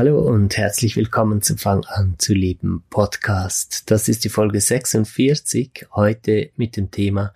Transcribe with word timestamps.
Hallo 0.00 0.18
und 0.18 0.56
herzlich 0.56 0.96
willkommen 0.96 1.42
zu 1.42 1.58
Fang 1.58 1.84
an 1.84 2.14
zu 2.16 2.32
leben 2.32 2.82
Podcast. 2.88 3.90
Das 3.90 4.08
ist 4.08 4.24
die 4.24 4.30
Folge 4.30 4.58
46, 4.58 5.88
heute 5.92 6.48
mit 6.56 6.78
dem 6.78 6.90
Thema, 6.90 7.34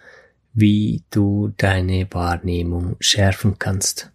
wie 0.55 1.03
du 1.11 1.53
deine 1.59 2.09
Wahrnehmung 2.11 2.97
schärfen 3.01 3.59
kannst. 3.59 4.11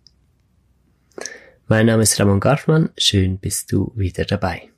Mein 1.68 1.86
Name 1.86 2.02
ist 2.02 2.20
Ramon 2.20 2.40
Garfmann, 2.40 2.90
schön 2.98 3.38
bist 3.38 3.72
du 3.72 3.94
wieder 3.96 4.26
dabei. 4.26 4.70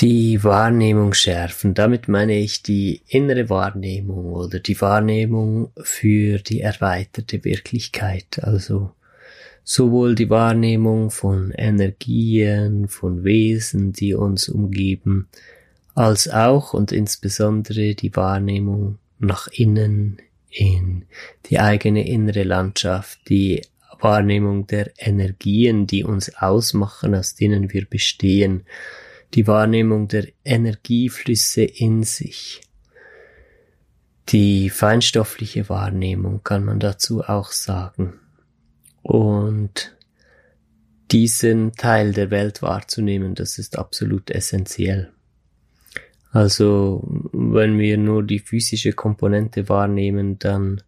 Die 0.00 0.44
Wahrnehmung 0.44 1.14
schärfen, 1.14 1.72
damit 1.72 2.06
meine 2.06 2.36
ich 2.36 2.62
die 2.62 3.00
innere 3.06 3.48
Wahrnehmung 3.48 4.26
oder 4.34 4.58
die 4.58 4.78
Wahrnehmung 4.82 5.72
für 5.82 6.36
die 6.36 6.60
erweiterte 6.60 7.44
Wirklichkeit, 7.44 8.40
also 8.42 8.92
sowohl 9.64 10.14
die 10.14 10.28
Wahrnehmung 10.28 11.10
von 11.10 11.50
Energien, 11.50 12.86
von 12.86 13.24
Wesen, 13.24 13.92
die 13.92 14.14
uns 14.14 14.48
umgeben, 14.48 15.28
als 15.94 16.28
auch 16.28 16.74
und 16.74 16.92
insbesondere 16.92 17.94
die 17.94 18.14
Wahrnehmung 18.14 18.98
nach 19.18 19.48
innen 19.48 20.18
in 20.50 21.06
die 21.46 21.58
eigene 21.58 22.06
innere 22.06 22.42
Landschaft, 22.42 23.18
die 23.28 23.62
Wahrnehmung 24.00 24.66
der 24.66 24.92
Energien, 24.98 25.86
die 25.86 26.04
uns 26.04 26.36
ausmachen, 26.36 27.14
aus 27.14 27.34
denen 27.34 27.72
wir 27.72 27.86
bestehen, 27.86 28.64
die 29.32 29.46
Wahrnehmung 29.46 30.08
der 30.08 30.28
Energieflüsse 30.44 31.62
in 31.62 32.02
sich. 32.02 32.60
Die 34.28 34.68
feinstoffliche 34.68 35.68
Wahrnehmung 35.68 36.42
kann 36.44 36.64
man 36.64 36.80
dazu 36.80 37.22
auch 37.22 37.50
sagen 37.50 38.20
und 39.04 39.94
diesen 41.12 41.74
Teil 41.74 42.12
der 42.12 42.30
Welt 42.30 42.62
wahrzunehmen, 42.62 43.34
das 43.34 43.58
ist 43.58 43.78
absolut 43.78 44.30
essentiell. 44.30 45.12
Also 46.32 47.06
wenn 47.32 47.78
wir 47.78 47.98
nur 47.98 48.24
die 48.24 48.38
physische 48.38 48.94
Komponente 48.94 49.68
wahrnehmen, 49.68 50.38
dann 50.38 50.82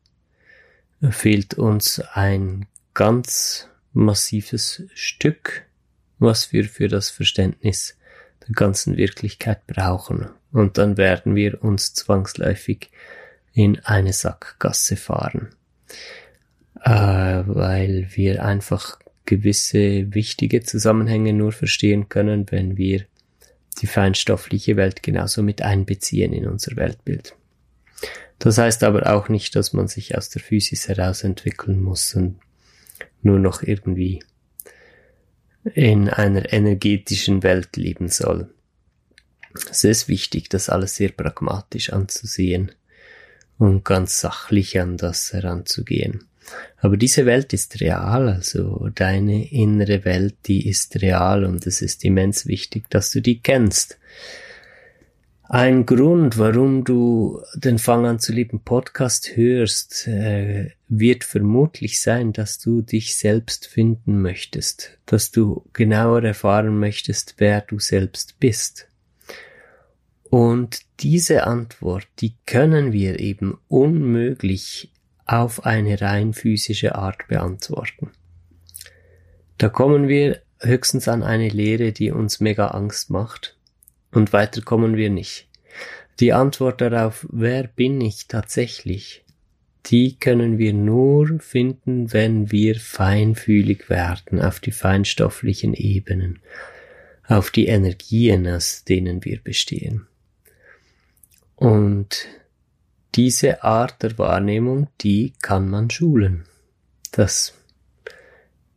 fehlt 1.10 1.54
uns 1.54 2.00
ein 2.00 2.66
ganz 2.94 3.68
massives 3.92 4.82
Stück, 4.94 5.66
was 6.18 6.52
wir 6.52 6.64
für 6.64 6.88
das 6.88 7.10
Verständnis 7.10 7.98
der 8.48 8.54
ganzen 8.54 8.96
Wirklichkeit 8.96 9.66
brauchen. 9.66 10.30
Und 10.52 10.78
dann 10.78 10.96
werden 10.96 11.36
wir 11.36 11.62
uns 11.62 11.92
zwangsläufig 11.92 12.90
in 13.52 13.78
eine 13.80 14.14
Sackgasse 14.14 14.96
fahren 14.96 15.50
äh, 16.86 17.42
weil 17.46 18.06
wir 18.14 18.44
einfach 18.44 18.98
gewisse 19.24 20.14
wichtige 20.14 20.62
Zusammenhänge 20.62 21.32
nur 21.32 21.50
verstehen 21.50 22.08
können, 22.08 22.46
wenn 22.50 22.76
wir 22.76 23.06
die 23.80 23.88
feinstoffliche 23.88 24.76
Welt 24.76 25.02
genauso 25.02 25.42
mit 25.42 25.62
einbeziehen 25.62 26.32
in 26.32 26.46
unser 26.46 26.76
Weltbild. 26.76 27.34
Das 28.38 28.58
heißt 28.58 28.84
aber 28.84 29.12
auch 29.12 29.28
nicht, 29.28 29.56
dass 29.56 29.72
man 29.72 29.88
sich 29.88 30.16
aus 30.16 30.30
der 30.30 30.40
Physis 30.40 30.86
heraus 30.86 31.24
entwickeln 31.24 31.82
muss 31.82 32.14
und 32.14 32.36
nur 33.20 33.40
noch 33.40 33.62
irgendwie 33.62 34.22
in 35.74 36.08
einer 36.08 36.52
energetischen 36.52 37.42
Welt 37.42 37.76
leben 37.76 38.08
soll. 38.08 38.54
Es 39.68 39.82
ist 39.82 40.06
wichtig, 40.06 40.50
das 40.50 40.68
alles 40.68 40.94
sehr 40.94 41.08
pragmatisch 41.08 41.92
anzusehen 41.92 42.70
und 43.58 43.84
ganz 43.84 44.20
sachlich 44.20 44.78
an 44.78 44.96
das 44.96 45.32
heranzugehen. 45.32 46.26
Aber 46.78 46.96
diese 46.96 47.26
Welt 47.26 47.52
ist 47.52 47.80
real, 47.80 48.28
also 48.28 48.88
deine 48.94 49.50
innere 49.50 50.04
Welt, 50.04 50.34
die 50.46 50.68
ist 50.68 51.00
real 51.02 51.44
und 51.44 51.66
es 51.66 51.82
ist 51.82 52.04
immens 52.04 52.46
wichtig, 52.46 52.88
dass 52.90 53.10
du 53.10 53.20
die 53.20 53.40
kennst. 53.40 53.98
Ein 55.48 55.86
Grund, 55.86 56.38
warum 56.38 56.82
du 56.82 57.40
den 57.54 57.78
Fang 57.78 58.04
an 58.04 58.18
zu 58.18 58.32
lieben 58.32 58.60
Podcast 58.60 59.36
hörst, 59.36 60.08
äh, 60.08 60.72
wird 60.88 61.22
vermutlich 61.22 62.00
sein, 62.00 62.32
dass 62.32 62.58
du 62.58 62.82
dich 62.82 63.16
selbst 63.16 63.68
finden 63.68 64.20
möchtest, 64.20 64.98
dass 65.06 65.30
du 65.30 65.64
genauer 65.72 66.24
erfahren 66.24 66.80
möchtest, 66.80 67.36
wer 67.38 67.60
du 67.60 67.78
selbst 67.78 68.40
bist. 68.40 68.88
Und 70.30 70.80
diese 70.98 71.46
Antwort, 71.46 72.08
die 72.18 72.34
können 72.46 72.92
wir 72.92 73.20
eben 73.20 73.56
unmöglich 73.68 74.90
auf 75.26 75.66
eine 75.66 76.00
rein 76.00 76.32
physische 76.32 76.94
Art 76.94 77.28
beantworten. 77.28 78.10
Da 79.58 79.68
kommen 79.68 80.08
wir 80.08 80.40
höchstens 80.60 81.08
an 81.08 81.22
eine 81.22 81.48
Lehre, 81.48 81.92
die 81.92 82.10
uns 82.10 82.40
mega 82.40 82.68
Angst 82.68 83.10
macht 83.10 83.56
und 84.12 84.32
weiter 84.32 84.62
kommen 84.62 84.96
wir 84.96 85.10
nicht. 85.10 85.48
Die 86.20 86.32
Antwort 86.32 86.80
darauf, 86.80 87.26
wer 87.30 87.64
bin 87.64 88.00
ich 88.00 88.26
tatsächlich, 88.28 89.24
die 89.86 90.18
können 90.18 90.58
wir 90.58 90.72
nur 90.72 91.38
finden, 91.40 92.12
wenn 92.12 92.50
wir 92.50 92.76
feinfühlig 92.76 93.90
werden 93.90 94.40
auf 94.40 94.58
die 94.58 94.72
feinstofflichen 94.72 95.74
Ebenen, 95.74 96.40
auf 97.26 97.50
die 97.50 97.66
Energien, 97.66 98.46
aus 98.48 98.84
denen 98.84 99.24
wir 99.24 99.40
bestehen. 99.40 100.06
Und 101.54 102.26
diese 103.16 103.64
Art 103.64 104.02
der 104.02 104.18
Wahrnehmung, 104.18 104.88
die 105.00 105.32
kann 105.40 105.68
man 105.70 105.90
schulen. 105.90 106.44
Das 107.12 107.54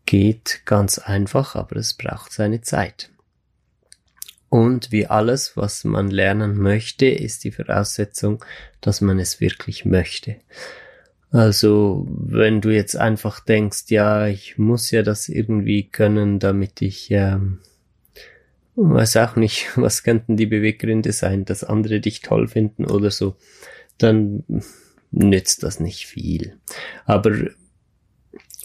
geht 0.06 0.62
ganz 0.66 0.98
einfach, 0.98 1.56
aber 1.56 1.76
es 1.76 1.94
braucht 1.94 2.32
seine 2.32 2.62
Zeit. 2.62 3.10
Und 4.48 4.92
wie 4.92 5.06
alles, 5.06 5.56
was 5.56 5.84
man 5.84 6.10
lernen 6.10 6.58
möchte, 6.58 7.06
ist 7.06 7.44
die 7.44 7.52
Voraussetzung, 7.52 8.44
dass 8.82 9.02
man 9.02 9.20
es 9.20 9.40
wirklich 9.40 9.86
möchte. 9.86 10.38
Also, 11.32 12.08
wenn 12.10 12.60
du 12.60 12.72
jetzt 12.72 12.96
einfach 12.96 13.40
denkst, 13.40 13.84
ja, 13.90 14.26
ich 14.26 14.58
muss 14.58 14.90
ja 14.90 15.04
das 15.04 15.30
irgendwie 15.30 15.88
können, 15.88 16.40
damit 16.40 16.82
ich, 16.82 17.12
ähm, 17.12 17.60
weiß 18.76 19.18
auch 19.18 19.36
nicht, 19.36 19.70
was 19.76 20.02
könnten 20.02 20.38
die 20.38 20.48
Beweggründe 20.48 21.12
sein, 21.12 21.46
dass 21.46 21.64
andere 21.64 22.00
dich 22.00 22.22
toll 22.22 22.48
finden 22.48 22.86
oder 22.86 23.12
so, 23.12 23.36
dann 24.00 24.44
nützt 25.12 25.64
das 25.64 25.80
nicht 25.80 26.06
viel. 26.06 26.58
Aber 27.06 27.32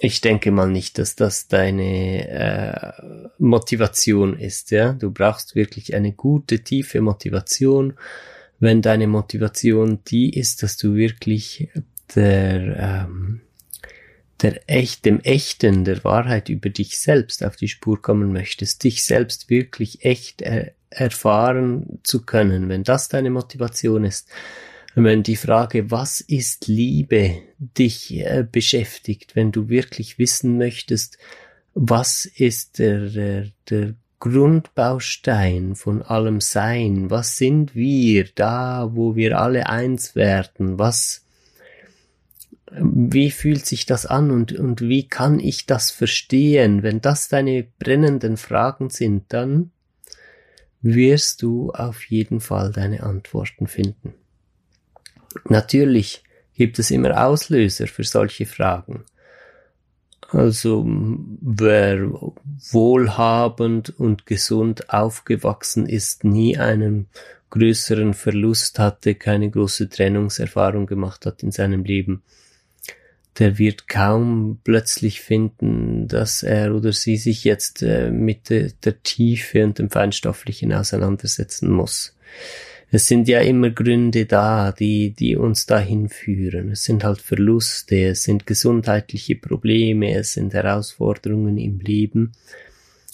ich 0.01 0.21
denke 0.21 0.51
mal 0.51 0.71
nicht, 0.71 0.99
dass 0.99 1.17
das 1.17 1.49
deine 1.49 2.29
äh, 2.29 3.31
Motivation 3.39 4.39
ist. 4.39 4.71
Ja, 4.71 4.93
du 4.93 5.11
brauchst 5.11 5.55
wirklich 5.55 5.95
eine 5.95 6.13
gute 6.13 6.61
tiefe 6.61 7.01
Motivation. 7.01 7.95
Wenn 8.59 8.83
deine 8.83 9.07
Motivation 9.07 10.01
die 10.07 10.31
ist, 10.31 10.63
dass 10.63 10.77
du 10.77 10.95
wirklich 10.95 11.69
der 12.15 13.07
ähm, 13.09 13.41
der 14.43 14.61
echt, 14.67 15.05
dem 15.05 15.21
Echten, 15.21 15.85
der 15.85 16.05
Wahrheit 16.05 16.49
über 16.49 16.69
dich 16.69 16.99
selbst 16.99 17.45
auf 17.45 17.57
die 17.57 17.69
Spur 17.69 18.03
kommen 18.03 18.33
möchtest, 18.33 18.85
dich 18.85 19.05
selbst 19.05 19.49
wirklich 19.49 20.05
echt 20.05 20.43
äh, 20.43 20.73
erfahren 20.91 21.99
zu 22.03 22.25
können, 22.25 22.69
wenn 22.69 22.85
das 22.85 23.09
deine 23.09 23.31
Motivation 23.31 24.05
ist, 24.05 24.29
wenn 24.95 25.23
die 25.23 25.37
Frage, 25.37 25.91
was 25.91 26.21
ist 26.21 26.69
Liebe, 26.69 27.43
dich 27.59 28.15
äh, 28.15 28.47
beschäftigt, 28.51 29.35
wenn 29.35 29.51
du 29.51 29.69
wirklich 29.69 30.19
wissen 30.19 30.57
möchtest, 30.57 31.19
was 31.75 32.27
ist 32.27 32.79
der, 32.79 33.09
der, 33.11 33.47
der 33.69 33.95
Grundbaustein 34.21 35.75
von 35.75 36.03
allem 36.03 36.41
Sein, 36.41 37.11
was 37.11 37.37
sind 37.37 37.75
wir 37.75 38.27
da, 38.35 38.91
wo 38.93 39.17
wir 39.17 39.39
alle 39.39 39.69
eins 39.69 40.15
werden, 40.15 40.79
was 40.79 41.25
wie 42.77 43.31
fühlt 43.31 43.67
sich 43.67 43.87
das 43.87 44.07
an 44.07 44.31
und, 44.31 44.53
und 44.53 44.81
wie 44.81 45.07
kann 45.07 45.39
ich 45.39 45.67
das 45.67 45.91
verstehen? 45.91 46.83
Wenn 46.83 47.01
das 47.01 47.29
deine 47.29 47.67
brennenden 47.79 48.37
Fragen 48.37 48.91
sind, 48.91 49.33
dann 49.33 49.71
wirst 50.83 51.43
du 51.43 51.71
auf 51.71 52.05
jeden 52.05 52.41
Fall 52.41 52.73
deine 52.73 53.03
Antworten 53.05 53.67
finden. 53.67 54.15
Natürlich 55.49 56.23
gibt 56.55 56.79
es 56.79 56.91
immer 56.91 57.27
Auslöser 57.27 57.87
für 57.87 58.05
solche 58.05 58.47
Fragen. 58.47 59.05
Also 60.31 60.85
wer 60.87 62.11
wohlhabend 62.73 63.99
und 63.99 64.27
gesund 64.27 64.91
aufgewachsen 64.91 65.87
ist, 65.87 66.25
nie 66.25 66.59
einen 66.59 67.09
größeren 67.51 68.15
Verlust 68.15 68.81
hatte, 68.81 69.15
keine 69.15 69.49
große 69.49 69.89
Trennungserfahrung 69.89 70.87
gemacht 70.87 71.25
hat 71.25 71.45
in 71.45 71.53
seinem 71.53 71.85
Leben, 71.85 72.23
der 73.39 73.59
wird 73.59 73.89
kaum 73.89 74.61
plötzlich 74.65 75.21
finden, 75.21 76.09
dass 76.09 76.43
er 76.43 76.75
oder 76.75 76.93
sie 76.93 77.17
sich 77.17 77.45
jetzt 77.45 77.83
äh, 77.83 78.11
mit 78.11 78.51
der, 78.51 78.71
der 78.85 79.03
Tiefe 79.03 79.65
und 79.65 79.79
dem 79.79 79.91
Feinstofflichen 79.91 80.73
auseinandersetzen 80.73 81.71
muss. 81.71 82.17
Es 82.95 83.09
sind 83.09 83.27
ja 83.27 83.41
immer 83.41 83.71
Gründe 83.71 84.25
da, 84.25 84.71
die, 84.71 85.11
die 85.11 85.35
uns 85.35 85.67
dahin 85.67 86.09
führen. 86.09 86.71
Es 86.71 86.85
sind 86.85 87.03
halt 87.03 87.21
Verluste, 87.21 88.11
es 88.11 88.23
sind 88.23 88.47
gesundheitliche 88.47 89.35
Probleme, 89.35 90.15
es 90.15 90.35
sind 90.35 90.55
Herausforderungen 90.55 91.59
im 91.59 91.81
Leben, 91.81 92.31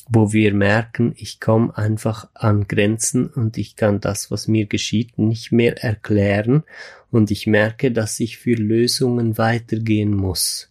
wo 0.06 0.34
wir 0.34 0.52
merken, 0.52 1.14
ich 1.16 1.40
komme 1.40 1.74
einfach 1.78 2.28
an 2.34 2.68
Grenzen 2.68 3.28
und 3.28 3.56
ich 3.56 3.74
kann 3.74 4.02
das, 4.02 4.30
was 4.30 4.48
mir 4.48 4.66
geschieht, 4.66 5.16
nicht 5.16 5.50
mehr 5.50 5.82
erklären 5.82 6.64
und 7.10 7.30
ich 7.30 7.46
merke, 7.46 7.90
dass 7.90 8.20
ich 8.20 8.36
für 8.36 8.56
Lösungen 8.56 9.38
weitergehen 9.38 10.14
muss, 10.14 10.70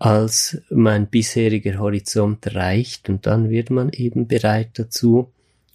als 0.00 0.60
mein 0.68 1.06
bisheriger 1.06 1.78
Horizont 1.78 2.56
reicht 2.56 3.08
und 3.08 3.24
dann 3.24 3.50
wird 3.50 3.70
man 3.70 3.90
eben 3.90 4.26
bereit 4.26 4.70
dazu, 4.80 5.30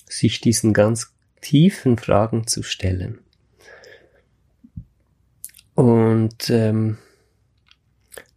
sich 0.06 0.42
diesen 0.42 0.74
ganz 0.74 1.14
tiefen 1.42 1.98
Fragen 1.98 2.48
zu 2.48 2.64
stellen. 2.64 3.20
Und 5.76 6.50
ähm, 6.50 6.98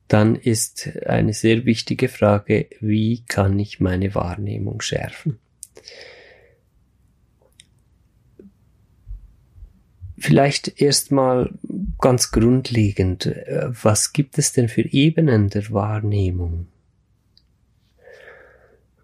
dann 0.09 0.37
ist 0.37 0.89
eine 1.06 1.33
sehr 1.33 1.65
wichtige 1.65 2.09
Frage, 2.09 2.69
wie 2.81 3.25
kann 3.27 3.59
ich 3.59 3.81
meine 3.81 4.15
Wahrnehmung 4.15 4.81
schärfen? 4.81 5.39
Vielleicht 10.17 10.81
erstmal 10.81 11.53
ganz 12.01 12.31
grundlegend, 12.31 13.27
äh, 13.27 13.67
was 13.83 14.12
gibt 14.12 14.39
es 14.39 14.53
denn 14.53 14.69
für 14.69 14.83
Ebenen 14.83 15.51
der 15.51 15.71
Wahrnehmung? 15.71 16.69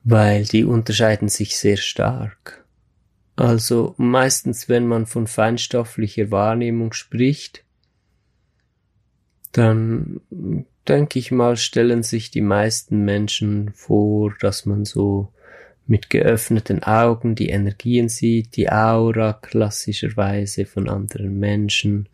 Weil 0.02 0.44
die 0.44 0.64
unterscheiden 0.64 1.28
sich 1.28 1.58
sehr 1.58 1.76
stark. 1.76 2.59
Also 3.40 3.94
meistens, 3.96 4.68
wenn 4.68 4.86
man 4.86 5.06
von 5.06 5.26
feinstofflicher 5.26 6.30
Wahrnehmung 6.30 6.92
spricht, 6.92 7.64
dann 9.52 10.20
denke 10.86 11.18
ich 11.18 11.30
mal, 11.30 11.56
stellen 11.56 12.02
sich 12.02 12.30
die 12.30 12.42
meisten 12.42 13.02
Menschen 13.06 13.72
vor, 13.72 14.34
dass 14.40 14.66
man 14.66 14.84
so 14.84 15.32
mit 15.86 16.10
geöffneten 16.10 16.82
Augen 16.82 17.34
die 17.34 17.48
Energien 17.48 18.10
sieht, 18.10 18.56
die 18.56 18.70
Aura 18.70 19.32
klassischerweise 19.32 20.66
von 20.66 20.90
anderen 20.90 21.38
Menschen 21.38 22.10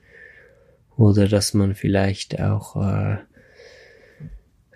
oder 0.96 1.26
dass 1.26 1.54
man 1.54 1.74
vielleicht 1.74 2.40
auch 2.40 2.76
äh, 2.76 3.16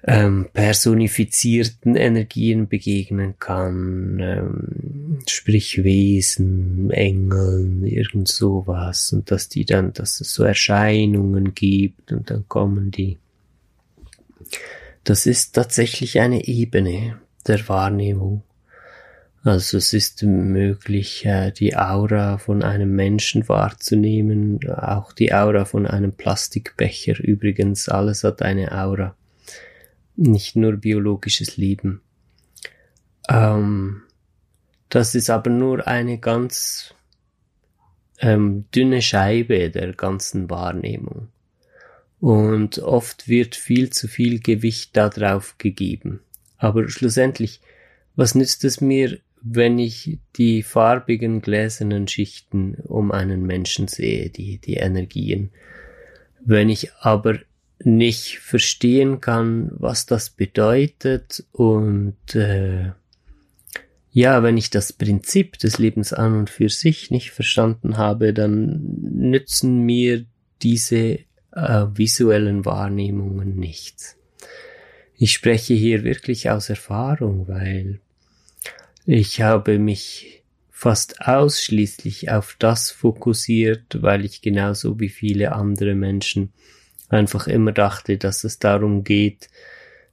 ähm, 0.06 0.48
personifizierten 0.52 1.94
Energien 1.94 2.68
begegnen 2.68 3.34
kann, 3.38 4.18
ähm, 4.20 5.18
sprich 5.26 5.84
Wesen, 5.84 6.90
Engeln, 6.90 7.84
irgend 7.84 8.28
sowas, 8.28 9.12
und 9.12 9.30
dass 9.30 9.48
die 9.48 9.64
dann, 9.64 9.92
dass 9.92 10.20
es 10.20 10.32
so 10.32 10.42
Erscheinungen 10.44 11.54
gibt 11.54 12.12
und 12.12 12.30
dann 12.30 12.48
kommen 12.48 12.90
die. 12.90 13.18
Das 15.04 15.26
ist 15.26 15.54
tatsächlich 15.54 16.20
eine 16.20 16.46
Ebene 16.46 17.20
der 17.46 17.68
Wahrnehmung. 17.68 18.42
Also 19.42 19.78
es 19.78 19.94
ist 19.94 20.22
möglich, 20.22 21.24
äh, 21.24 21.50
die 21.50 21.74
Aura 21.74 22.36
von 22.36 22.62
einem 22.62 22.94
Menschen 22.94 23.48
wahrzunehmen, 23.48 24.60
auch 24.68 25.14
die 25.14 25.32
Aura 25.32 25.64
von 25.64 25.86
einem 25.86 26.12
Plastikbecher. 26.12 27.18
Übrigens, 27.18 27.88
alles 27.88 28.22
hat 28.22 28.42
eine 28.42 28.72
Aura 28.72 29.16
nicht 30.20 30.54
nur 30.54 30.76
biologisches 30.76 31.56
Leben. 31.56 32.02
Ähm, 33.28 34.02
das 34.88 35.14
ist 35.14 35.30
aber 35.30 35.50
nur 35.50 35.86
eine 35.86 36.18
ganz 36.18 36.94
ähm, 38.20 38.66
dünne 38.74 39.02
Scheibe 39.02 39.70
der 39.70 39.94
ganzen 39.94 40.50
Wahrnehmung. 40.50 41.28
Und 42.20 42.80
oft 42.80 43.28
wird 43.28 43.56
viel 43.56 43.90
zu 43.90 44.08
viel 44.08 44.40
Gewicht 44.40 44.94
darauf 44.94 45.56
gegeben. 45.56 46.20
Aber 46.58 46.88
schlussendlich, 46.90 47.62
was 48.14 48.34
nützt 48.34 48.64
es 48.64 48.82
mir, 48.82 49.18
wenn 49.40 49.78
ich 49.78 50.18
die 50.36 50.62
farbigen 50.62 51.40
gläsernen 51.40 52.06
Schichten 52.08 52.74
um 52.74 53.10
einen 53.10 53.46
Menschen 53.46 53.88
sehe, 53.88 54.28
die, 54.28 54.58
die 54.58 54.74
Energien? 54.74 55.50
Wenn 56.44 56.68
ich 56.68 56.92
aber 57.00 57.38
nicht 57.82 58.38
verstehen 58.38 59.20
kann, 59.20 59.70
was 59.72 60.06
das 60.06 60.30
bedeutet 60.30 61.44
und 61.52 62.34
äh, 62.34 62.92
ja, 64.12 64.42
wenn 64.42 64.56
ich 64.56 64.70
das 64.70 64.92
Prinzip 64.92 65.58
des 65.58 65.78
Lebens 65.78 66.12
an 66.12 66.36
und 66.36 66.50
für 66.50 66.68
sich 66.68 67.10
nicht 67.10 67.30
verstanden 67.30 67.96
habe, 67.96 68.34
dann 68.34 68.80
nützen 69.00 69.82
mir 69.84 70.24
diese 70.62 71.20
äh, 71.52 71.86
visuellen 71.94 72.64
Wahrnehmungen 72.64 73.56
nichts. 73.56 74.16
Ich 75.16 75.32
spreche 75.32 75.74
hier 75.74 76.02
wirklich 76.02 76.50
aus 76.50 76.70
Erfahrung, 76.70 77.46
weil 77.46 78.00
ich 79.06 79.42
habe 79.42 79.78
mich 79.78 80.42
fast 80.70 81.20
ausschließlich 81.20 82.30
auf 82.30 82.56
das 82.58 82.90
fokussiert, 82.90 84.02
weil 84.02 84.24
ich 84.24 84.40
genauso 84.40 84.98
wie 84.98 85.10
viele 85.10 85.52
andere 85.52 85.94
Menschen 85.94 86.52
einfach 87.10 87.46
immer 87.46 87.72
dachte, 87.72 88.16
dass 88.16 88.44
es 88.44 88.58
darum 88.58 89.04
geht, 89.04 89.50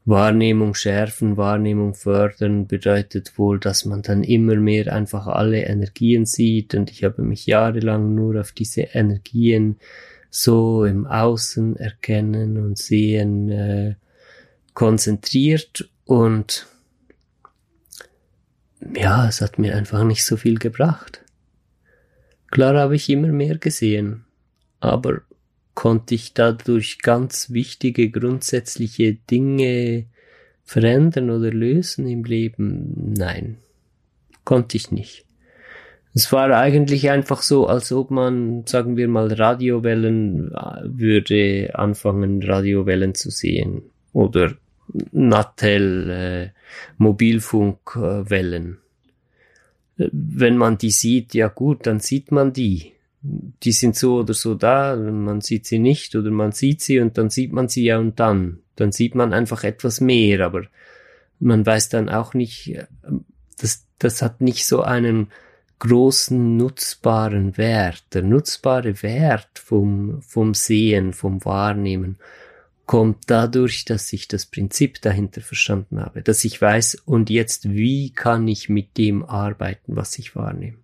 Wahrnehmung 0.05 0.73
schärfen, 0.73 1.35
Wahrnehmung 1.35 1.93
fördern 1.93 2.65
bedeutet 2.65 3.37
wohl, 3.37 3.59
dass 3.59 3.83
man 3.83 4.01
dann 4.01 4.23
immer 4.23 4.55
mehr 4.55 4.93
einfach 4.93 5.27
alle 5.27 5.65
Energien 5.65 6.25
sieht 6.25 6.75
und 6.75 6.89
ich 6.89 7.03
habe 7.03 7.21
mich 7.21 7.45
jahrelang 7.45 8.15
nur 8.15 8.39
auf 8.39 8.53
diese 8.53 8.81
Energien 8.81 9.77
so 10.29 10.85
im 10.85 11.05
Außen 11.05 11.75
erkennen 11.75 12.57
und 12.57 12.77
sehen 12.77 13.49
äh, 13.49 13.95
konzentriert 14.73 15.89
und 16.05 16.67
ja, 18.95 19.27
es 19.27 19.41
hat 19.41 19.59
mir 19.59 19.75
einfach 19.75 20.03
nicht 20.05 20.23
so 20.23 20.37
viel 20.37 20.57
gebracht. 20.57 21.21
Klar 22.49 22.75
habe 22.75 22.95
ich 22.95 23.09
immer 23.09 23.27
mehr 23.29 23.57
gesehen, 23.57 24.23
aber 24.79 25.21
konnte 25.77 26.15
ich 26.15 26.33
dadurch 26.33 26.97
ganz 27.03 27.51
wichtige 27.51 28.09
grundsätzliche 28.09 29.13
Dinge 29.13 30.05
verändern 30.63 31.29
oder 31.29 31.51
lösen 31.51 32.07
im 32.07 32.23
Leben? 32.23 33.13
Nein, 33.15 33.57
konnte 34.43 34.75
ich 34.75 34.89
nicht. 34.89 35.25
Es 36.15 36.33
war 36.33 36.49
eigentlich 36.49 37.11
einfach 37.11 37.43
so, 37.43 37.67
als 37.67 37.91
ob 37.91 38.09
man, 38.09 38.65
sagen 38.65 38.97
wir 38.97 39.07
mal, 39.07 39.31
Radiowellen 39.31 40.51
äh, 40.51 40.81
würde 40.83 41.69
anfangen, 41.75 42.41
Radiowellen 42.41 43.13
zu 43.13 43.29
sehen. 43.29 43.83
Oder 44.13 44.55
Nattel, 45.11 46.09
äh, 46.09 46.49
Mobilfunkwellen. 46.97 48.79
Äh, 49.99 50.09
wenn 50.11 50.57
man 50.57 50.79
die 50.79 50.89
sieht, 50.89 51.35
ja 51.35 51.49
gut, 51.49 51.85
dann 51.85 51.99
sieht 51.99 52.31
man 52.31 52.51
die 52.51 52.96
die 53.21 53.71
sind 53.71 53.95
so 53.95 54.19
oder 54.19 54.33
so 54.33 54.55
da, 54.55 54.95
man 54.95 55.41
sieht 55.41 55.65
sie 55.65 55.79
nicht 55.79 56.15
oder 56.15 56.31
man 56.31 56.51
sieht 56.51 56.81
sie 56.81 56.99
und 56.99 57.17
dann 57.17 57.29
sieht 57.29 57.51
man 57.51 57.67
sie 57.67 57.85
ja 57.85 57.97
und 57.97 58.19
dann. 58.19 58.59
Dann 58.75 58.91
sieht 58.91 59.15
man 59.15 59.33
einfach 59.33 59.63
etwas 59.63 60.01
mehr, 60.01 60.45
aber 60.45 60.63
man 61.39 61.65
weiß 61.65 61.89
dann 61.89 62.09
auch 62.09 62.33
nicht, 62.33 62.79
das, 63.59 63.85
das 63.99 64.21
hat 64.21 64.41
nicht 64.41 64.65
so 64.65 64.81
einen 64.81 65.31
großen 65.79 66.57
nutzbaren 66.57 67.57
Wert. 67.57 68.03
Der 68.13 68.23
nutzbare 68.23 69.01
Wert 69.03 69.59
vom, 69.59 70.21
vom 70.21 70.53
Sehen, 70.53 71.13
vom 71.13 71.43
Wahrnehmen 71.45 72.17
kommt 72.85 73.23
dadurch, 73.27 73.85
dass 73.85 74.13
ich 74.13 74.27
das 74.27 74.45
Prinzip 74.45 75.01
dahinter 75.01 75.41
verstanden 75.41 75.99
habe, 75.99 76.23
dass 76.23 76.45
ich 76.45 76.61
weiß, 76.61 76.95
und 77.05 77.29
jetzt 77.29 77.69
wie 77.69 78.11
kann 78.11 78.47
ich 78.47 78.69
mit 78.69 78.97
dem 78.97 79.25
arbeiten, 79.25 79.95
was 79.95 80.17
ich 80.17 80.35
wahrnehme. 80.35 80.77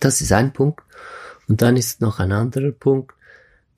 Das 0.00 0.20
ist 0.20 0.32
ein 0.32 0.52
Punkt. 0.52 0.82
Und 1.48 1.62
dann 1.62 1.76
ist 1.76 2.00
noch 2.00 2.20
ein 2.20 2.32
anderer 2.32 2.72
Punkt, 2.72 3.14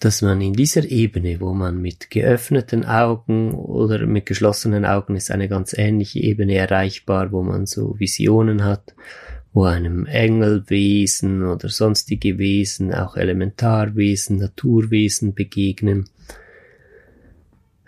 dass 0.01 0.23
man 0.23 0.41
in 0.41 0.55
dieser 0.55 0.85
Ebene, 0.85 1.41
wo 1.41 1.53
man 1.53 1.81
mit 1.81 2.11
geöffneten 2.11 2.85
Augen 2.85 3.53
oder 3.53 4.07
mit 4.07 4.27
geschlossenen 4.27 4.87
Augen 4.87 5.15
ist 5.15 5.31
eine 5.31 5.49
ganz 5.49 5.75
ähnliche 5.75 6.21
Ebene 6.21 6.55
erreichbar, 6.55 7.33
wo 7.33 7.43
man 7.43 7.67
so 7.67 7.99
Visionen 7.99 8.65
hat, 8.65 8.95
wo 9.53 9.65
einem 9.65 10.07
Engelwesen 10.07 11.45
oder 11.45 11.69
sonstige 11.69 12.39
Wesen, 12.39 12.95
auch 12.95 13.17
Elementarwesen, 13.17 14.39
Naturwesen 14.39 15.35
begegnen. 15.35 16.09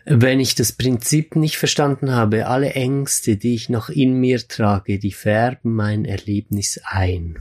Wenn 0.04 0.40
ich 0.40 0.54
das 0.54 0.72
Prinzip 0.72 1.34
nicht 1.34 1.56
verstanden 1.56 2.10
habe, 2.10 2.46
alle 2.46 2.74
Ängste, 2.74 3.36
die 3.36 3.54
ich 3.54 3.68
noch 3.68 3.88
in 3.88 4.14
mir 4.14 4.46
trage, 4.46 4.98
die 4.98 5.12
färben 5.12 5.72
mein 5.72 6.04
Erlebnis 6.04 6.80
ein. 6.84 7.38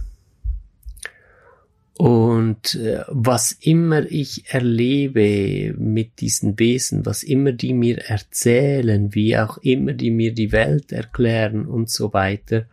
Und 2.01 2.73
äh, 2.73 3.03
was 3.09 3.51
immer 3.51 4.11
ich 4.11 4.51
erlebe 4.51 5.75
mit 5.77 6.19
diesen 6.19 6.57
Wesen, 6.57 7.05
was 7.05 7.21
immer 7.21 7.51
die 7.51 7.75
mir 7.75 7.99
erzählen, 7.99 9.13
wie 9.13 9.37
auch 9.37 9.59
immer 9.59 9.93
die 9.93 10.09
mir 10.09 10.33
die 10.33 10.51
Welt 10.51 10.91
erklären 10.91 11.67
und 11.67 11.91
so 11.91 12.11
weiter, 12.11 12.65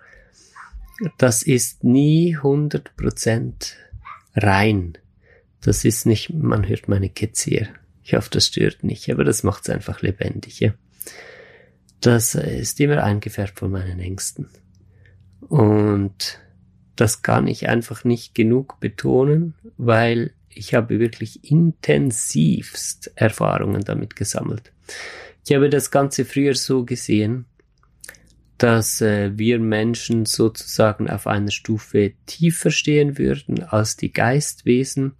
das 1.19 1.43
ist 1.43 1.85
nie 1.85 2.39
100% 2.39 3.75
rein. 4.35 4.97
Das 5.61 5.85
ist 5.85 6.07
nicht, 6.07 6.33
man 6.33 6.67
hört 6.67 6.89
meine 6.89 7.11
Kids 7.11 7.43
hier. 7.43 7.69
Ich 8.03 8.15
hoffe, 8.15 8.31
das 8.31 8.47
stört 8.47 8.83
nicht, 8.83 9.11
aber 9.11 9.25
das 9.25 9.43
macht 9.43 9.65
es 9.65 9.69
einfach 9.69 10.01
lebendig. 10.01 10.61
Ja? 10.61 10.73
Das 12.01 12.35
ist 12.35 12.81
immer 12.81 13.05
eingefärbt 13.05 13.59
von 13.59 13.73
meinen 13.73 14.01
Ängsten. 14.01 14.49
Und 15.51 16.41
das 16.99 17.23
kann 17.23 17.47
ich 17.47 17.69
einfach 17.69 18.03
nicht 18.03 18.35
genug 18.35 18.81
betonen, 18.81 19.55
weil 19.77 20.33
ich 20.49 20.75
habe 20.75 20.99
wirklich 20.99 21.49
intensivst 21.49 23.13
Erfahrungen 23.15 23.85
damit 23.85 24.17
gesammelt. 24.17 24.73
Ich 25.47 25.55
habe 25.55 25.71
das 25.71 25.93
Ganze 25.93 26.25
früher 26.25 26.55
so 26.55 26.85
gesehen, 26.85 27.45
dass 28.59 29.01
äh, 29.01 29.31
wir 29.39 29.61
Menschen 29.61 30.27
sozusagen 30.27 31.09
auf 31.09 31.29
einer 31.29 31.53
Stufe 31.53 32.15
tiefer 32.27 32.73
stehen 32.73 33.17
würden 33.17 33.63
als 33.63 33.97
die 33.97 34.13
Geistwesen. 34.13 35.13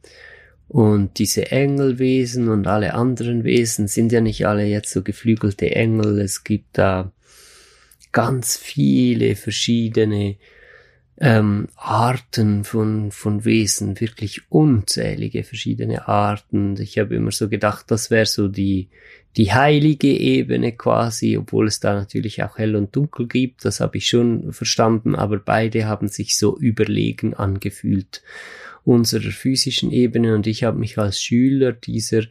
Und 0.67 1.21
diese 1.21 1.53
Engelwesen 1.53 2.49
und 2.49 2.67
alle 2.67 2.95
anderen 2.95 3.45
Wesen 3.45 3.87
sind 3.87 4.11
ja 4.11 4.21
nicht 4.21 4.47
alle 4.47 4.65
jetzt 4.65 4.91
so 4.91 5.03
geflügelte 5.03 5.71
Engel. 5.71 6.19
Es 6.21 6.43
gibt 6.43 6.77
da 6.77 7.13
ganz 8.11 8.57
viele 8.57 9.37
verschiedene 9.37 10.37
ähm, 11.21 11.69
Arten 11.75 12.65
von, 12.65 13.11
von 13.11 13.45
Wesen, 13.45 14.01
wirklich 14.01 14.43
unzählige 14.51 15.43
verschiedene 15.43 16.07
Arten. 16.07 16.81
Ich 16.81 16.99
habe 16.99 17.17
immer 17.17 17.33
so 17.33 17.49
gedacht, 17.49 17.91
das 17.91 18.11
wäre 18.11 18.27
so 18.27 18.47
die, 18.47 18.89
die 19.37 19.53
heilige 19.53 20.09
Ebene 20.09 20.73
quasi, 20.73 21.37
obwohl 21.37 21.67
es 21.67 21.81
da 21.81 21.95
natürlich 21.95 22.43
auch 22.43 22.59
hell 22.59 22.77
und 22.77 22.95
dunkel 22.95 23.27
gibt, 23.27 23.65
das 23.65 23.81
habe 23.81 23.99
ich 23.99 24.09
schon 24.09 24.53
verstanden, 24.53 25.17
aber 25.17 25.39
beide 25.39 25.87
haben 25.87 26.09
sich 26.09 26.39
so 26.39 26.57
überlegen 26.59 27.35
angefühlt 27.35 28.23
unserer 28.85 29.31
physischen 29.31 29.91
Ebene 29.91 30.35
und 30.35 30.47
ich 30.47 30.65
habe 30.65 30.79
mich 30.79 30.99
als 30.99 31.21
Schüler 31.21 31.73
dieser 31.73 32.23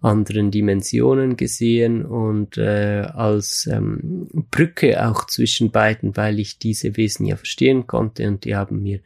anderen 0.00 0.50
Dimensionen 0.50 1.36
gesehen 1.36 2.04
und 2.04 2.58
äh, 2.58 3.06
als 3.12 3.66
ähm, 3.66 4.28
Brücke 4.50 5.06
auch 5.06 5.26
zwischen 5.26 5.70
beiden, 5.70 6.16
weil 6.16 6.38
ich 6.38 6.58
diese 6.58 6.96
Wesen 6.96 7.26
ja 7.26 7.36
verstehen 7.36 7.86
konnte 7.86 8.28
und 8.28 8.44
die 8.44 8.54
haben 8.54 8.82
mir 8.82 9.00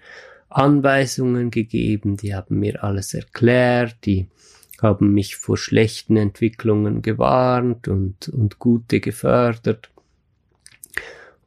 Anweisungen 0.49 1.51
gegeben, 1.51 2.17
die 2.17 2.35
haben 2.35 2.59
mir 2.59 2.83
alles 2.83 3.15
erklärt, 3.15 3.97
die 4.05 4.29
haben 4.83 5.15
mich 5.15 5.37
vor 5.37 5.57
schlechten 5.57 6.17
Entwicklungen 6.17 7.03
gewarnt 7.03 7.87
und, 7.87 8.29
und 8.29 8.59
gute 8.59 9.01
gefördert. 9.01 9.91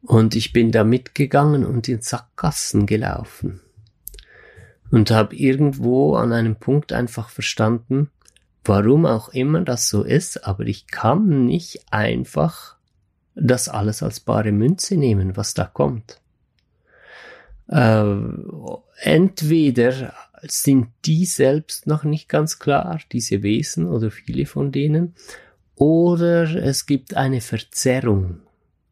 Und 0.01 0.35
ich 0.35 0.53
bin 0.53 0.71
da 0.71 0.83
mitgegangen 0.83 1.65
und 1.65 1.87
in 1.89 2.01
Sackgassen 2.01 2.85
gelaufen. 2.85 3.61
Und 4.91 5.11
habe 5.11 5.35
irgendwo 5.35 6.15
an 6.15 6.31
einem 6.31 6.55
Punkt 6.55 6.93
einfach 6.93 7.29
verstanden, 7.29 8.09
Warum 8.65 9.05
auch 9.05 9.29
immer 9.29 9.61
das 9.61 9.89
so 9.89 10.03
ist, 10.03 10.47
aber 10.47 10.65
ich 10.65 10.87
kann 10.87 11.45
nicht 11.45 11.81
einfach 11.91 12.77
das 13.35 13.67
alles 13.67 14.03
als 14.03 14.19
bare 14.19 14.51
Münze 14.51 14.95
nehmen, 14.95 15.35
was 15.35 15.53
da 15.53 15.65
kommt. 15.65 16.21
Äh, 17.67 18.05
entweder 19.01 20.13
sind 20.43 20.87
die 21.05 21.25
selbst 21.25 21.87
noch 21.87 22.03
nicht 22.03 22.29
ganz 22.29 22.59
klar, 22.59 22.99
diese 23.11 23.43
Wesen 23.43 23.87
oder 23.87 24.11
viele 24.11 24.45
von 24.45 24.71
denen, 24.71 25.15
oder 25.75 26.43
es 26.43 26.85
gibt 26.85 27.15
eine 27.15 27.41
Verzerrung 27.41 28.41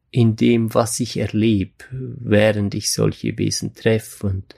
in 0.09 0.35
dem, 0.35 0.73
was 0.73 0.99
ich 0.99 1.17
erlebe, 1.17 1.85
während 1.91 2.75
ich 2.75 2.91
solche 2.91 3.37
Wesen 3.37 3.73
treffe 3.73 4.27
und 4.27 4.55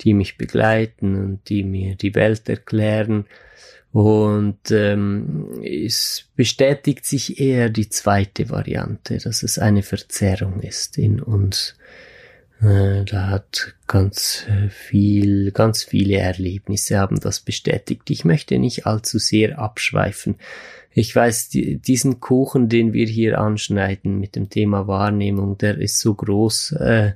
die 0.00 0.14
mich 0.14 0.38
begleiten 0.38 1.16
und 1.16 1.48
die 1.48 1.62
mir 1.62 1.94
die 1.94 2.14
Welt 2.14 2.48
erklären. 2.48 3.26
Und 3.94 4.72
ähm, 4.72 5.62
es 5.62 6.24
bestätigt 6.34 7.06
sich 7.06 7.38
eher 7.38 7.70
die 7.70 7.88
zweite 7.88 8.50
Variante, 8.50 9.18
dass 9.18 9.44
es 9.44 9.56
eine 9.56 9.84
Verzerrung 9.84 10.62
ist 10.62 10.98
in 10.98 11.20
uns. 11.20 11.76
Äh, 12.60 13.04
da 13.04 13.28
hat 13.28 13.76
ganz 13.86 14.46
viel, 14.68 15.52
ganz 15.52 15.84
viele 15.84 16.16
Erlebnisse 16.16 16.98
haben 16.98 17.20
das 17.20 17.38
bestätigt. 17.38 18.10
Ich 18.10 18.24
möchte 18.24 18.58
nicht 18.58 18.84
allzu 18.84 19.20
sehr 19.20 19.60
abschweifen. 19.60 20.38
Ich 20.90 21.14
weiß, 21.14 21.50
die, 21.50 21.76
diesen 21.76 22.18
Kuchen, 22.18 22.68
den 22.68 22.94
wir 22.94 23.06
hier 23.06 23.38
anschneiden 23.38 24.18
mit 24.18 24.34
dem 24.34 24.50
Thema 24.50 24.88
Wahrnehmung, 24.88 25.56
der 25.56 25.78
ist 25.78 26.00
so 26.00 26.16
groß. 26.16 26.72
Äh, 26.72 27.12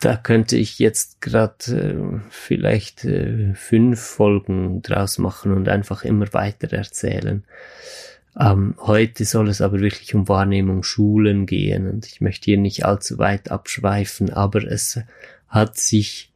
da 0.00 0.16
könnte 0.16 0.56
ich 0.56 0.78
jetzt 0.78 1.20
gerade 1.20 1.54
äh, 1.70 2.20
vielleicht 2.30 3.04
äh, 3.04 3.54
fünf 3.54 4.00
Folgen 4.00 4.82
draus 4.82 5.18
machen 5.18 5.52
und 5.52 5.68
einfach 5.68 6.04
immer 6.04 6.32
weiter 6.32 6.72
erzählen. 6.72 7.44
Ähm, 8.38 8.74
heute 8.80 9.24
soll 9.24 9.48
es 9.48 9.60
aber 9.60 9.80
wirklich 9.80 10.14
um 10.14 10.28
Wahrnehmung 10.28 10.82
Schulen 10.82 11.46
gehen 11.46 11.88
und 11.88 12.06
ich 12.06 12.20
möchte 12.20 12.46
hier 12.46 12.58
nicht 12.58 12.84
allzu 12.84 13.18
weit 13.18 13.50
abschweifen, 13.50 14.30
aber 14.30 14.64
es 14.64 14.98
hat 15.48 15.78
sich 15.78 16.32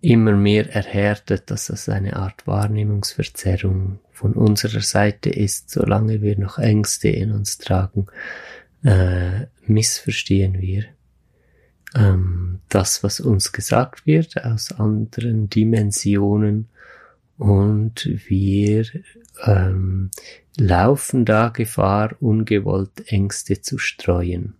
immer 0.00 0.32
mehr 0.32 0.68
erhärtet, 0.74 1.50
dass 1.50 1.66
das 1.66 1.88
eine 1.88 2.16
Art 2.16 2.46
Wahrnehmungsverzerrung 2.48 4.00
von 4.10 4.32
unserer 4.32 4.80
Seite 4.80 5.30
ist, 5.30 5.70
solange 5.70 6.20
wir 6.20 6.36
noch 6.36 6.58
Ängste 6.58 7.08
in 7.08 7.30
uns 7.30 7.58
tragen, 7.58 8.06
äh, 8.82 9.46
missverstehen 9.64 10.60
wir 10.60 10.86
ähm, 11.94 12.60
das, 12.68 13.02
was 13.02 13.20
uns 13.20 13.52
gesagt 13.52 14.06
wird 14.06 14.44
aus 14.44 14.72
anderen 14.72 15.48
Dimensionen 15.48 16.68
und 17.38 18.08
wir 18.28 18.86
ähm, 19.44 20.10
laufen 20.56 21.24
da 21.24 21.48
Gefahr, 21.48 22.14
ungewollt 22.20 23.06
Ängste 23.06 23.60
zu 23.60 23.78
streuen. 23.78 24.54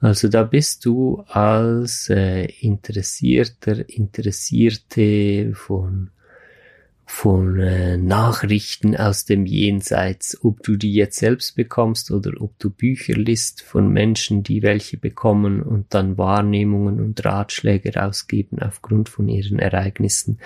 Also 0.00 0.28
da 0.28 0.42
bist 0.42 0.84
du 0.84 1.24
als 1.28 2.10
äh, 2.10 2.44
Interessierter, 2.60 3.88
Interessierte 3.88 5.54
von 5.54 6.10
von 7.06 7.58
äh, 7.60 7.96
Nachrichten 7.96 8.96
aus 8.96 9.24
dem 9.24 9.44
Jenseits, 9.46 10.42
ob 10.42 10.62
du 10.62 10.76
die 10.76 10.92
jetzt 10.94 11.18
selbst 11.18 11.54
bekommst 11.54 12.10
oder 12.10 12.32
ob 12.40 12.58
du 12.58 12.70
Bücher 12.70 13.14
liest 13.14 13.62
von 13.62 13.88
Menschen, 13.88 14.42
die 14.42 14.62
welche 14.62 14.96
bekommen 14.96 15.62
und 15.62 15.92
dann 15.92 16.16
Wahrnehmungen 16.16 17.00
und 17.00 17.24
Ratschläge 17.24 17.94
rausgeben 17.94 18.60
aufgrund 18.60 19.08
von 19.08 19.28
ihren 19.28 19.58
Ereignissen, 19.58 20.38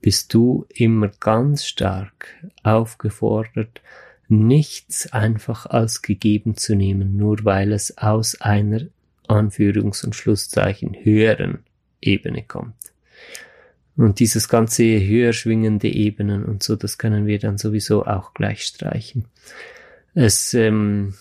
bist 0.00 0.34
du 0.34 0.66
immer 0.74 1.08
ganz 1.20 1.64
stark 1.64 2.26
aufgefordert, 2.64 3.80
nichts 4.28 5.12
einfach 5.12 5.66
als 5.66 6.02
gegeben 6.02 6.56
zu 6.56 6.74
nehmen, 6.74 7.16
nur 7.16 7.44
weil 7.44 7.72
es 7.72 7.98
aus 7.98 8.40
einer 8.40 8.86
Anführungs- 9.28 10.04
und 10.04 10.16
Schlusszeichen 10.16 10.96
höheren 11.04 11.60
Ebene 12.00 12.42
kommt. 12.42 12.91
Und 13.96 14.20
dieses 14.20 14.48
ganze 14.48 14.84
höher 14.84 15.32
schwingende 15.32 15.88
Ebenen 15.88 16.44
und 16.44 16.62
so, 16.62 16.76
das 16.76 16.96
können 16.96 17.26
wir 17.26 17.38
dann 17.38 17.58
sowieso 17.58 18.06
auch 18.06 18.32
gleich 18.32 18.62
streichen. 18.62 19.26
Es 20.14 20.54
ähm, 20.54 21.14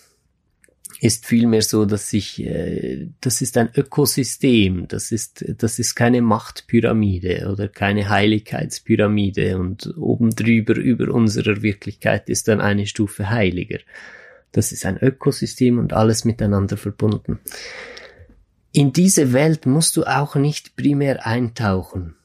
ist 1.01 1.25
vielmehr 1.25 1.63
so, 1.63 1.85
dass 1.85 2.13
ich, 2.13 2.41
äh, 2.45 3.07
das 3.19 3.41
ist 3.41 3.57
ein 3.57 3.69
Ökosystem, 3.75 4.87
das 4.87 5.11
ist, 5.11 5.43
das 5.57 5.79
ist 5.79 5.95
keine 5.95 6.21
Machtpyramide 6.21 7.49
oder 7.51 7.67
keine 7.67 8.09
Heiligkeitspyramide 8.09 9.57
und 9.57 9.93
oben 9.97 10.29
drüber 10.29 10.75
über 10.75 11.13
unserer 11.13 11.61
Wirklichkeit 11.61 12.29
ist 12.29 12.47
dann 12.47 12.61
eine 12.61 12.87
Stufe 12.87 13.29
heiliger. 13.29 13.79
Das 14.53 14.71
ist 14.71 14.85
ein 14.85 14.97
Ökosystem 14.97 15.77
und 15.77 15.91
alles 15.91 16.23
miteinander 16.23 16.77
verbunden. 16.77 17.39
In 18.71 18.93
diese 18.93 19.33
Welt 19.33 19.65
musst 19.65 19.97
du 19.97 20.03
auch 20.03 20.35
nicht 20.35 20.77
primär 20.77 21.25
eintauchen 21.25 22.15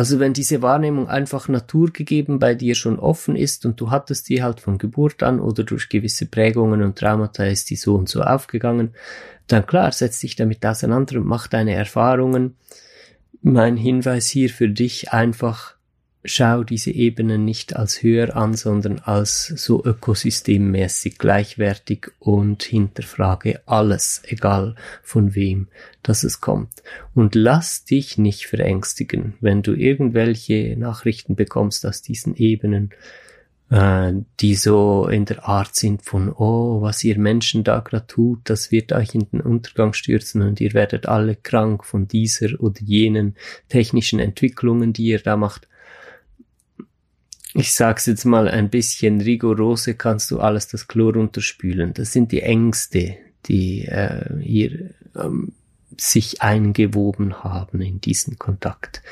Also 0.00 0.18
wenn 0.18 0.32
diese 0.32 0.62
Wahrnehmung 0.62 1.10
einfach 1.10 1.48
naturgegeben 1.48 2.38
bei 2.38 2.54
dir 2.54 2.74
schon 2.74 2.98
offen 2.98 3.36
ist 3.36 3.66
und 3.66 3.78
du 3.78 3.90
hattest 3.90 4.30
die 4.30 4.42
halt 4.42 4.58
von 4.58 4.78
Geburt 4.78 5.22
an 5.22 5.40
oder 5.40 5.62
durch 5.62 5.90
gewisse 5.90 6.24
Prägungen 6.24 6.80
und 6.80 6.96
Traumata 6.96 7.44
ist 7.44 7.68
die 7.68 7.76
so 7.76 7.96
und 7.96 8.08
so 8.08 8.22
aufgegangen, 8.22 8.94
dann 9.46 9.66
klar, 9.66 9.92
setz 9.92 10.20
dich 10.20 10.36
damit 10.36 10.64
auseinander 10.64 11.18
und 11.18 11.26
mach 11.26 11.48
deine 11.48 11.74
Erfahrungen. 11.74 12.56
Mein 13.42 13.76
Hinweis 13.76 14.28
hier 14.28 14.48
für 14.48 14.70
dich 14.70 15.12
einfach, 15.12 15.74
schau 16.24 16.64
diese 16.64 16.90
Ebenen 16.90 17.44
nicht 17.44 17.76
als 17.76 18.02
höher 18.02 18.36
an, 18.36 18.54
sondern 18.54 18.98
als 18.98 19.46
so 19.46 19.84
ökosystemmäßig 19.84 21.18
gleichwertig 21.18 22.10
und 22.18 22.62
hinterfrage 22.62 23.60
alles, 23.66 24.22
egal 24.26 24.74
von 25.02 25.34
wem 25.34 25.68
dass 26.02 26.24
es 26.24 26.40
kommt. 26.40 26.82
Und 27.14 27.34
lass 27.34 27.84
dich 27.84 28.16
nicht 28.16 28.46
verängstigen, 28.46 29.34
wenn 29.40 29.62
du 29.62 29.74
irgendwelche 29.74 30.74
Nachrichten 30.78 31.36
bekommst 31.36 31.84
aus 31.84 32.00
diesen 32.00 32.36
Ebenen, 32.36 32.90
äh, 33.70 34.12
die 34.40 34.54
so 34.54 35.08
in 35.08 35.26
der 35.26 35.46
Art 35.46 35.76
sind 35.76 36.02
von, 36.02 36.32
oh, 36.32 36.80
was 36.80 37.04
ihr 37.04 37.18
Menschen 37.18 37.64
da 37.64 37.80
gerade 37.80 38.06
tut, 38.06 38.40
das 38.44 38.70
wird 38.70 38.92
euch 38.92 39.14
in 39.14 39.28
den 39.30 39.40
Untergang 39.40 39.92
stürzen 39.92 40.42
und 40.42 40.60
ihr 40.60 40.72
werdet 40.72 41.06
alle 41.06 41.36
krank 41.36 41.84
von 41.84 42.08
dieser 42.08 42.60
oder 42.60 42.80
jenen 42.80 43.36
technischen 43.68 44.18
Entwicklungen, 44.20 44.92
die 44.92 45.04
ihr 45.04 45.20
da 45.20 45.36
macht 45.36 45.68
ich 47.54 47.74
sag's 47.74 48.06
jetzt 48.06 48.24
mal 48.24 48.48
ein 48.48 48.70
bisschen 48.70 49.20
rigorose, 49.20 49.94
kannst 49.94 50.30
du 50.30 50.40
alles 50.40 50.68
das 50.68 50.88
Chlor 50.88 51.14
runterspülen. 51.14 51.94
Das 51.94 52.12
sind 52.12 52.32
die 52.32 52.42
Ängste, 52.42 53.16
die 53.46 53.86
äh, 53.86 54.40
hier 54.40 54.90
ähm, 55.16 55.52
sich 55.96 56.42
eingewoben 56.42 57.42
haben 57.42 57.80
in 57.80 58.00
diesen 58.00 58.38
Kontakt 58.38 59.02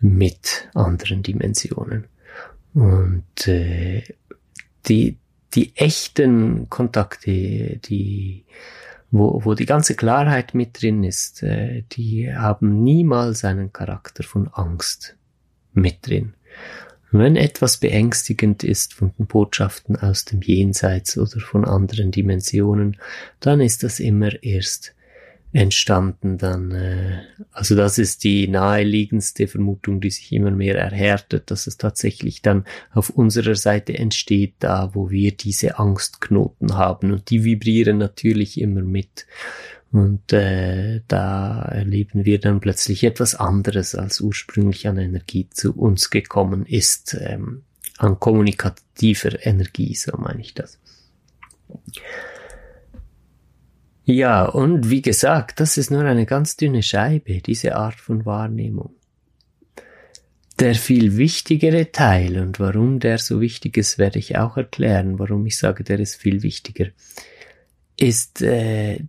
mit 0.00 0.68
anderen 0.74 1.22
Dimensionen. 1.22 2.04
Und 2.74 3.48
äh, 3.48 4.02
die, 4.86 5.18
die 5.54 5.76
echten 5.76 6.68
Kontakte, 6.68 7.78
die, 7.78 8.44
wo, 9.10 9.44
wo 9.44 9.54
die 9.54 9.66
ganze 9.66 9.94
Klarheit 9.94 10.54
mit 10.54 10.80
drin 10.82 11.04
ist, 11.04 11.42
äh, 11.42 11.84
die 11.92 12.34
haben 12.34 12.82
niemals 12.82 13.44
einen 13.44 13.72
Charakter 13.72 14.22
von 14.22 14.48
Angst 14.48 15.16
mit 15.72 16.06
drin. 16.06 16.34
Wenn 17.12 17.36
etwas 17.36 17.76
beängstigend 17.76 18.64
ist 18.64 18.94
von 18.94 19.12
den 19.18 19.26
Botschaften 19.26 19.96
aus 19.96 20.24
dem 20.24 20.40
Jenseits 20.40 21.18
oder 21.18 21.40
von 21.40 21.66
anderen 21.66 22.10
Dimensionen, 22.10 22.96
dann 23.38 23.60
ist 23.60 23.82
das 23.82 24.00
immer 24.00 24.42
erst 24.42 24.94
entstanden 25.52 26.38
dann. 26.38 26.70
Äh, 26.72 27.20
also 27.52 27.76
das 27.76 27.98
ist 27.98 28.24
die 28.24 28.48
naheliegendste 28.48 29.46
Vermutung, 29.46 30.00
die 30.00 30.10
sich 30.10 30.32
immer 30.32 30.50
mehr 30.50 30.78
erhärtet, 30.78 31.50
dass 31.50 31.66
es 31.66 31.76
tatsächlich 31.76 32.40
dann 32.40 32.64
auf 32.92 33.10
unserer 33.10 33.54
Seite 33.54 33.98
entsteht, 33.98 34.54
da 34.60 34.94
wo 34.94 35.10
wir 35.10 35.32
diese 35.32 35.78
Angstknoten 35.78 36.76
haben 36.76 37.12
und 37.12 37.28
die 37.28 37.44
vibrieren 37.44 37.98
natürlich 37.98 38.58
immer 38.58 38.82
mit. 38.82 39.26
Und 39.92 40.32
äh, 40.32 41.02
da 41.06 41.60
erleben 41.62 42.24
wir 42.24 42.40
dann 42.40 42.60
plötzlich 42.60 43.04
etwas 43.04 43.34
anderes, 43.34 43.94
als 43.94 44.22
ursprünglich 44.22 44.88
an 44.88 44.96
Energie 44.96 45.50
zu 45.50 45.76
uns 45.76 46.08
gekommen 46.08 46.64
ist, 46.64 47.14
ähm, 47.20 47.64
an 47.98 48.18
kommunikativer 48.18 49.44
Energie, 49.44 49.94
so 49.94 50.16
meine 50.16 50.40
ich 50.40 50.54
das. 50.54 50.78
Ja, 54.04 54.46
und 54.46 54.88
wie 54.88 55.02
gesagt, 55.02 55.60
das 55.60 55.76
ist 55.76 55.90
nur 55.90 56.04
eine 56.04 56.24
ganz 56.24 56.56
dünne 56.56 56.82
Scheibe, 56.82 57.42
diese 57.42 57.76
Art 57.76 58.00
von 58.00 58.24
Wahrnehmung. 58.24 58.94
Der 60.58 60.74
viel 60.74 61.18
wichtigere 61.18 61.92
Teil 61.92 62.38
und 62.38 62.58
warum 62.60 62.98
der 62.98 63.18
so 63.18 63.42
wichtig 63.42 63.76
ist, 63.76 63.98
werde 63.98 64.18
ich 64.18 64.38
auch 64.38 64.56
erklären, 64.56 65.18
warum 65.18 65.44
ich 65.44 65.58
sage, 65.58 65.84
der 65.84 66.00
ist 66.00 66.16
viel 66.16 66.42
wichtiger, 66.42 66.88
ist 67.96 68.42
äh, 68.42 69.00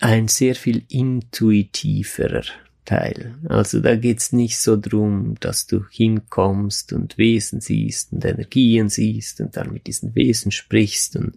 ein 0.00 0.28
sehr 0.28 0.54
viel 0.54 0.84
intuitiverer 0.88 2.44
Teil. 2.84 3.36
Also 3.48 3.80
da 3.80 3.96
geht's 3.96 4.32
nicht 4.32 4.58
so 4.58 4.76
drum, 4.76 5.36
dass 5.40 5.66
du 5.66 5.84
hinkommst 5.88 6.92
und 6.92 7.16
Wesen 7.16 7.60
siehst 7.60 8.12
und 8.12 8.24
Energien 8.24 8.88
siehst 8.88 9.40
und 9.40 9.56
dann 9.56 9.72
mit 9.72 9.86
diesen 9.86 10.14
Wesen 10.14 10.52
sprichst 10.52 11.16
und, 11.16 11.36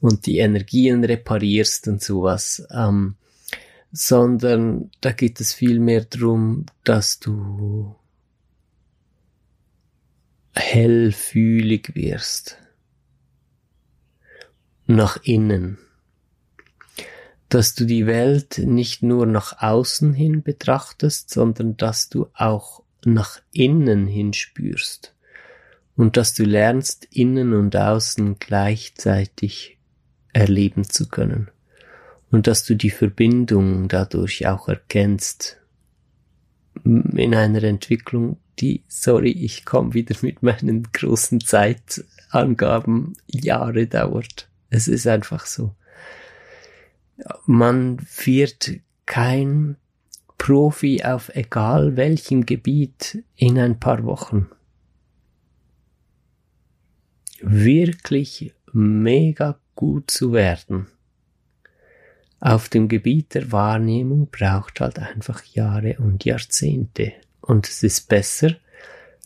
und 0.00 0.26
die 0.26 0.38
Energien 0.38 1.04
reparierst 1.04 1.88
und 1.88 2.02
sowas, 2.02 2.66
ähm, 2.70 3.16
sondern 3.90 4.90
da 5.00 5.12
geht 5.12 5.40
es 5.40 5.52
vielmehr 5.52 6.04
drum, 6.04 6.66
dass 6.84 7.18
du 7.18 7.96
hellfühlig 10.54 11.94
wirst. 11.94 12.58
Nach 14.86 15.18
innen 15.22 15.78
dass 17.48 17.74
du 17.74 17.84
die 17.84 18.06
Welt 18.06 18.58
nicht 18.58 19.02
nur 19.02 19.26
nach 19.26 19.62
außen 19.62 20.12
hin 20.12 20.42
betrachtest, 20.42 21.30
sondern 21.30 21.76
dass 21.76 22.08
du 22.08 22.28
auch 22.34 22.82
nach 23.04 23.40
innen 23.52 24.06
hin 24.06 24.32
spürst. 24.32 25.14
Und 25.96 26.16
dass 26.16 26.34
du 26.34 26.44
lernst, 26.44 27.08
innen 27.10 27.54
und 27.54 27.74
außen 27.74 28.38
gleichzeitig 28.38 29.78
erleben 30.32 30.84
zu 30.84 31.08
können. 31.08 31.50
Und 32.30 32.46
dass 32.46 32.64
du 32.64 32.76
die 32.76 32.90
Verbindung 32.90 33.88
dadurch 33.88 34.46
auch 34.46 34.68
erkennst. 34.68 35.56
In 36.84 37.34
einer 37.34 37.64
Entwicklung, 37.64 38.38
die, 38.60 38.84
sorry, 38.86 39.30
ich 39.30 39.64
komme 39.64 39.94
wieder 39.94 40.14
mit 40.22 40.42
meinen 40.42 40.84
großen 40.92 41.40
Zeitangaben, 41.40 43.14
Jahre 43.26 43.86
dauert. 43.86 44.48
Es 44.70 44.86
ist 44.86 45.06
einfach 45.06 45.46
so 45.46 45.74
man 47.46 47.98
wird 48.24 48.70
kein 49.06 49.76
Profi 50.36 51.02
auf 51.04 51.34
egal 51.34 51.96
welchem 51.96 52.46
Gebiet 52.46 53.24
in 53.36 53.58
ein 53.58 53.80
paar 53.80 54.04
Wochen. 54.04 54.48
Wirklich 57.40 58.54
mega 58.72 59.58
gut 59.74 60.10
zu 60.10 60.32
werden 60.32 60.88
auf 62.40 62.68
dem 62.68 62.88
Gebiet 62.88 63.34
der 63.34 63.50
Wahrnehmung 63.50 64.28
braucht 64.30 64.80
halt 64.80 64.98
einfach 64.98 65.44
Jahre 65.44 65.96
und 65.98 66.24
Jahrzehnte. 66.24 67.12
Und 67.40 67.68
es 67.68 67.82
ist 67.82 68.08
besser, 68.08 68.54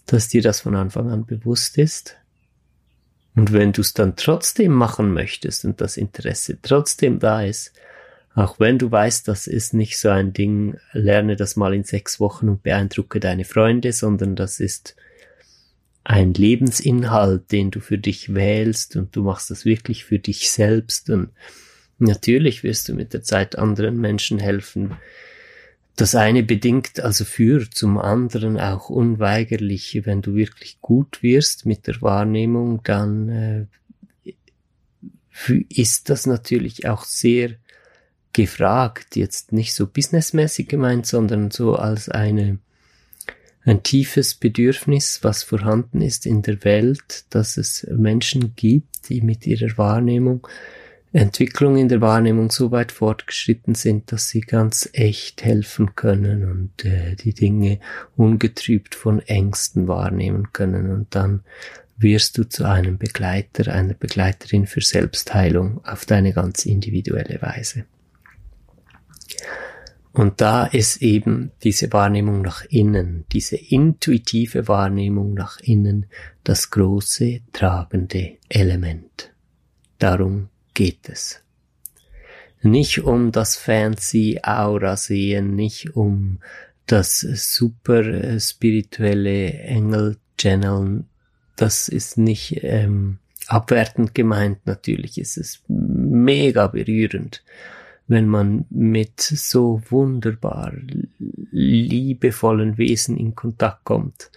dass 0.06 0.28
dir 0.28 0.42
das 0.42 0.60
von 0.60 0.74
Anfang 0.74 1.10
an 1.10 1.26
bewusst 1.26 1.76
ist. 1.76 2.16
Und 3.34 3.52
wenn 3.52 3.72
du 3.72 3.80
es 3.80 3.94
dann 3.94 4.16
trotzdem 4.16 4.72
machen 4.72 5.12
möchtest 5.12 5.64
und 5.64 5.80
das 5.80 5.96
Interesse 5.96 6.58
trotzdem 6.60 7.18
da 7.18 7.42
ist, 7.42 7.72
auch 8.34 8.58
wenn 8.58 8.78
du 8.78 8.90
weißt, 8.90 9.28
das 9.28 9.46
ist 9.46 9.74
nicht 9.74 9.98
so 9.98 10.08
ein 10.08 10.32
Ding, 10.32 10.78
lerne 10.92 11.36
das 11.36 11.56
mal 11.56 11.74
in 11.74 11.84
sechs 11.84 12.18
Wochen 12.18 12.48
und 12.48 12.62
beeindrucke 12.62 13.20
deine 13.20 13.44
Freunde, 13.44 13.92
sondern 13.92 14.36
das 14.36 14.58
ist 14.58 14.96
ein 16.04 16.34
Lebensinhalt, 16.34 17.52
den 17.52 17.70
du 17.70 17.80
für 17.80 17.98
dich 17.98 18.34
wählst 18.34 18.96
und 18.96 19.14
du 19.14 19.22
machst 19.22 19.50
das 19.50 19.64
wirklich 19.64 20.04
für 20.04 20.18
dich 20.18 20.50
selbst 20.50 21.10
und 21.10 21.30
natürlich 21.98 22.64
wirst 22.64 22.88
du 22.88 22.94
mit 22.94 23.12
der 23.12 23.22
Zeit 23.22 23.56
anderen 23.56 24.00
Menschen 24.00 24.38
helfen. 24.38 24.96
Das 25.96 26.14
eine 26.14 26.42
bedingt 26.42 27.00
also 27.00 27.24
für 27.24 27.70
zum 27.70 27.98
anderen 27.98 28.58
auch 28.58 28.88
unweigerlich, 28.88 30.00
wenn 30.04 30.22
du 30.22 30.34
wirklich 30.34 30.80
gut 30.80 31.22
wirst 31.22 31.66
mit 31.66 31.86
der 31.86 32.00
Wahrnehmung, 32.00 32.80
dann 32.82 33.28
äh, 33.28 33.66
ist 35.68 36.08
das 36.08 36.26
natürlich 36.26 36.88
auch 36.88 37.04
sehr 37.04 37.56
gefragt, 38.32 39.16
jetzt 39.16 39.52
nicht 39.52 39.74
so 39.74 39.86
businessmäßig 39.86 40.68
gemeint, 40.68 41.06
sondern 41.06 41.50
so 41.50 41.76
als 41.76 42.08
eine, 42.08 42.58
ein 43.64 43.82
tiefes 43.82 44.34
Bedürfnis, 44.34 45.20
was 45.22 45.42
vorhanden 45.42 46.00
ist 46.00 46.24
in 46.24 46.40
der 46.40 46.64
Welt, 46.64 47.26
dass 47.30 47.58
es 47.58 47.86
Menschen 47.90 48.54
gibt, 48.56 49.10
die 49.10 49.20
mit 49.20 49.46
ihrer 49.46 49.76
Wahrnehmung, 49.76 50.46
Entwicklung 51.12 51.76
in 51.76 51.88
der 51.88 52.00
Wahrnehmung 52.00 52.50
so 52.50 52.70
weit 52.70 52.90
fortgeschritten 52.90 53.74
sind, 53.74 54.12
dass 54.12 54.28
sie 54.28 54.40
ganz 54.40 54.88
echt 54.94 55.44
helfen 55.44 55.94
können 55.94 56.50
und 56.50 56.84
äh, 56.86 57.16
die 57.16 57.34
Dinge 57.34 57.80
ungetrübt 58.16 58.94
von 58.94 59.20
Ängsten 59.20 59.88
wahrnehmen 59.88 60.52
können. 60.52 60.90
Und 60.90 61.14
dann 61.14 61.42
wirst 61.98 62.38
du 62.38 62.48
zu 62.48 62.64
einem 62.64 62.96
Begleiter, 62.96 63.72
einer 63.72 63.94
Begleiterin 63.94 64.66
für 64.66 64.80
Selbstheilung 64.80 65.84
auf 65.84 66.06
deine 66.06 66.32
ganz 66.32 66.64
individuelle 66.64 67.42
Weise. 67.42 67.84
Und 70.12 70.42
da 70.42 70.66
ist 70.66 71.00
eben 71.00 71.52
diese 71.62 71.92
Wahrnehmung 71.92 72.42
nach 72.42 72.64
innen, 72.66 73.24
diese 73.32 73.56
intuitive 73.56 74.68
Wahrnehmung 74.68 75.32
nach 75.32 75.58
innen 75.60 76.06
das 76.44 76.70
große 76.70 77.40
tragende 77.52 78.32
Element. 78.48 79.32
Darum 79.98 80.48
geht 80.74 81.08
es. 81.08 81.40
Nicht 82.62 83.00
um 83.02 83.32
das 83.32 83.56
fancy 83.56 84.40
Aura 84.42 84.96
sehen, 84.96 85.56
nicht 85.56 85.96
um 85.96 86.38
das 86.86 87.20
super 87.20 88.04
äh, 88.04 88.38
spirituelle 88.38 89.52
Engel 89.52 90.16
channeln, 90.38 91.06
das 91.56 91.88
ist 91.88 92.18
nicht 92.18 92.60
ähm, 92.62 93.18
abwertend 93.46 94.14
gemeint, 94.14 94.66
natürlich 94.66 95.18
ist 95.18 95.36
es 95.36 95.62
mega 95.68 96.66
berührend, 96.68 97.44
wenn 98.06 98.26
man 98.26 98.64
mit 98.70 99.20
so 99.20 99.82
wunderbar 99.88 100.72
liebevollen 101.50 102.78
Wesen 102.78 103.16
in 103.16 103.34
Kontakt 103.34 103.84
kommt. 103.84 104.30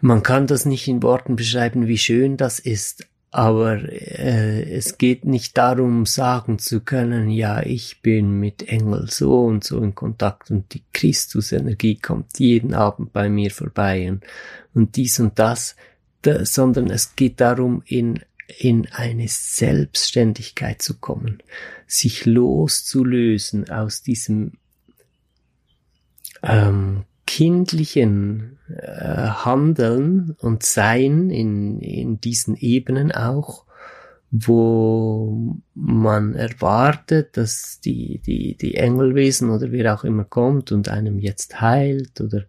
Man 0.00 0.22
kann 0.22 0.46
das 0.46 0.64
nicht 0.64 0.86
in 0.88 1.02
Worten 1.02 1.36
beschreiben, 1.36 1.88
wie 1.88 1.98
schön 1.98 2.36
das 2.36 2.58
ist, 2.58 3.06
aber 3.30 3.82
äh, 3.90 4.62
es 4.70 4.96
geht 4.96 5.24
nicht 5.26 5.58
darum, 5.58 6.06
sagen 6.06 6.58
zu 6.58 6.80
können, 6.80 7.30
ja, 7.30 7.62
ich 7.62 8.00
bin 8.00 8.40
mit 8.40 8.68
Engel 8.68 9.10
so 9.10 9.44
und 9.44 9.64
so 9.64 9.80
in 9.82 9.94
Kontakt 9.94 10.50
und 10.50 10.72
die 10.72 10.82
Christusenergie 10.92 11.96
kommt 11.96 12.38
jeden 12.38 12.72
Abend 12.72 13.12
bei 13.12 13.28
mir 13.28 13.50
vorbei 13.50 14.10
und, 14.10 14.24
und 14.72 14.96
dies 14.96 15.20
und 15.20 15.38
das, 15.38 15.76
da, 16.22 16.44
sondern 16.44 16.90
es 16.90 17.16
geht 17.16 17.40
darum, 17.40 17.82
in, 17.84 18.20
in 18.58 18.88
eine 18.92 19.28
Selbstständigkeit 19.28 20.80
zu 20.80 20.94
kommen, 20.94 21.42
sich 21.86 22.24
loszulösen 22.24 23.68
aus 23.68 24.02
diesem 24.02 24.52
ähm, 26.42 27.04
kindlichen 27.28 28.58
äh, 28.74 29.28
Handeln 29.44 30.34
und 30.38 30.62
Sein 30.62 31.28
in, 31.28 31.78
in 31.78 32.22
diesen 32.22 32.56
Ebenen 32.56 33.12
auch, 33.12 33.66
wo 34.30 35.58
man 35.74 36.34
erwartet, 36.34 37.36
dass 37.36 37.80
die, 37.80 38.22
die, 38.24 38.56
die 38.56 38.76
Engelwesen 38.76 39.50
oder 39.50 39.70
wer 39.72 39.94
auch 39.94 40.04
immer 40.04 40.24
kommt 40.24 40.72
und 40.72 40.88
einem 40.88 41.18
jetzt 41.18 41.60
heilt 41.60 42.18
oder 42.22 42.44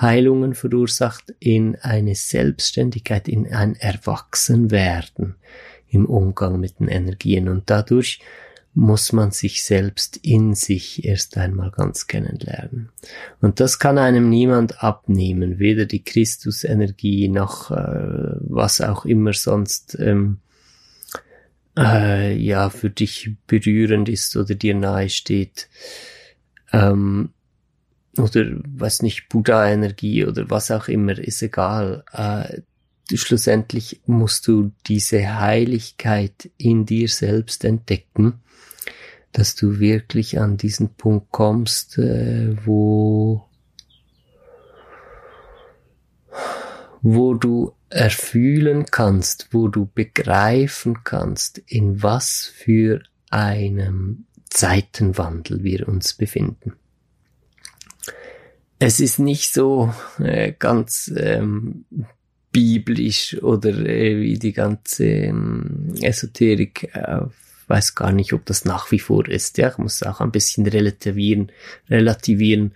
Heilungen 0.00 0.54
verursacht, 0.54 1.34
in 1.40 1.76
eine 1.80 2.14
Selbstständigkeit, 2.14 3.26
in 3.26 3.52
ein 3.52 3.74
Erwachsenwerden 3.74 5.34
im 5.88 6.06
Umgang 6.06 6.60
mit 6.60 6.78
den 6.78 6.86
Energien. 6.86 7.48
Und 7.48 7.70
dadurch 7.70 8.20
muss 8.74 9.12
man 9.12 9.30
sich 9.32 9.64
selbst 9.64 10.16
in 10.16 10.54
sich 10.54 11.04
erst 11.04 11.36
einmal 11.36 11.70
ganz 11.70 12.06
kennenlernen. 12.06 12.90
Und 13.40 13.60
das 13.60 13.78
kann 13.78 13.98
einem 13.98 14.30
niemand 14.30 14.82
abnehmen, 14.82 15.58
weder 15.58 15.84
die 15.84 16.02
Christusenergie 16.02 17.28
noch 17.28 17.70
äh, 17.70 18.36
was 18.40 18.80
auch 18.80 19.04
immer 19.04 19.34
sonst 19.34 19.98
ähm, 20.00 20.38
äh, 21.76 22.34
ja 22.34 22.70
für 22.70 22.88
dich 22.88 23.36
berührend 23.46 24.08
ist 24.08 24.36
oder 24.36 24.54
dir 24.54 24.74
nahe 24.74 25.10
steht. 25.10 25.68
Ähm, 26.72 27.30
oder 28.16 28.44
weiß 28.44 29.02
nicht, 29.02 29.28
Buddha-Energie 29.28 30.24
oder 30.26 30.50
was 30.50 30.70
auch 30.70 30.88
immer, 30.88 31.18
ist 31.18 31.42
egal. 31.42 32.04
Äh, 32.12 32.62
schlussendlich 33.12 34.00
musst 34.06 34.46
du 34.48 34.72
diese 34.86 35.40
Heiligkeit 35.40 36.50
in 36.56 36.86
dir 36.86 37.08
selbst 37.08 37.64
entdecken 37.64 38.42
dass 39.32 39.54
du 39.54 39.80
wirklich 39.80 40.38
an 40.38 40.56
diesen 40.56 40.94
Punkt 40.94 41.30
kommst, 41.30 41.98
äh, 41.98 42.54
wo, 42.66 43.48
wo 47.00 47.34
du 47.34 47.74
erfühlen 47.88 48.86
kannst, 48.86 49.48
wo 49.52 49.68
du 49.68 49.86
begreifen 49.86 51.02
kannst, 51.02 51.58
in 51.58 52.02
was 52.02 52.52
für 52.54 53.02
einem 53.30 54.26
Zeitenwandel 54.50 55.64
wir 55.64 55.88
uns 55.88 56.14
befinden. 56.14 56.74
Es 58.78 59.00
ist 59.00 59.18
nicht 59.18 59.52
so 59.54 59.94
äh, 60.18 60.52
ganz 60.58 61.10
ähm, 61.16 61.86
biblisch 62.52 63.42
oder 63.42 63.70
äh, 63.70 64.20
wie 64.20 64.38
die 64.38 64.52
ganze 64.52 65.06
ähm, 65.06 65.94
Esoterik 66.00 66.90
auf 66.94 67.32
weiß 67.72 67.94
gar 67.94 68.12
nicht, 68.12 68.34
ob 68.34 68.44
das 68.44 68.66
nach 68.66 68.90
wie 68.92 68.98
vor 68.98 69.26
ist. 69.28 69.56
Ja, 69.56 69.70
ich 69.70 69.78
muss 69.78 70.02
auch 70.02 70.20
ein 70.20 70.30
bisschen 70.30 70.66
relativieren, 70.66 71.50
relativieren. 71.88 72.72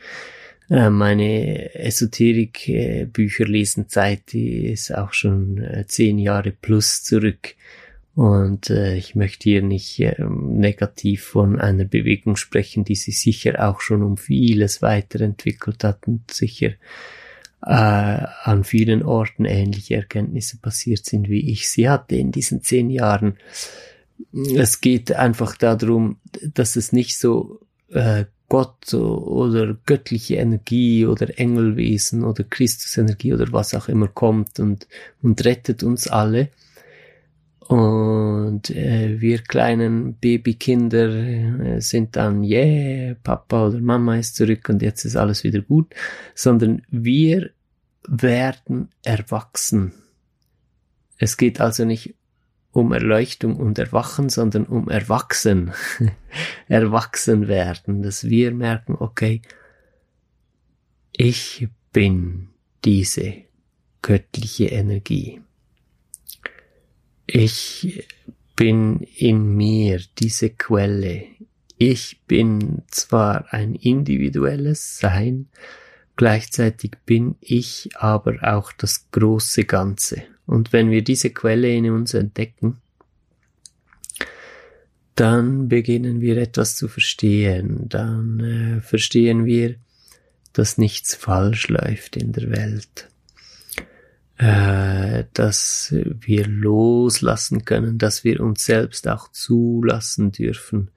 Äh, 0.70 0.88
meine 0.88 1.74
Esoterik-Bücher 1.74 3.44
lesen 3.44 3.88
Zeit, 3.90 4.32
die 4.32 4.68
ist 4.68 4.94
auch 4.94 5.12
schon 5.12 5.58
äh, 5.58 5.84
zehn 5.86 6.18
Jahre 6.18 6.50
plus 6.50 7.02
zurück. 7.02 7.54
Und 8.14 8.70
äh, 8.70 8.96
ich 8.96 9.14
möchte 9.14 9.50
hier 9.50 9.62
nicht 9.62 10.00
äh, 10.00 10.16
negativ 10.24 11.24
von 11.24 11.60
einer 11.60 11.84
Bewegung 11.84 12.36
sprechen, 12.36 12.84
die 12.84 12.94
sich 12.94 13.20
sicher 13.20 13.68
auch 13.68 13.82
schon 13.82 14.02
um 14.02 14.16
vieles 14.16 14.80
weiterentwickelt 14.80 15.84
hat 15.84 16.08
und 16.08 16.30
sicher 16.30 16.70
äh, 17.62 17.68
an 17.68 18.64
vielen 18.64 19.02
Orten 19.02 19.44
ähnliche 19.44 19.96
Erkenntnisse 19.96 20.58
passiert 20.58 21.04
sind, 21.04 21.28
wie 21.28 21.50
ich 21.50 21.68
sie 21.70 21.88
hatte 21.88 22.16
in 22.16 22.32
diesen 22.32 22.62
zehn 22.62 22.90
Jahren 22.90 23.36
es 24.54 24.80
geht 24.80 25.12
einfach 25.12 25.56
darum, 25.56 26.18
dass 26.42 26.76
es 26.76 26.92
nicht 26.92 27.18
so 27.18 27.60
äh, 27.90 28.24
Gott 28.48 28.94
oder 28.94 29.76
göttliche 29.86 30.36
Energie 30.36 31.04
oder 31.06 31.38
Engelwesen 31.38 32.24
oder 32.24 32.44
Christusenergie 32.44 33.34
oder 33.34 33.52
was 33.52 33.74
auch 33.74 33.88
immer 33.88 34.08
kommt 34.08 34.60
und, 34.60 34.86
und 35.22 35.44
rettet 35.44 35.82
uns 35.82 36.06
alle. 36.06 36.50
Und 37.68 38.70
äh, 38.70 39.20
wir 39.20 39.38
kleinen 39.38 40.14
Babykinder 40.14 41.08
äh, 41.08 41.80
sind 41.80 42.14
dann, 42.14 42.44
yeah, 42.44 43.14
Papa 43.22 43.66
oder 43.66 43.80
Mama 43.80 44.16
ist 44.16 44.36
zurück 44.36 44.68
und 44.68 44.82
jetzt 44.82 45.04
ist 45.04 45.16
alles 45.16 45.42
wieder 45.42 45.60
gut, 45.62 45.92
sondern 46.34 46.82
wir 46.90 47.50
werden 48.06 48.90
erwachsen. 49.02 49.92
Es 51.18 51.36
geht 51.36 51.60
also 51.60 51.84
nicht 51.84 52.14
um 52.70 52.92
Erleuchtung 52.92 53.56
und 53.56 53.78
Erwachen, 53.78 54.28
sondern 54.28 54.64
um 54.66 54.88
Erwachsen, 54.88 55.72
erwachsen 56.68 57.48
werden, 57.48 58.02
dass 58.02 58.24
wir 58.24 58.52
merken, 58.52 58.94
okay, 58.98 59.42
ich 61.12 61.68
bin 61.92 62.50
diese 62.84 63.34
göttliche 64.02 64.66
Energie. 64.66 65.40
Ich 67.26 68.06
bin 68.54 69.00
in 69.00 69.56
mir 69.56 70.00
diese 70.18 70.50
Quelle. 70.50 71.24
Ich 71.76 72.20
bin 72.26 72.82
zwar 72.88 73.52
ein 73.52 73.74
individuelles 73.74 74.98
Sein, 74.98 75.48
gleichzeitig 76.16 76.92
bin 77.04 77.36
ich 77.40 77.90
aber 77.96 78.38
auch 78.42 78.72
das 78.72 79.10
große 79.10 79.64
Ganze. 79.64 80.22
Und 80.46 80.72
wenn 80.72 80.90
wir 80.90 81.02
diese 81.02 81.30
Quelle 81.30 81.74
in 81.74 81.90
uns 81.90 82.14
entdecken, 82.14 82.78
dann 85.16 85.68
beginnen 85.68 86.20
wir 86.20 86.36
etwas 86.36 86.76
zu 86.76 86.88
verstehen. 86.88 87.88
Dann 87.88 88.40
äh, 88.40 88.80
verstehen 88.80 89.44
wir, 89.44 89.76
dass 90.52 90.78
nichts 90.78 91.14
falsch 91.14 91.68
läuft 91.68 92.16
in 92.16 92.32
der 92.32 92.50
Welt. 92.50 93.08
Äh, 94.38 95.24
dass 95.32 95.94
wir 95.94 96.46
loslassen 96.46 97.64
können, 97.64 97.96
dass 97.96 98.22
wir 98.22 98.40
uns 98.40 98.66
selbst 98.66 99.08
auch 99.08 99.32
zulassen 99.32 100.30
dürfen. 100.30 100.90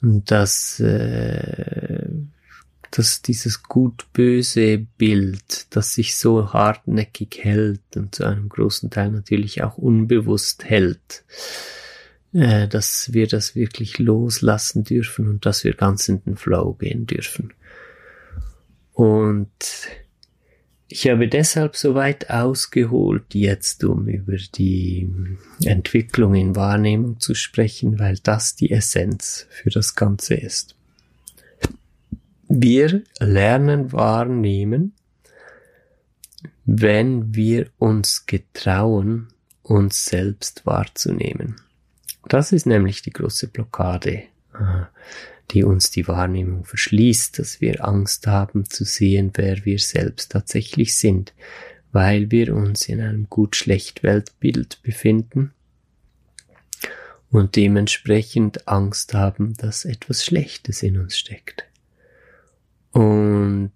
Dass 0.00 0.80
äh, 0.80 2.08
dass 2.90 3.22
dieses 3.22 3.62
gut-böse 3.62 4.78
Bild, 4.78 5.66
das 5.70 5.94
sich 5.94 6.16
so 6.16 6.52
hartnäckig 6.52 7.38
hält 7.42 7.96
und 7.96 8.14
zu 8.16 8.24
einem 8.24 8.48
großen 8.48 8.90
Teil 8.90 9.12
natürlich 9.12 9.62
auch 9.62 9.78
unbewusst 9.78 10.64
hält, 10.64 11.24
äh, 12.32 12.66
dass 12.66 13.12
wir 13.12 13.28
das 13.28 13.54
wirklich 13.54 13.98
loslassen 13.98 14.82
dürfen 14.84 15.28
und 15.28 15.46
dass 15.46 15.62
wir 15.62 15.74
ganz 15.74 16.08
in 16.08 16.22
den 16.24 16.36
Flow 16.36 16.74
gehen 16.74 17.06
dürfen. 17.06 17.52
Und 18.92 19.48
ich 20.92 21.08
habe 21.08 21.28
deshalb 21.28 21.76
so 21.76 21.94
weit 21.94 22.30
ausgeholt 22.30 23.34
jetzt, 23.34 23.84
um 23.84 24.08
über 24.08 24.36
die 24.36 25.08
Entwicklung 25.64 26.34
in 26.34 26.56
Wahrnehmung 26.56 27.20
zu 27.20 27.34
sprechen, 27.34 28.00
weil 28.00 28.18
das 28.22 28.56
die 28.56 28.72
Essenz 28.72 29.46
für 29.50 29.70
das 29.70 29.94
Ganze 29.94 30.34
ist. 30.34 30.74
Wir 32.48 33.04
lernen 33.20 33.92
wahrnehmen, 33.92 34.94
wenn 36.64 37.36
wir 37.36 37.68
uns 37.78 38.26
getrauen, 38.26 39.28
uns 39.62 40.06
selbst 40.06 40.66
wahrzunehmen. 40.66 41.60
Das 42.28 42.50
ist 42.50 42.66
nämlich 42.66 43.02
die 43.02 43.12
große 43.12 43.46
Blockade, 43.46 44.24
die 45.50 45.64
uns 45.64 45.90
die 45.90 46.06
Wahrnehmung 46.08 46.64
verschließt, 46.64 47.38
dass 47.38 47.60
wir 47.60 47.84
Angst 47.84 48.26
haben 48.26 48.68
zu 48.68 48.84
sehen, 48.84 49.32
wer 49.34 49.64
wir 49.64 49.78
selbst 49.78 50.32
tatsächlich 50.32 50.96
sind, 50.96 51.34
weil 51.92 52.30
wir 52.30 52.54
uns 52.54 52.88
in 52.88 53.00
einem 53.00 53.28
gut-schlecht-Weltbild 53.28 54.82
befinden 54.82 55.52
und 57.30 57.56
dementsprechend 57.56 58.68
Angst 58.68 59.14
haben, 59.14 59.54
dass 59.56 59.84
etwas 59.84 60.24
Schlechtes 60.24 60.82
in 60.82 60.98
uns 60.98 61.18
steckt. 61.18 61.69
Und 62.92 63.72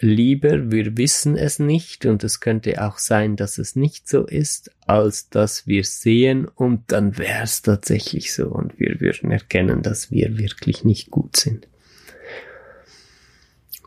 lieber, 0.00 0.70
wir 0.70 0.96
wissen 0.96 1.36
es 1.36 1.58
nicht 1.58 2.06
und 2.06 2.24
es 2.24 2.40
könnte 2.40 2.82
auch 2.82 2.96
sein, 2.96 3.36
dass 3.36 3.58
es 3.58 3.76
nicht 3.76 4.08
so 4.08 4.26
ist, 4.26 4.70
als 4.86 5.28
dass 5.28 5.66
wir 5.66 5.84
sehen 5.84 6.48
und 6.48 6.90
dann 6.90 7.18
wäre 7.18 7.42
es 7.42 7.60
tatsächlich 7.60 8.32
so 8.32 8.46
und 8.46 8.78
wir 8.78 9.00
würden 9.00 9.30
erkennen, 9.30 9.82
dass 9.82 10.10
wir 10.10 10.38
wirklich 10.38 10.82
nicht 10.82 11.10
gut 11.10 11.36
sind. 11.36 11.68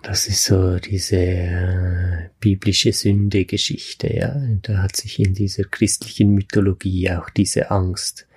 Das 0.04 0.28
ist 0.28 0.46
so 0.46 0.78
diese 0.78 1.18
äh, 1.18 2.30
biblische 2.40 2.94
Sünde-Geschichte, 2.94 4.13
ja. 4.13 4.40
Da 4.62 4.84
hat 4.84 4.96
sich 4.96 5.20
in 5.20 5.34
dieser 5.34 5.63
christlichen 5.63 6.36
Mythologie 6.36 7.10
auch 7.12 7.32
diese 7.32 7.72
Angst 7.72 8.28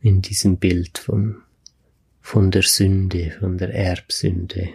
in 0.00 0.22
diesem 0.22 0.56
Bild 0.56 0.98
von, 0.98 1.42
von 2.22 2.50
der 2.50 2.62
Sünde, 2.62 3.36
von 3.38 3.58
der 3.58 3.74
Erbsünde, 3.74 4.70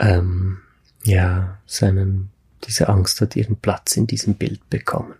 ähm, 0.00 0.58
ja, 1.04 1.58
seinen, 1.66 2.30
diese 2.66 2.88
Angst 2.88 3.20
hat 3.20 3.36
ihren 3.36 3.56
Platz 3.56 3.96
in 3.96 4.06
diesem 4.06 4.34
Bild 4.34 4.68
bekommen. 4.68 5.14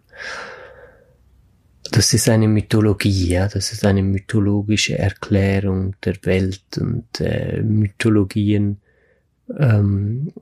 Das 1.93 2.15
ist 2.15 2.29
eine 2.29 2.49
Mythologie, 2.49 3.29
ja, 3.29 3.49
das 3.49 3.73
ist 3.73 3.85
eine 3.85 4.03
mythologische 4.03 4.99
Erklärung 4.99 5.97
der 6.05 6.17
Welt 6.25 6.79
und 6.79 7.21
äh, 7.21 7.63
Mythologien 7.63 8.79
ähm, 9.59 10.33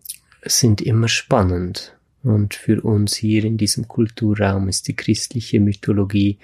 sind 0.44 0.80
immer 0.80 1.08
spannend. 1.08 1.94
Und 2.22 2.54
für 2.54 2.82
uns 2.82 3.14
hier 3.14 3.44
in 3.44 3.56
diesem 3.56 3.86
Kulturraum 3.88 4.68
ist 4.68 4.88
die 4.88 4.96
christliche 4.96 5.60
Mythologie 5.60 6.38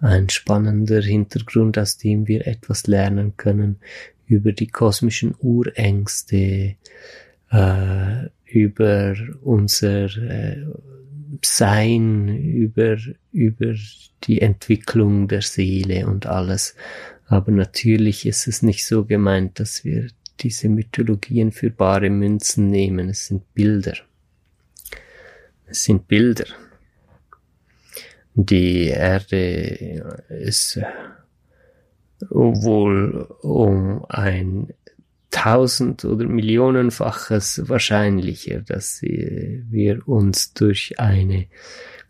ein 0.00 0.28
spannender 0.28 1.00
Hintergrund, 1.00 1.78
aus 1.78 1.96
dem 1.96 2.26
wir 2.26 2.46
etwas 2.46 2.86
lernen 2.86 3.36
können 3.36 3.78
über 4.26 4.52
die 4.52 4.68
kosmischen 4.68 5.34
Urängste, 5.38 6.76
äh, 7.50 8.28
über 8.44 9.14
unser 9.42 10.04
äh, 10.16 10.64
Sein, 11.42 12.28
über, 12.28 12.98
über 13.32 13.74
die 14.24 14.40
Entwicklung 14.40 15.28
der 15.28 15.42
Seele 15.42 16.06
und 16.06 16.26
alles. 16.26 16.74
Aber 17.26 17.52
natürlich 17.52 18.26
ist 18.26 18.48
es 18.48 18.62
nicht 18.62 18.84
so 18.84 19.04
gemeint, 19.04 19.60
dass 19.60 19.84
wir 19.84 20.08
diese 20.40 20.68
Mythologien 20.68 21.52
für 21.52 21.70
bare 21.70 22.10
Münzen 22.10 22.68
nehmen. 22.68 23.08
Es 23.08 23.26
sind 23.26 23.54
Bilder. 23.54 23.94
Es 25.66 25.84
sind 25.84 26.08
Bilder. 26.08 26.46
Die 28.34 28.88
Erde 28.88 30.02
ist 30.28 30.80
wohl 32.28 33.22
um 33.42 34.04
ein 34.08 34.72
tausend 35.30 36.04
oder 36.04 36.26
millionenfaches 36.26 37.68
wahrscheinlicher, 37.68 38.60
dass 38.60 39.00
wir 39.02 40.06
uns 40.08 40.54
durch 40.54 40.98
eine 40.98 41.46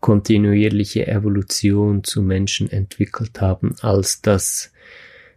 kontinuierliche 0.01 1.07
Evolution 1.07 2.03
zu 2.05 2.23
Menschen 2.23 2.71
entwickelt 2.71 3.41
haben, 3.41 3.75
als 3.83 4.23
dass 4.23 4.73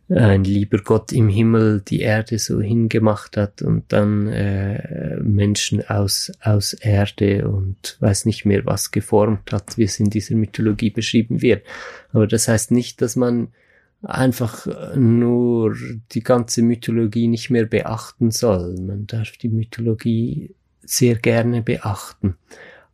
ein 0.10 0.44
lieber 0.44 0.80
Gott 0.80 1.12
im 1.12 1.30
Himmel 1.30 1.82
die 1.82 2.02
Erde 2.02 2.38
so 2.38 2.62
hingemacht 2.62 3.38
hat 3.38 3.62
und 3.62 3.92
dann 3.92 4.28
äh, 4.28 5.18
Menschen 5.22 5.88
aus, 5.88 6.32
aus 6.42 6.74
Erde 6.74 7.48
und 7.48 7.98
weiß 8.00 8.26
nicht 8.26 8.46
mehr 8.46 8.66
was 8.66 8.92
geformt 8.92 9.52
hat, 9.52 9.78
wie 9.78 9.84
es 9.84 10.00
in 10.00 10.10
dieser 10.10 10.36
Mythologie 10.36 10.90
beschrieben 10.90 11.42
wird. 11.42 11.66
Aber 12.12 12.28
das 12.28 12.48
heißt 12.48 12.72
nicht, 12.72 13.02
dass 13.02 13.16
man 13.16 13.50
einfach 14.04 14.68
nur 14.96 15.76
die 16.12 16.24
ganze 16.24 16.62
Mythologie 16.62 17.28
nicht 17.28 17.50
mehr 17.50 17.66
beachten 17.66 18.32
soll. 18.32 18.76
Man 18.80 19.08
darf 19.08 19.32
die 19.38 19.50
Mythologie 19.50 20.56
sehr 20.82 21.16
gerne 21.16 21.62
beachten. 21.62 22.36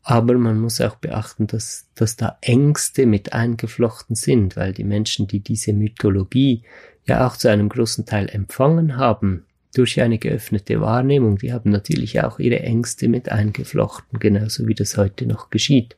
Aber 0.03 0.37
man 0.37 0.59
muss 0.59 0.81
auch 0.81 0.95
beachten, 0.95 1.47
dass, 1.47 1.87
dass 1.95 2.15
da 2.15 2.37
Ängste 2.41 3.05
mit 3.05 3.33
eingeflochten 3.33 4.15
sind, 4.15 4.55
weil 4.55 4.73
die 4.73 4.83
Menschen, 4.83 5.27
die 5.27 5.39
diese 5.39 5.73
Mythologie 5.73 6.63
ja 7.05 7.27
auch 7.27 7.37
zu 7.37 7.49
einem 7.49 7.69
großen 7.69 8.05
Teil 8.05 8.29
empfangen 8.29 8.97
haben, 8.97 9.45
durch 9.75 10.01
eine 10.01 10.17
geöffnete 10.17 10.81
Wahrnehmung, 10.81 11.37
die 11.37 11.53
haben 11.53 11.69
natürlich 11.69 12.21
auch 12.21 12.39
ihre 12.39 12.59
Ängste 12.59 13.07
mit 13.07 13.29
eingeflochten, 13.29 14.19
genauso 14.19 14.67
wie 14.67 14.73
das 14.73 14.97
heute 14.97 15.27
noch 15.27 15.51
geschieht. 15.51 15.95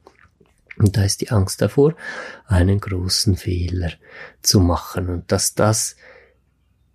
Und 0.78 0.98
da 0.98 1.04
ist 1.04 1.22
die 1.22 1.32
Angst 1.32 1.62
davor, 1.62 1.96
einen 2.48 2.80
großen 2.80 3.36
Fehler 3.36 3.92
zu 4.42 4.60
machen 4.60 5.10
und 5.10 5.32
dass 5.32 5.54
das 5.54 5.96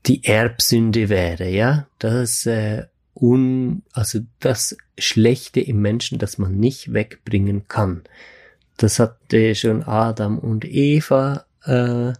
die 0.06 0.24
Erbsünde 0.24 1.08
wäre, 1.08 1.48
ja, 1.48 1.86
das 1.98 2.46
äh, 2.46 2.84
un, 3.14 3.82
also 3.92 4.20
das 4.40 4.76
Schlechte 4.98 5.60
im 5.60 5.80
Menschen, 5.82 6.18
das 6.18 6.38
man 6.38 6.56
nicht 6.56 6.92
wegbringen 6.92 7.66
kann. 7.68 8.04
Das 8.76 8.98
hatte 8.98 9.54
schon 9.54 9.82
Adam 9.82 10.38
und 10.38 10.64
Eva 10.64 11.46
äh, 11.64 12.12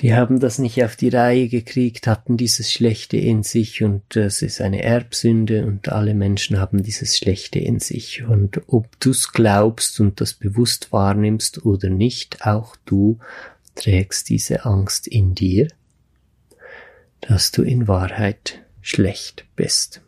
die 0.00 0.14
haben 0.14 0.38
das 0.38 0.58
nicht 0.58 0.84
auf 0.84 0.94
die 0.94 1.08
Reihe 1.08 1.48
gekriegt, 1.48 2.06
hatten 2.06 2.36
dieses 2.36 2.72
Schlechte 2.72 3.16
in 3.16 3.42
sich 3.42 3.82
und 3.82 4.02
das 4.10 4.42
ist 4.42 4.60
eine 4.60 4.82
Erbsünde 4.82 5.66
und 5.66 5.88
alle 5.88 6.14
Menschen 6.14 6.60
haben 6.60 6.82
dieses 6.84 7.16
Schlechte 7.18 7.58
in 7.58 7.80
sich. 7.80 8.24
Und 8.24 8.60
ob 8.68 9.00
du's 9.00 9.32
glaubst 9.32 9.98
und 9.98 10.20
das 10.20 10.34
bewusst 10.34 10.92
wahrnimmst 10.92 11.64
oder 11.64 11.90
nicht, 11.90 12.46
auch 12.46 12.76
du 12.84 13.18
trägst 13.74 14.28
diese 14.28 14.64
Angst 14.64 15.08
in 15.08 15.34
dir, 15.34 15.68
dass 17.20 17.50
du 17.50 17.62
in 17.62 17.88
Wahrheit 17.88 18.60
schlecht 18.80 19.46
bist. 19.56 20.00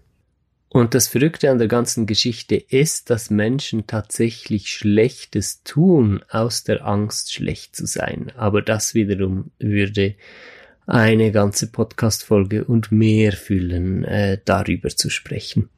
Und 0.72 0.94
das 0.94 1.08
Verrückte 1.08 1.50
an 1.50 1.58
der 1.58 1.66
ganzen 1.66 2.06
Geschichte 2.06 2.54
ist, 2.54 3.10
dass 3.10 3.28
Menschen 3.28 3.88
tatsächlich 3.88 4.68
Schlechtes 4.68 5.64
tun, 5.64 6.22
aus 6.30 6.62
der 6.62 6.86
Angst 6.86 7.32
schlecht 7.32 7.74
zu 7.74 7.86
sein. 7.86 8.32
Aber 8.36 8.62
das 8.62 8.94
wiederum 8.94 9.50
würde 9.58 10.14
eine 10.86 11.32
ganze 11.32 11.72
Podcast-Folge 11.72 12.64
und 12.64 12.92
mehr 12.92 13.32
füllen, 13.32 14.04
äh, 14.04 14.38
darüber 14.44 14.90
zu 14.90 15.10
sprechen. 15.10 15.70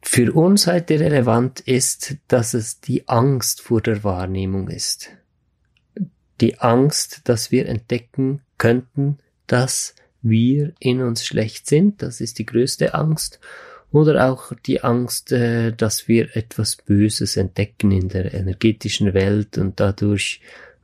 Für 0.00 0.32
uns 0.32 0.68
heute 0.68 1.00
relevant 1.00 1.58
ist, 1.60 2.16
dass 2.28 2.54
es 2.54 2.80
die 2.80 3.08
Angst 3.08 3.60
vor 3.60 3.80
der 3.80 4.04
Wahrnehmung 4.04 4.68
ist. 4.68 5.10
Die 6.40 6.60
Angst, 6.60 7.22
dass 7.24 7.50
wir 7.50 7.66
entdecken 7.68 8.40
könnten, 8.56 9.18
dass 9.48 9.96
wir 10.22 10.72
in 10.78 11.02
uns 11.02 11.24
schlecht 11.24 11.68
sind, 11.68 12.02
das 12.02 12.20
ist 12.20 12.38
die 12.38 12.46
größte 12.46 12.94
Angst, 12.94 13.40
oder 13.92 14.30
auch 14.30 14.52
die 14.66 14.82
Angst, 14.82 15.32
äh, 15.32 15.72
dass 15.72 16.08
wir 16.08 16.34
etwas 16.34 16.76
Böses 16.76 17.36
entdecken 17.36 17.92
in 17.92 18.08
der 18.08 18.32
energetischen 18.32 19.12
Welt 19.12 19.58
und 19.58 19.80
dadurch, 19.80 20.40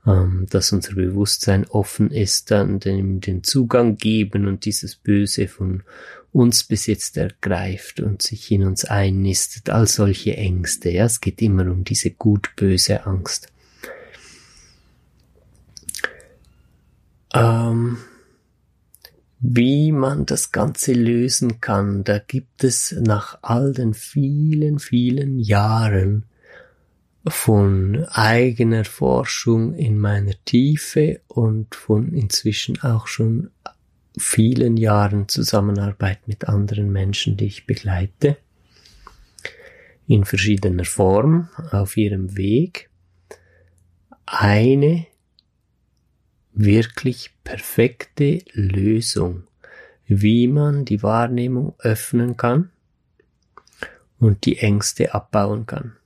ähm, 0.06 0.46
dass 0.50 0.72
unser 0.72 0.94
Bewusstsein 0.94 1.66
offen 1.66 2.10
ist, 2.10 2.50
dann 2.50 2.80
dem 2.80 3.20
den 3.20 3.42
Zugang 3.42 3.96
geben 3.96 4.46
und 4.46 4.66
dieses 4.66 4.94
Böse 4.94 5.48
von 5.48 5.82
uns 6.32 6.64
bis 6.64 6.86
jetzt 6.86 7.16
ergreift 7.16 8.00
und 8.00 8.20
sich 8.20 8.50
in 8.52 8.64
uns 8.64 8.84
einnistet, 8.84 9.70
all 9.70 9.86
solche 9.86 10.36
Ängste. 10.36 10.90
Ja, 10.90 11.06
es 11.06 11.22
geht 11.22 11.40
immer 11.40 11.70
um 11.70 11.84
diese 11.84 12.10
gut-böse 12.10 13.06
Angst. 13.06 13.48
Ähm, 17.32 17.98
wie 19.40 19.92
man 19.92 20.26
das 20.26 20.50
Ganze 20.50 20.92
lösen 20.92 21.60
kann, 21.60 22.02
da 22.02 22.18
gibt 22.18 22.64
es 22.64 22.92
nach 22.92 23.38
all 23.42 23.72
den 23.72 23.94
vielen, 23.94 24.78
vielen 24.78 25.38
Jahren 25.38 26.24
von 27.26 28.04
eigener 28.10 28.84
Forschung 28.84 29.74
in 29.74 29.98
meiner 29.98 30.34
Tiefe 30.44 31.20
und 31.28 31.74
von 31.74 32.12
inzwischen 32.12 32.80
auch 32.82 33.06
schon 33.06 33.50
vielen 34.16 34.76
Jahren 34.76 35.28
Zusammenarbeit 35.28 36.26
mit 36.26 36.48
anderen 36.48 36.90
Menschen, 36.90 37.36
die 37.36 37.46
ich 37.46 37.66
begleite, 37.66 38.36
in 40.06 40.24
verschiedener 40.24 40.84
Form 40.84 41.48
auf 41.70 41.96
ihrem 41.96 42.36
Weg, 42.36 42.88
eine 44.26 45.06
wirklich 46.58 47.30
perfekte 47.44 48.42
Lösung, 48.52 49.44
wie 50.06 50.48
man 50.48 50.84
die 50.84 51.04
Wahrnehmung 51.04 51.76
öffnen 51.78 52.36
kann 52.36 52.70
und 54.18 54.44
die 54.44 54.58
Ängste 54.58 55.14
abbauen 55.14 55.66
kann. 55.66 55.96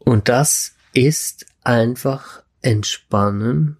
Und 0.00 0.28
das 0.28 0.74
ist 0.92 1.46
einfach 1.64 2.42
entspannen, 2.60 3.78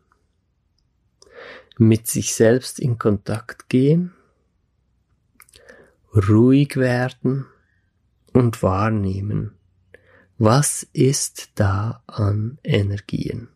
mit 1.77 2.07
sich 2.07 2.35
selbst 2.35 2.81
in 2.81 2.99
Kontakt 2.99 3.69
gehen, 3.69 4.15
ruhig 6.15 6.77
werden 6.77 7.47
und 8.33 8.63
wahrnehmen. 8.63 9.60
Was 10.43 10.89
ist 10.95 11.51
da 11.57 12.03
an 12.07 12.57
Energien? 12.65 13.49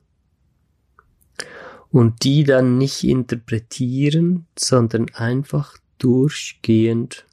Und 1.90 2.24
die 2.24 2.44
dann 2.44 2.76
nicht 2.76 3.04
interpretieren, 3.04 4.44
sondern 4.54 5.08
einfach 5.14 5.78
durchgehend 5.96 7.24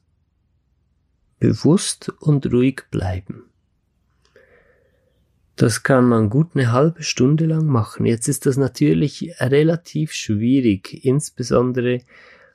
bewusst 1.39 2.13
und 2.21 2.45
ruhig 2.53 2.83
bleiben. 2.91 3.43
Das 5.57 5.83
kann 5.83 6.07
man 6.07 6.29
gut 6.29 6.51
eine 6.53 6.71
halbe 6.71 7.03
Stunde 7.03 7.45
lang 7.45 7.65
machen. 7.65 8.05
Jetzt 8.05 8.29
ist 8.29 8.45
das 8.45 8.55
natürlich 8.55 9.35
relativ 9.41 10.13
schwierig, 10.13 11.03
insbesondere 11.03 12.03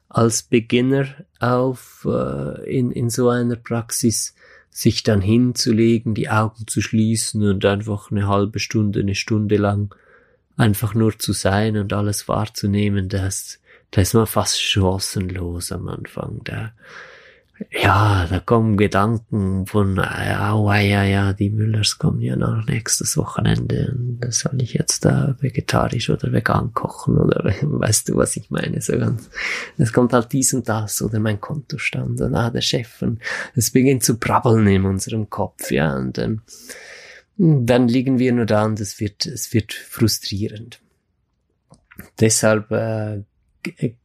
als 0.09 0.45
Beginner 0.45 1.09
auf 1.41 2.09
äh, 2.09 2.65
in, 2.75 2.91
in 2.91 3.11
so 3.11 3.29
einer 3.29 3.57
Praxis 3.57 4.35
sich 4.77 5.03
dann 5.03 5.23
hinzulegen, 5.23 6.15
die 6.15 6.29
Augen 6.29 6.67
zu 6.67 6.83
schließen 6.83 7.43
und 7.49 7.65
einfach 7.65 8.11
eine 8.11 8.29
halbe 8.29 8.59
Stunde, 8.59 9.01
eine 9.01 9.15
Stunde 9.15 9.57
lang 9.57 9.95
einfach 10.59 10.93
nur 10.93 11.19
zu 11.19 11.33
sein 11.33 11.79
und 11.79 11.95
alles 11.95 12.29
wahrzunehmen, 12.29 13.09
das, 13.09 13.59
da 13.91 14.03
ist 14.03 14.13
man 14.13 14.27
fast 14.27 14.61
chancenlos 14.61 15.73
am 15.73 15.89
Anfang. 15.89 16.43
Da, 16.45 16.73
ja, 17.71 18.27
da 18.29 18.39
kommen 18.41 18.77
Gedanken 18.77 19.67
von, 19.67 19.99
oh, 19.99 20.73
ja, 20.73 21.05
ja, 21.05 21.33
die 21.33 21.51
Müllers 21.51 21.99
kommen 21.99 22.21
ja 22.21 22.37
noch 22.37 22.67
nächstes 22.67 23.17
Wochenende 23.17 23.95
und 23.97 24.21
da 24.21 24.31
soll 24.31 24.61
ich 24.61 24.75
jetzt 24.75 25.05
da 25.05 25.37
vegetarisch 25.41 26.11
oder 26.11 26.33
vegan 26.33 26.75
kochen 26.75 27.17
oder 27.17 27.45
weißt 27.63 28.09
du, 28.09 28.17
was 28.17 28.37
ich 28.37 28.51
meine, 28.51 28.81
so 28.83 28.99
ganz, 28.99 29.31
es 29.79 29.93
kommt 29.93 30.13
halt 30.13 30.33
dies 30.33 30.53
und 30.53 30.69
das 30.69 31.01
oder 31.01 31.19
mein 31.19 31.41
Kontostand 31.41 32.21
und 32.21 32.35
ah, 32.35 32.51
der 32.51 32.61
Chef 32.61 33.01
und 33.01 33.21
es 33.55 33.71
beginnt 33.71 34.05
zu 34.05 34.19
brabbeln 34.19 34.67
in 34.67 34.85
unserem 34.85 35.31
Kopf, 35.31 35.71
ja, 35.71 35.97
und 35.97 36.19
dann, 36.19 36.43
dann 37.39 37.89
liegen 37.89 38.19
wir 38.19 38.33
nur 38.33 38.47
da 38.47 38.65
und 38.65 38.81
es 38.81 39.01
wird, 39.01 39.25
es 39.25 39.55
wird 39.55 39.73
frustrierend. 39.73 40.81
Deshalb 42.21 42.71
äh, 42.71 43.23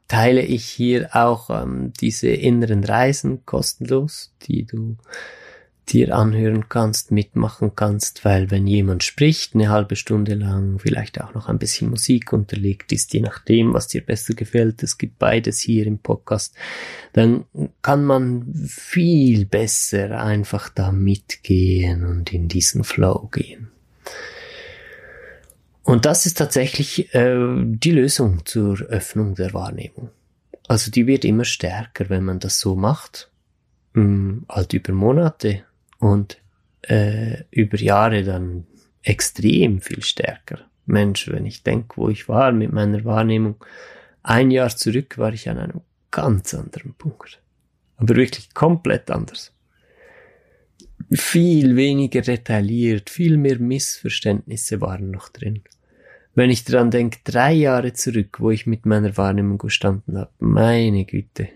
teile 0.07 0.41
ich 0.41 0.65
hier 0.65 1.09
auch 1.13 1.49
ähm, 1.49 1.93
diese 1.99 2.29
inneren 2.29 2.83
Reisen 2.83 3.45
kostenlos, 3.45 4.33
die 4.43 4.65
du 4.65 4.97
dir 5.91 6.15
anhören 6.15 6.69
kannst, 6.69 7.11
mitmachen 7.11 7.75
kannst, 7.75 8.23
weil 8.23 8.51
wenn 8.51 8.67
jemand 8.67 9.03
spricht, 9.03 9.55
eine 9.55 9.69
halbe 9.69 9.95
Stunde 9.95 10.35
lang, 10.35 10.79
vielleicht 10.79 11.19
auch 11.19 11.33
noch 11.33 11.49
ein 11.49 11.59
bisschen 11.59 11.89
Musik 11.89 12.31
unterlegt 12.33 12.91
ist, 12.91 13.13
je 13.13 13.21
nachdem, 13.21 13.73
was 13.73 13.87
dir 13.87 14.01
besser 14.01 14.33
gefällt, 14.33 14.83
es 14.83 14.97
gibt 14.97 15.19
beides 15.19 15.59
hier 15.59 15.85
im 15.87 15.99
Podcast, 15.99 16.55
dann 17.13 17.45
kann 17.81 18.05
man 18.05 18.53
viel 18.53 19.45
besser 19.45 20.21
einfach 20.21 20.69
da 20.69 20.91
mitgehen 20.91 22.05
und 22.05 22.31
in 22.31 22.47
diesen 22.47 22.83
Flow 22.83 23.27
gehen. 23.31 23.70
Und 25.83 26.05
das 26.05 26.25
ist 26.25 26.37
tatsächlich 26.37 27.13
äh, 27.15 27.55
die 27.57 27.91
Lösung 27.91 28.45
zur 28.45 28.79
Öffnung 28.81 29.35
der 29.35 29.53
Wahrnehmung. 29.53 30.09
Also 30.67 30.91
die 30.91 31.07
wird 31.07 31.25
immer 31.25 31.45
stärker, 31.45 32.09
wenn 32.09 32.23
man 32.23 32.39
das 32.39 32.59
so 32.59 32.75
macht, 32.75 33.31
mh, 33.93 34.03
mm, 34.03 34.45
halt 34.49 34.73
über 34.73 34.93
Monate 34.93 35.63
und 35.99 36.37
äh, 36.83 37.43
über 37.51 37.77
Jahre 37.77 38.23
dann 38.23 38.65
extrem 39.03 39.81
viel 39.81 40.03
stärker. 40.03 40.59
Mensch, 40.85 41.29
wenn 41.29 41.45
ich 41.45 41.63
denke, 41.63 41.97
wo 41.97 42.09
ich 42.09 42.29
war 42.29 42.51
mit 42.51 42.71
meiner 42.71 43.03
Wahrnehmung, 43.05 43.63
ein 44.23 44.51
Jahr 44.51 44.69
zurück 44.69 45.17
war 45.17 45.33
ich 45.33 45.49
an 45.49 45.57
einem 45.57 45.81
ganz 46.11 46.53
anderen 46.53 46.93
Punkt. 46.93 47.41
Aber 47.97 48.15
wirklich 48.15 48.53
komplett 48.53 49.09
anders. 49.09 49.51
Viel 51.09 51.75
weniger 51.75 52.21
detailliert, 52.21 53.09
viel 53.09 53.37
mehr 53.37 53.59
Missverständnisse 53.59 54.81
waren 54.81 55.11
noch 55.11 55.29
drin. 55.29 55.63
Wenn 56.33 56.49
ich 56.49 56.63
daran 56.63 56.91
denke, 56.91 57.19
drei 57.23 57.53
Jahre 57.53 57.93
zurück, 57.93 58.37
wo 58.39 58.51
ich 58.51 58.65
mit 58.65 58.85
meiner 58.85 59.17
Wahrnehmung 59.17 59.57
gestanden 59.57 60.17
habe, 60.17 60.31
meine 60.39 61.05
Güte. 61.05 61.49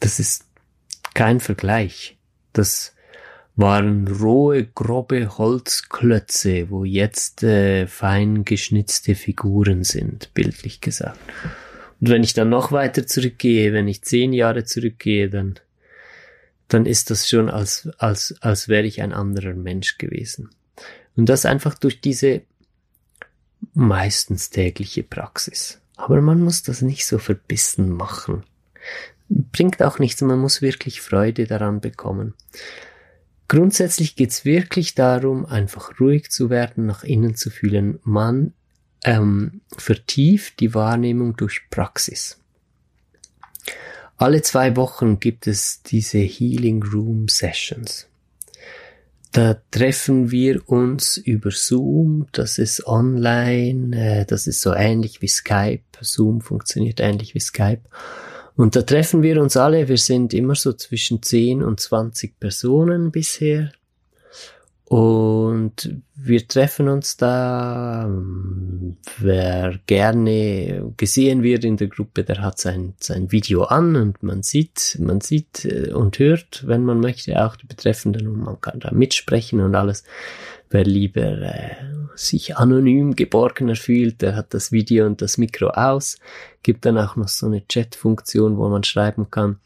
Das 0.00 0.18
ist 0.18 0.46
kein 1.14 1.40
Vergleich. 1.40 2.16
Das 2.52 2.94
waren 3.54 4.08
rohe, 4.08 4.64
grobe 4.64 5.36
Holzklötze, 5.36 6.70
wo 6.70 6.84
jetzt 6.84 7.42
äh, 7.42 7.86
fein 7.86 8.44
geschnitzte 8.44 9.14
Figuren 9.14 9.84
sind, 9.84 10.32
bildlich 10.32 10.80
gesagt. 10.80 11.20
Und 12.00 12.08
wenn 12.08 12.24
ich 12.24 12.32
dann 12.32 12.48
noch 12.48 12.72
weiter 12.72 13.06
zurückgehe, 13.06 13.72
wenn 13.72 13.88
ich 13.88 14.02
zehn 14.02 14.32
Jahre 14.32 14.64
zurückgehe, 14.64 15.28
dann, 15.28 15.54
dann 16.72 16.86
ist 16.86 17.10
das 17.10 17.28
schon 17.28 17.50
als, 17.50 17.88
als, 17.98 18.34
als 18.40 18.68
wäre 18.68 18.86
ich 18.86 19.02
ein 19.02 19.12
anderer 19.12 19.54
Mensch 19.54 19.98
gewesen. 19.98 20.50
Und 21.16 21.28
das 21.28 21.44
einfach 21.44 21.74
durch 21.74 22.00
diese 22.00 22.42
meistens 23.74 24.50
tägliche 24.50 25.02
Praxis. 25.02 25.80
Aber 25.96 26.20
man 26.20 26.40
muss 26.40 26.62
das 26.62 26.82
nicht 26.82 27.06
so 27.06 27.18
verbissen 27.18 27.90
machen. 27.90 28.44
Bringt 29.28 29.82
auch 29.82 29.98
nichts, 29.98 30.20
man 30.22 30.38
muss 30.38 30.62
wirklich 30.62 31.00
Freude 31.00 31.46
daran 31.46 31.80
bekommen. 31.80 32.34
Grundsätzlich 33.48 34.16
geht's 34.16 34.44
wirklich 34.44 34.94
darum, 34.94 35.44
einfach 35.44 36.00
ruhig 36.00 36.30
zu 36.30 36.48
werden, 36.48 36.86
nach 36.86 37.04
innen 37.04 37.34
zu 37.34 37.50
fühlen. 37.50 37.98
Man 38.02 38.54
ähm, 39.04 39.60
vertieft 39.76 40.60
die 40.60 40.74
Wahrnehmung 40.74 41.36
durch 41.36 41.68
Praxis. 41.70 42.40
Alle 44.22 44.40
zwei 44.40 44.76
Wochen 44.76 45.18
gibt 45.18 45.48
es 45.48 45.82
diese 45.82 46.18
Healing 46.18 46.80
Room 46.84 47.26
Sessions. 47.26 48.06
Da 49.32 49.60
treffen 49.72 50.30
wir 50.30 50.62
uns 50.68 51.16
über 51.16 51.50
Zoom, 51.50 52.28
das 52.30 52.58
ist 52.58 52.86
online, 52.86 53.96
äh, 53.96 54.24
das 54.24 54.46
ist 54.46 54.60
so 54.60 54.74
ähnlich 54.74 55.22
wie 55.22 55.26
Skype. 55.26 55.82
Zoom 56.00 56.40
funktioniert 56.40 57.00
ähnlich 57.00 57.34
wie 57.34 57.40
Skype. 57.40 57.80
Und 58.54 58.76
da 58.76 58.82
treffen 58.82 59.22
wir 59.22 59.42
uns 59.42 59.56
alle, 59.56 59.88
wir 59.88 59.98
sind 59.98 60.34
immer 60.34 60.54
so 60.54 60.72
zwischen 60.72 61.20
10 61.20 61.60
und 61.60 61.80
20 61.80 62.38
Personen 62.38 63.10
bisher. 63.10 63.72
Und 64.92 66.02
wir 66.16 66.46
treffen 66.46 66.90
uns 66.90 67.16
da, 67.16 68.14
wer 69.20 69.80
gerne 69.86 70.92
gesehen 70.98 71.42
wird 71.42 71.64
in 71.64 71.78
der 71.78 71.86
Gruppe, 71.86 72.24
der 72.24 72.42
hat 72.42 72.58
sein, 72.58 72.92
sein 73.00 73.32
Video 73.32 73.62
an 73.62 73.96
und 73.96 74.22
man 74.22 74.42
sieht, 74.42 74.98
man 75.00 75.22
sieht 75.22 75.64
äh, 75.64 75.92
und 75.92 76.18
hört, 76.18 76.66
wenn 76.66 76.84
man 76.84 77.00
möchte, 77.00 77.42
auch 77.42 77.56
die 77.56 77.64
Betreffenden 77.64 78.28
und 78.28 78.40
man 78.44 78.60
kann 78.60 78.80
da 78.80 78.90
mitsprechen 78.92 79.62
und 79.62 79.74
alles. 79.74 80.04
Wer 80.68 80.84
lieber 80.84 81.40
äh, 81.40 81.74
sich 82.14 82.58
anonym 82.58 83.16
geborgener 83.16 83.76
fühlt, 83.76 84.20
der 84.20 84.36
hat 84.36 84.52
das 84.52 84.72
Video 84.72 85.06
und 85.06 85.22
das 85.22 85.38
Mikro 85.38 85.68
aus. 85.68 86.18
Gibt 86.62 86.84
dann 86.84 86.98
auch 86.98 87.16
noch 87.16 87.28
so 87.28 87.46
eine 87.46 87.66
Chat-Funktion, 87.66 88.58
wo 88.58 88.68
man 88.68 88.84
schreiben 88.84 89.30
kann 89.30 89.56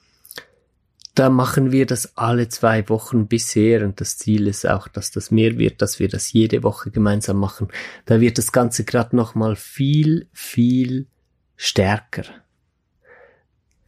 da 1.19 1.31
machen 1.31 1.73
wir 1.73 1.87
das 1.87 2.17
alle 2.17 2.49
zwei 2.49 2.89
Wochen 2.91 3.27
bisher 3.27 3.85
und 3.85 4.01
das 4.03 4.19
Ziel 4.19 4.47
ist 4.47 4.69
auch, 4.69 4.87
dass 4.87 5.11
das 5.11 5.31
mehr 5.31 5.57
wird, 5.57 5.81
dass 5.81 5.99
wir 5.99 6.09
das 6.09 6.33
jede 6.33 6.63
Woche 6.63 6.91
gemeinsam 6.91 7.39
machen. 7.39 7.69
Da 8.05 8.21
wird 8.21 8.37
das 8.37 8.53
Ganze 8.53 8.85
gerade 8.85 9.17
nochmal 9.17 9.57
viel, 9.57 10.29
viel 10.33 11.07
stärker. 11.57 12.25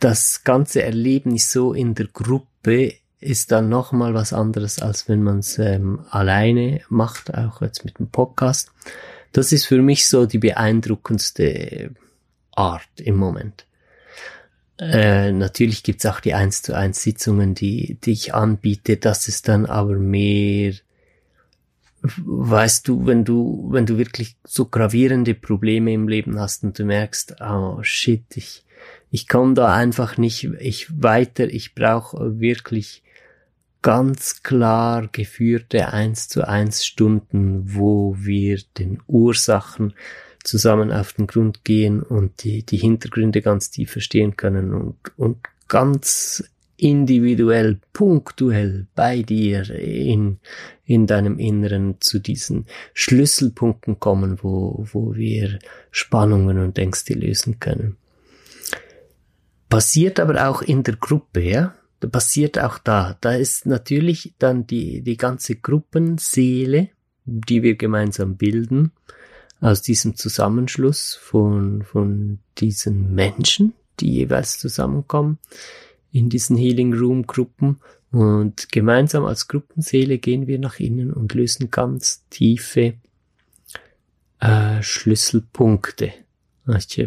Das 0.00 0.42
ganze 0.42 0.82
Erlebnis 0.82 1.52
so 1.52 1.74
in 1.74 1.94
der 1.94 2.06
Gruppe 2.06 2.94
ist 3.20 3.52
dann 3.52 3.68
nochmal 3.68 4.14
was 4.14 4.32
anderes, 4.32 4.80
als 4.80 5.06
wenn 5.08 5.22
man 5.22 5.40
es 5.40 5.58
ähm, 5.58 6.06
alleine 6.10 6.80
macht, 6.88 7.34
auch 7.34 7.60
jetzt 7.60 7.84
mit 7.84 7.98
dem 7.98 8.08
Podcast. 8.08 8.72
Das 9.32 9.52
ist 9.52 9.66
für 9.66 9.82
mich 9.82 10.08
so 10.08 10.24
die 10.24 10.38
beeindruckendste 10.38 11.90
Art 12.52 12.88
im 12.96 13.16
Moment. 13.16 13.67
Äh, 14.78 15.32
natürlich 15.32 15.82
gibt's 15.82 16.06
auch 16.06 16.20
die 16.20 16.34
1 16.34 16.62
zu 16.62 16.74
1 16.74 17.02
Sitzungen, 17.02 17.54
die, 17.54 17.98
die 18.04 18.12
ich 18.12 18.34
anbiete. 18.34 18.96
Das 18.96 19.26
ist 19.26 19.48
dann 19.48 19.66
aber 19.66 19.96
mehr, 19.96 20.74
weißt 22.02 22.86
du, 22.86 23.06
wenn 23.06 23.24
du, 23.24 23.68
wenn 23.72 23.86
du 23.86 23.98
wirklich 23.98 24.36
so 24.44 24.66
gravierende 24.66 25.34
Probleme 25.34 25.92
im 25.92 26.06
Leben 26.06 26.38
hast 26.38 26.62
und 26.62 26.78
du 26.78 26.84
merkst, 26.84 27.36
oh 27.40 27.82
shit, 27.82 28.24
ich, 28.36 28.64
ich 29.10 29.26
komme 29.26 29.54
da 29.54 29.74
einfach 29.74 30.16
nicht 30.16 30.44
ich 30.60 31.02
weiter, 31.02 31.48
ich 31.48 31.74
brauche 31.74 32.38
wirklich 32.38 33.02
ganz 33.82 34.42
klar 34.42 35.08
geführte 35.10 35.92
1 35.92 36.28
zu 36.28 36.46
1 36.46 36.84
Stunden, 36.84 37.74
wo 37.74 38.16
wir 38.18 38.60
den 38.76 39.00
Ursachen 39.08 39.94
zusammen 40.48 40.90
auf 40.90 41.12
den 41.12 41.26
Grund 41.26 41.64
gehen 41.64 42.02
und 42.02 42.42
die, 42.42 42.64
die 42.64 42.78
Hintergründe 42.78 43.42
ganz 43.42 43.70
tief 43.70 43.92
verstehen 43.92 44.36
können 44.36 44.72
und, 44.72 44.96
und 45.16 45.38
ganz 45.68 46.42
individuell, 46.78 47.80
punktuell 47.92 48.86
bei 48.94 49.22
dir 49.22 49.68
in, 49.70 50.38
in 50.84 51.06
deinem 51.06 51.38
Inneren 51.38 51.96
zu 52.00 52.20
diesen 52.20 52.66
Schlüsselpunkten 52.94 54.00
kommen, 54.00 54.38
wo, 54.42 54.86
wo 54.92 55.14
wir 55.14 55.58
Spannungen 55.90 56.58
und 56.58 56.78
Ängste 56.78 57.14
lösen 57.14 57.58
können. 57.60 57.96
Passiert 59.68 60.18
aber 60.18 60.48
auch 60.48 60.62
in 60.62 60.82
der 60.82 60.96
Gruppe, 60.96 61.42
ja? 61.42 61.74
Passiert 62.12 62.58
auch 62.60 62.78
da. 62.78 63.18
Da 63.20 63.34
ist 63.34 63.66
natürlich 63.66 64.34
dann 64.38 64.66
die, 64.68 65.02
die 65.02 65.16
ganze 65.16 65.56
Gruppenseele, 65.56 66.90
die 67.24 67.62
wir 67.64 67.74
gemeinsam 67.74 68.36
bilden, 68.36 68.92
aus 69.60 69.82
diesem 69.82 70.16
Zusammenschluss 70.16 71.14
von, 71.14 71.82
von 71.82 72.38
diesen 72.58 73.14
Menschen, 73.14 73.74
die 74.00 74.12
jeweils 74.12 74.58
zusammenkommen 74.58 75.38
in 76.12 76.28
diesen 76.28 76.56
Healing 76.56 76.94
Room 76.94 77.26
Gruppen 77.26 77.80
und 78.10 78.72
gemeinsam 78.72 79.24
als 79.24 79.48
Gruppenseele 79.48 80.18
gehen 80.18 80.46
wir 80.46 80.58
nach 80.58 80.80
innen 80.80 81.12
und 81.12 81.34
lösen 81.34 81.70
ganz 81.70 82.24
tiefe 82.30 82.94
äh, 84.40 84.82
Schlüsselpunkte. 84.82 86.12
Ich 86.76 86.98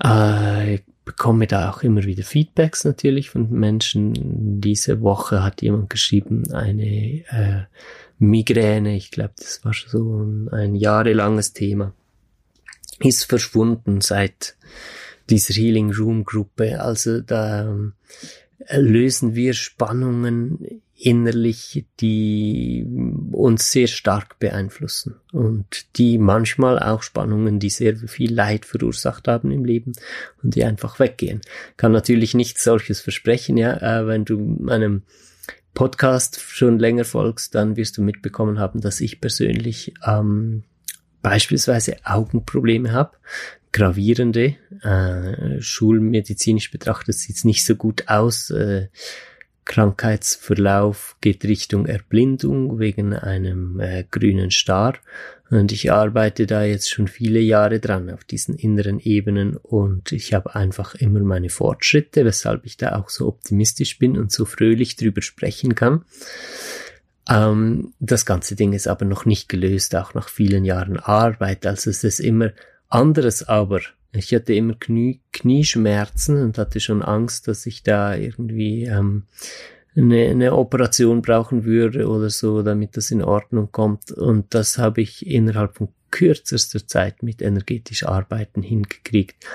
äh, 0.00 0.78
bekomme 1.04 1.46
da 1.48 1.70
auch 1.70 1.82
immer 1.82 2.04
wieder 2.04 2.22
Feedbacks 2.22 2.84
natürlich 2.84 3.30
von 3.30 3.50
Menschen. 3.50 4.60
Diese 4.60 5.00
Woche 5.00 5.42
hat 5.42 5.62
jemand 5.62 5.90
geschrieben, 5.90 6.52
eine 6.52 7.24
äh, 7.28 7.62
Migräne, 8.20 8.96
ich 8.96 9.10
glaube, 9.10 9.32
das 9.36 9.64
war 9.64 9.72
so 9.74 10.22
ein, 10.22 10.48
ein 10.50 10.74
jahrelanges 10.74 11.52
Thema, 11.52 11.94
ist 13.00 13.24
verschwunden 13.24 14.00
seit 14.02 14.56
dieser 15.30 15.54
Healing 15.54 15.92
Room 15.92 16.24
Gruppe. 16.24 16.82
Also 16.82 17.20
da 17.20 17.74
äh, 18.66 18.78
lösen 18.78 19.34
wir 19.34 19.54
Spannungen 19.54 20.82
innerlich, 21.00 21.86
die 22.00 22.86
uns 23.32 23.72
sehr 23.72 23.86
stark 23.86 24.38
beeinflussen 24.38 25.16
und 25.32 25.86
die 25.96 26.18
manchmal 26.18 26.78
auch 26.78 27.02
Spannungen, 27.02 27.58
die 27.58 27.70
sehr 27.70 27.96
viel 27.96 28.34
Leid 28.34 28.66
verursacht 28.66 29.26
haben 29.26 29.50
im 29.50 29.64
Leben 29.64 29.92
und 30.42 30.56
die 30.56 30.64
einfach 30.64 30.98
weggehen. 30.98 31.40
Kann 31.78 31.92
natürlich 31.92 32.34
nicht 32.34 32.58
solches 32.58 33.00
versprechen, 33.00 33.56
ja, 33.56 33.78
äh, 33.78 34.06
wenn 34.06 34.26
du 34.26 34.36
meinem 34.60 35.02
Podcast 35.74 36.40
schon 36.40 36.78
länger 36.78 37.04
folgst, 37.04 37.54
dann 37.54 37.76
wirst 37.76 37.96
du 37.96 38.02
mitbekommen 38.02 38.58
haben, 38.58 38.80
dass 38.80 39.00
ich 39.00 39.20
persönlich 39.20 39.94
ähm, 40.06 40.64
beispielsweise 41.22 41.96
Augenprobleme 42.04 42.92
habe, 42.92 43.16
gravierende, 43.72 44.56
äh, 44.82 45.60
schulmedizinisch 45.60 46.70
betrachtet 46.70 47.14
sieht 47.14 47.36
es 47.36 47.44
nicht 47.44 47.64
so 47.64 47.76
gut 47.76 48.08
aus, 48.08 48.50
äh, 48.50 48.88
Krankheitsverlauf 49.70 51.16
geht 51.20 51.44
Richtung 51.44 51.86
Erblindung 51.86 52.80
wegen 52.80 53.14
einem 53.14 53.78
äh, 53.78 54.04
grünen 54.10 54.50
Star. 54.50 54.94
Und 55.48 55.70
ich 55.70 55.92
arbeite 55.92 56.48
da 56.48 56.64
jetzt 56.64 56.90
schon 56.90 57.06
viele 57.06 57.38
Jahre 57.38 57.78
dran 57.78 58.10
auf 58.10 58.24
diesen 58.24 58.56
inneren 58.56 58.98
Ebenen 58.98 59.56
und 59.56 60.10
ich 60.10 60.34
habe 60.34 60.56
einfach 60.56 60.96
immer 60.96 61.20
meine 61.20 61.50
Fortschritte, 61.50 62.24
weshalb 62.24 62.66
ich 62.66 62.78
da 62.78 62.96
auch 62.96 63.10
so 63.10 63.28
optimistisch 63.28 64.00
bin 64.00 64.18
und 64.18 64.32
so 64.32 64.44
fröhlich 64.44 64.96
drüber 64.96 65.22
sprechen 65.22 65.76
kann. 65.76 66.04
Ähm, 67.28 67.92
das 68.00 68.26
ganze 68.26 68.56
Ding 68.56 68.72
ist 68.72 68.88
aber 68.88 69.04
noch 69.04 69.24
nicht 69.24 69.48
gelöst, 69.48 69.94
auch 69.94 70.14
nach 70.14 70.28
vielen 70.28 70.64
Jahren 70.64 70.98
Arbeit. 70.98 71.64
Also 71.64 71.90
es 71.90 72.02
ist 72.02 72.18
immer 72.18 72.50
anderes 72.88 73.46
aber 73.46 73.82
ich 74.12 74.34
hatte 74.34 74.54
immer 74.54 74.74
Knie, 74.74 75.20
Knieschmerzen 75.32 76.42
und 76.42 76.58
hatte 76.58 76.80
schon 76.80 77.02
Angst, 77.02 77.48
dass 77.48 77.66
ich 77.66 77.82
da 77.82 78.14
irgendwie 78.14 78.84
ähm, 78.84 79.24
eine, 79.96 80.28
eine 80.28 80.54
Operation 80.54 81.22
brauchen 81.22 81.64
würde 81.64 82.08
oder 82.08 82.30
so, 82.30 82.62
damit 82.62 82.96
das 82.96 83.10
in 83.10 83.22
Ordnung 83.22 83.70
kommt. 83.70 84.10
Und 84.10 84.54
das 84.54 84.78
habe 84.78 85.00
ich 85.00 85.26
innerhalb 85.26 85.76
von 85.76 85.88
kürzester 86.10 86.86
Zeit 86.86 87.22
mit 87.22 87.40
energetisch 87.40 88.04
Arbeiten 88.04 88.62
hingekriegt. 88.62 89.46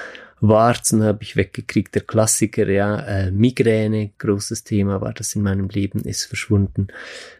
Warzen 0.42 1.02
habe 1.04 1.24
ich 1.24 1.36
weggekriegt, 1.36 1.96
der 1.96 2.04
Klassiker, 2.04 2.68
ja, 2.70 3.00
äh, 3.00 3.32
Migräne, 3.32 4.12
großes 4.18 4.64
Thema 4.64 5.02
war 5.02 5.14
das 5.14 5.34
in 5.36 5.42
meinem 5.42 5.70
Leben, 5.70 6.02
ist 6.02 6.26
verschwunden. 6.26 6.88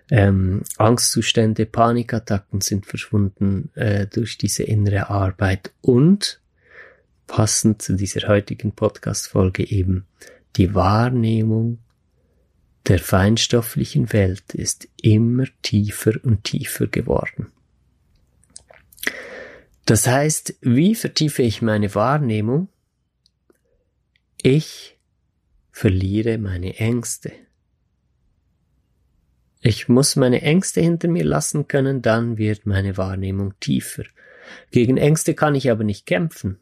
Ähm, 0.10 0.64
Angstzustände, 0.78 1.66
Panikattacken 1.66 2.62
sind 2.62 2.86
verschwunden 2.86 3.70
äh, 3.76 4.08
durch 4.08 4.38
diese 4.38 4.64
innere 4.64 5.10
Arbeit 5.10 5.72
und 5.82 6.40
passend 7.28 7.82
zu 7.82 7.96
dieser 7.96 8.28
heutigen 8.28 8.72
Podcast-Folge 8.72 9.70
eben 9.70 10.06
die 10.56 10.74
Wahrnehmung 10.74 11.80
der 12.88 13.00
feinstofflichen 13.00 14.14
Welt 14.14 14.54
ist 14.54 14.88
immer 15.02 15.46
tiefer 15.64 16.14
und 16.24 16.44
tiefer 16.44 16.88
geworden. 16.88 17.52
Das 19.86 20.08
heißt, 20.08 20.56
wie 20.62 20.96
vertiefe 20.96 21.42
ich 21.42 21.62
meine 21.62 21.94
Wahrnehmung? 21.96 22.70
Ich 24.42 24.98
verliere 25.72 26.38
meine 26.38 26.78
Ängste. 26.78 27.32
Ich 29.62 29.90
muss 29.90 30.16
meine 30.16 30.42
Ängste 30.42 30.82
hinter 30.82 31.08
mir 31.08 31.24
lassen 31.24 31.68
können, 31.68 32.04
dann 32.04 32.38
wird 32.38 32.68
meine 32.68 32.98
Wahrnehmung 32.98 33.60
tiefer. 33.60 34.04
Gegen 34.70 34.98
Ängste 34.98 35.34
kann 35.34 35.56
ich 35.56 35.72
aber 35.72 35.84
nicht 35.84 36.06
kämpfen. 36.06 36.60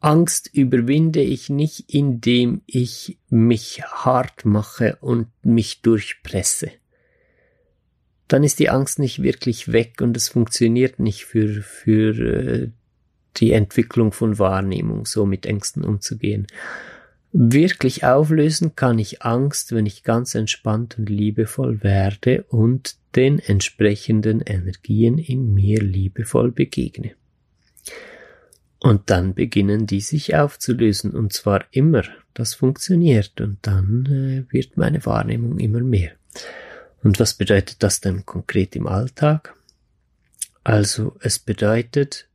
Angst 0.00 0.48
überwinde 0.52 1.20
ich 1.20 1.50
nicht, 1.50 1.92
indem 1.92 2.62
ich 2.66 3.18
mich 3.28 3.82
hart 3.82 4.44
mache 4.46 4.96
und 5.00 5.28
mich 5.42 5.82
durchpresse. 5.82 6.70
Dann 8.26 8.42
ist 8.42 8.58
die 8.60 8.70
Angst 8.70 8.98
nicht 8.98 9.22
wirklich 9.22 9.72
weg 9.72 10.00
und 10.00 10.16
es 10.16 10.28
funktioniert 10.28 11.00
nicht 11.00 11.26
für, 11.26 11.62
für 11.62 12.18
äh, 12.18 12.70
die 13.36 13.52
Entwicklung 13.52 14.12
von 14.12 14.38
Wahrnehmung, 14.38 15.04
so 15.04 15.26
mit 15.26 15.46
Ängsten 15.46 15.84
umzugehen. 15.84 16.46
Wirklich 17.32 18.04
auflösen 18.04 18.74
kann 18.74 18.98
ich 18.98 19.22
Angst, 19.22 19.72
wenn 19.72 19.86
ich 19.86 20.02
ganz 20.02 20.34
entspannt 20.34 20.98
und 20.98 21.08
liebevoll 21.08 21.82
werde 21.82 22.44
und 22.44 22.96
den 23.14 23.38
entsprechenden 23.38 24.40
Energien 24.40 25.18
in 25.18 25.54
mir 25.54 25.80
liebevoll 25.80 26.50
begegne. 26.52 27.12
Und 28.80 29.10
dann 29.10 29.34
beginnen 29.34 29.86
die 29.86 30.00
sich 30.00 30.34
aufzulösen 30.34 31.12
und 31.12 31.32
zwar 31.32 31.64
immer. 31.70 32.02
Das 32.32 32.54
funktioniert 32.54 33.40
und 33.40 33.58
dann 33.62 34.06
äh, 34.06 34.52
wird 34.52 34.76
meine 34.76 35.04
Wahrnehmung 35.04 35.58
immer 35.58 35.80
mehr. 35.80 36.12
Und 37.02 37.20
was 37.20 37.34
bedeutet 37.34 37.82
das 37.82 38.00
denn 38.00 38.24
konkret 38.24 38.74
im 38.76 38.86
Alltag? 38.86 39.54
Also 40.64 41.16
es 41.20 41.38
bedeutet, 41.38 42.28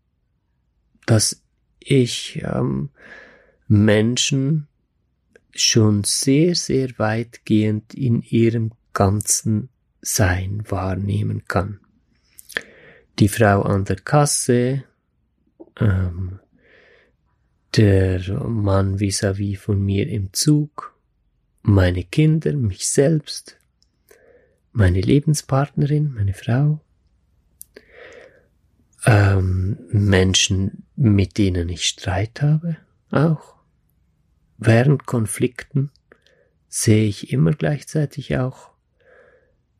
dass 1.06 1.42
ich 1.80 2.42
ähm, 2.44 2.90
Menschen 3.68 4.68
schon 5.52 6.04
sehr, 6.04 6.56
sehr 6.56 6.90
weitgehend 6.98 7.94
in 7.94 8.22
ihrem 8.22 8.72
ganzen 8.94 9.70
Sein 10.02 10.64
wahrnehmen 10.68 11.46
kann. 11.48 11.80
Die 13.20 13.30
Frau 13.30 13.62
an 13.62 13.86
der 13.86 13.98
Kasse, 13.98 14.84
ähm, 15.80 16.40
der 17.76 18.22
Mann 18.48 19.00
vis-à-vis 19.00 19.58
-vis 19.58 19.60
von 19.60 19.84
mir 19.84 20.08
im 20.08 20.32
Zug, 20.34 20.96
meine 21.62 22.04
Kinder, 22.04 22.54
mich 22.54 22.88
selbst, 22.88 23.58
meine 24.72 25.02
Lebenspartnerin, 25.02 26.14
meine 26.14 26.34
Frau, 26.34 26.80
ähm, 29.06 29.78
Menschen, 29.90 30.84
mit 30.96 31.38
denen 31.38 31.70
ich 31.70 31.86
Streit 31.86 32.42
habe, 32.42 32.78
auch. 33.12 33.56
Während 34.58 35.06
Konflikten 35.06 35.92
sehe 36.70 37.08
ich 37.08 37.32
immer 37.32 37.52
gleichzeitig 37.52 38.38
auch 38.38 38.72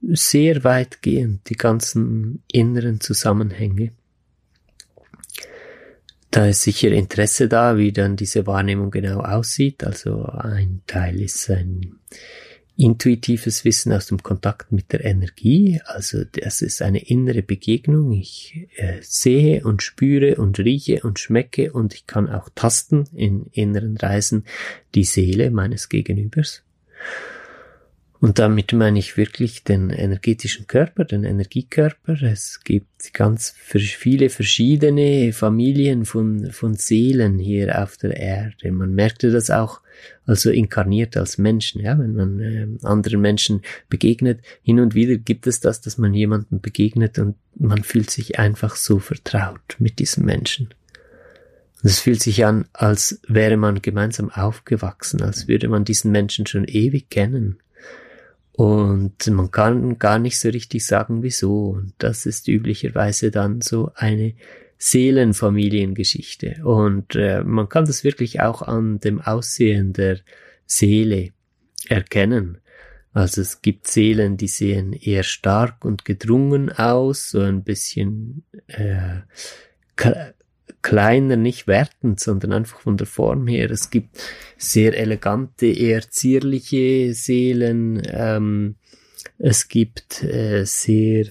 sehr 0.02 0.64
weitgehend 0.64 1.50
die 1.50 1.56
ganzen 1.56 2.44
inneren 2.52 3.00
Zusammenhänge 3.00 3.92
da 6.36 6.48
ist 6.48 6.64
sicher 6.64 6.92
Interesse 6.92 7.48
da, 7.48 7.78
wie 7.78 7.94
dann 7.94 8.18
diese 8.18 8.46
Wahrnehmung 8.46 8.92
genau 8.92 9.22
aussieht. 9.22 9.86
Also 9.86 10.26
ein 10.26 10.82
Teil 10.86 11.22
ist 11.22 11.50
ein 11.50 11.96
intuitives 12.76 13.64
Wissen 13.64 13.94
aus 13.94 14.08
dem 14.08 14.22
Kontakt 14.22 14.74
mit 14.74 14.92
der 14.92 15.06
Energie. 15.06 15.80
Also 15.86 16.26
das 16.26 16.62
ist 16.62 16.82
eine 16.82 17.08
innere 17.08 17.42
Begegnung. 17.42 18.12
Ich 18.12 18.68
äh, 18.76 18.98
sehe 19.00 19.64
und 19.64 19.82
spüre 19.82 20.36
und 20.36 20.60
rieche 20.60 21.04
und 21.04 21.20
schmecke 21.20 21.72
und 21.72 21.94
ich 21.94 22.06
kann 22.06 22.30
auch 22.30 22.50
tasten 22.54 23.06
in 23.14 23.46
inneren 23.54 23.96
Reisen 23.96 24.44
die 24.94 25.06
Seele 25.06 25.52
meines 25.52 25.88
Gegenübers. 25.88 26.64
Und 28.26 28.40
damit 28.40 28.74
meine 28.74 28.98
ich 28.98 29.18
wirklich 29.18 29.66
den 29.66 29.92
energetischen 29.92 30.66
Körper, 30.66 31.06
den 31.06 31.24
Energiekörper. 31.24 32.24
Es 32.24 32.62
gibt 32.64 33.14
ganz 33.14 33.54
viele 33.56 34.30
verschiedene 34.30 35.32
Familien 35.32 36.06
von, 36.06 36.52
von 36.52 36.74
Seelen 36.74 37.38
hier 37.38 37.84
auf 37.84 37.98
der 37.98 38.18
Erde. 38.18 38.72
Man 38.72 38.96
merkte 38.96 39.30
das 39.30 39.52
auch 39.52 39.80
also 40.26 40.50
inkarniert 40.50 41.16
als 41.18 41.38
Menschen, 41.38 41.82
ja, 41.82 42.00
wenn 42.00 42.16
man 42.16 42.40
äh, 42.40 42.68
anderen 42.82 43.22
Menschen 43.22 43.62
begegnet. 43.90 44.40
Hin 44.64 44.80
und 44.80 44.96
wieder 44.96 45.18
gibt 45.18 45.46
es 45.46 45.60
das, 45.60 45.82
dass 45.82 46.00
man 46.00 46.16
jemandem 46.16 46.62
begegnet 46.62 47.20
und 47.20 47.36
man 47.56 47.84
fühlt 47.84 48.10
sich 48.10 48.40
einfach 48.40 48.76
so 48.76 48.98
vertraut 48.98 49.76
mit 49.78 50.00
diesem 50.00 50.26
Menschen. 50.26 50.70
Und 51.84 51.92
es 51.92 52.00
fühlt 52.00 52.24
sich 52.24 52.44
an, 52.44 52.66
als 52.74 53.22
wäre 53.28 53.56
man 53.56 53.84
gemeinsam 53.84 54.32
aufgewachsen, 54.32 55.22
als 55.22 55.48
würde 55.48 55.68
man 55.68 55.86
diesen 55.86 56.12
Menschen 56.12 56.48
schon 56.48 56.66
ewig 56.66 57.12
kennen. 57.12 57.60
Und 58.58 59.28
man 59.28 59.52
kann 59.52 60.00
gar 60.00 60.18
nicht 60.18 60.40
so 60.40 60.48
richtig 60.50 60.86
sagen, 60.86 61.24
wieso. 61.24 61.72
Und 61.72 61.94
das 61.98 62.26
ist 62.26 62.48
üblicherweise 62.48 63.30
dann 63.30 63.60
so 63.62 63.92
eine 63.96 64.34
Seelenfamiliengeschichte. 64.78 66.62
Und 66.64 67.16
äh, 67.16 67.44
man 67.44 67.68
kann 67.68 67.86
das 67.86 68.04
wirklich 68.06 68.42
auch 68.42 68.62
an 68.62 69.00
dem 69.00 69.20
Aussehen 69.20 69.92
der 69.92 70.20
Seele 70.66 71.32
erkennen. 71.90 72.60
Also 73.12 73.42
es 73.42 73.62
gibt 73.62 73.88
Seelen, 73.88 74.38
die 74.38 74.48
sehen 74.48 74.94
eher 74.94 75.24
stark 75.24 75.84
und 75.84 76.06
gedrungen 76.06 76.72
aus, 76.72 77.30
so 77.32 77.42
ein 77.42 77.64
bisschen 77.64 78.46
äh, 78.68 79.22
kleiner, 80.86 81.36
nicht 81.36 81.66
wertend, 81.66 82.20
sondern 82.20 82.54
einfach 82.54 82.80
von 82.80 82.96
der 82.96 83.08
Form 83.08 83.48
her. 83.48 83.72
Es 83.72 83.90
gibt 83.90 84.22
sehr 84.56 84.96
elegante, 84.96 85.66
eher 85.66 86.08
zierliche 86.12 87.12
Seelen. 87.16 88.04
Ähm, 88.06 88.76
es 89.40 89.68
gibt 89.68 90.24
äh, 90.24 90.64
sehr, 90.66 91.26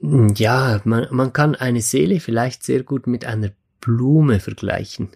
ja, 0.00 0.80
man, 0.84 1.08
man 1.10 1.34
kann 1.34 1.56
eine 1.56 1.82
Seele 1.82 2.18
vielleicht 2.20 2.64
sehr 2.64 2.84
gut 2.84 3.06
mit 3.06 3.26
einer 3.26 3.50
Blume 3.82 4.40
vergleichen. 4.40 5.10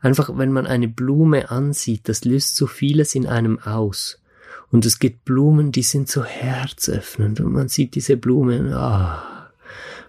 Einfach, 0.00 0.30
wenn 0.38 0.50
man 0.50 0.66
eine 0.66 0.88
Blume 0.88 1.50
ansieht, 1.50 2.08
das 2.08 2.24
löst 2.24 2.56
so 2.56 2.66
vieles 2.66 3.14
in 3.14 3.26
einem 3.26 3.58
aus. 3.58 4.18
Und 4.70 4.86
es 4.86 4.98
gibt 4.98 5.26
Blumen, 5.26 5.72
die 5.72 5.82
sind 5.82 6.08
so 6.08 6.24
herzöffnend 6.24 7.40
und 7.40 7.52
man 7.52 7.68
sieht 7.68 7.96
diese 7.96 8.16
Blumen, 8.16 8.72
ah, 8.72 9.29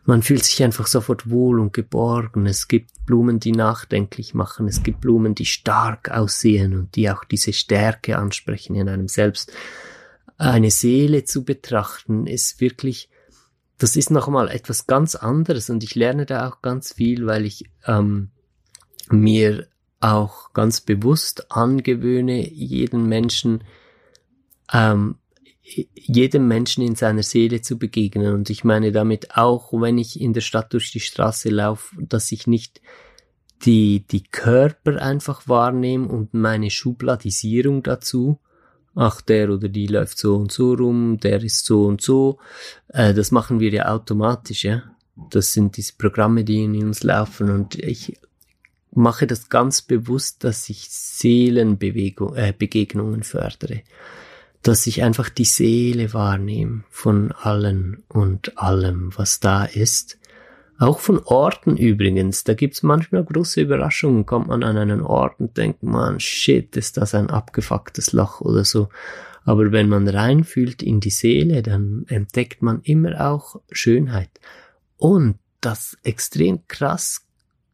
man 0.03 0.23
fühlt 0.23 0.43
sich 0.43 0.63
einfach 0.63 0.87
sofort 0.87 1.29
wohl 1.29 1.59
und 1.59 1.73
geborgen. 1.73 2.45
Es 2.45 2.67
gibt 2.67 3.05
Blumen, 3.05 3.39
die 3.39 3.51
nachdenklich 3.51 4.33
machen. 4.33 4.67
Es 4.67 4.83
gibt 4.83 5.01
Blumen, 5.01 5.35
die 5.35 5.45
stark 5.45 6.09
aussehen 6.09 6.75
und 6.75 6.95
die 6.95 7.09
auch 7.09 7.23
diese 7.23 7.53
Stärke 7.53 8.17
ansprechen 8.17 8.75
in 8.75 8.89
einem 8.89 9.07
selbst. 9.07 9.51
Eine 10.37 10.71
Seele 10.71 11.23
zu 11.23 11.43
betrachten 11.43 12.25
ist 12.25 12.61
wirklich, 12.61 13.09
das 13.77 13.95
ist 13.95 14.09
nochmal 14.09 14.49
etwas 14.49 14.87
ganz 14.87 15.15
anderes 15.15 15.69
und 15.69 15.83
ich 15.83 15.93
lerne 15.93 16.25
da 16.25 16.49
auch 16.49 16.61
ganz 16.61 16.93
viel, 16.93 17.27
weil 17.27 17.45
ich 17.45 17.69
ähm, 17.85 18.31
mir 19.09 19.67
auch 19.99 20.51
ganz 20.53 20.81
bewusst 20.81 21.51
angewöhne, 21.51 22.49
jeden 22.49 23.07
Menschen 23.07 23.63
ähm, 24.73 25.17
jedem 25.95 26.47
Menschen 26.47 26.84
in 26.84 26.95
seiner 26.95 27.24
Seele 27.24 27.61
zu 27.61 27.78
begegnen. 27.78 28.34
Und 28.34 28.49
ich 28.49 28.63
meine 28.63 28.91
damit 28.91 29.38
auch, 29.38 29.72
wenn 29.74 29.97
ich 29.97 30.19
in 30.19 30.34
der 30.34 30.41
Stadt 30.41 30.74
durch 30.74 30.91
die 30.91 30.99
Straße 30.99 31.49
laufe, 31.49 31.95
dass 31.99 32.32
ich 32.32 32.47
nicht 32.47 32.82
die, 33.65 34.05
die 34.07 34.24
Körper 34.24 35.01
einfach 35.01 35.47
wahrnehme 35.47 36.07
und 36.07 36.34
meine 36.34 36.69
Schubladisierung 36.69 37.84
dazu. 37.84 38.39
Ach, 38.93 39.22
der 39.22 39.49
oder 39.49 39.69
die 39.69 39.88
läuft 39.88 40.17
so 40.17 40.36
und 40.36 40.51
so 40.51 40.74
rum, 40.74 41.17
der 41.19 41.41
ist 41.43 41.65
so 41.65 41.86
und 41.86 42.01
so. 42.01 42.39
Äh, 42.89 43.13
das 43.13 43.32
machen 43.32 43.59
wir 43.59 43.72
ja 43.72 43.88
automatisch, 43.93 44.65
ja. 44.65 44.84
Das 45.30 45.53
sind 45.53 45.78
diese 45.78 45.93
Programme, 45.97 46.43
die 46.43 46.63
in 46.63 46.84
uns 46.84 47.03
laufen 47.03 47.49
und 47.49 47.76
ich 47.76 48.19
mache 48.93 49.28
das 49.28 49.49
ganz 49.49 49.82
bewusst, 49.82 50.43
dass 50.43 50.69
ich 50.69 50.89
Seelenbewegung, 50.89 52.36
äh, 52.36 52.53
fördere 53.22 53.84
dass 54.64 54.86
ich 54.88 55.03
einfach 55.03 55.30
die 55.30 55.45
Seele 55.45 56.14
wahrnehme 56.14 56.84
von 56.89 57.32
allen 57.32 58.03
und 58.07 58.57
allem, 58.57 59.12
was 59.16 59.39
da 59.39 59.66
ist. 59.66 60.18
Auch 60.78 60.99
von 60.99 61.20
Orten 61.26 61.78
übrigens. 61.78 62.43
Da 62.43 62.53
gibt's 62.55 62.82
manchmal 62.82 63.24
große 63.24 63.62
Überraschungen. 63.62 64.26
Kommt 64.26 64.47
man 64.47 64.64
an 64.64 64.78
einen 64.78 65.01
Ort 65.01 65.39
und 65.39 65.57
denkt 65.57 65.84
man, 65.84 66.20
shit, 66.20 66.76
ist 66.76 66.97
das 66.97 67.14
ein 67.14 67.30
abgefucktes 67.30 68.14
Loch 68.14 68.41
oder 68.41 68.66
so. 68.66 68.89
Aber 69.43 69.72
wenn 69.72 69.89
man 69.89 70.07
reinfühlt 70.07 70.82
in 70.84 70.99
die 70.99 71.09
Seele, 71.09 71.62
dann 71.62 72.05
entdeckt 72.07 72.62
man 72.62 72.82
immer 72.82 73.30
auch 73.32 73.62
Schönheit. 73.72 74.30
Und 74.97 75.38
das 75.62 75.97
extrem 76.03 76.68
krass 76.68 77.26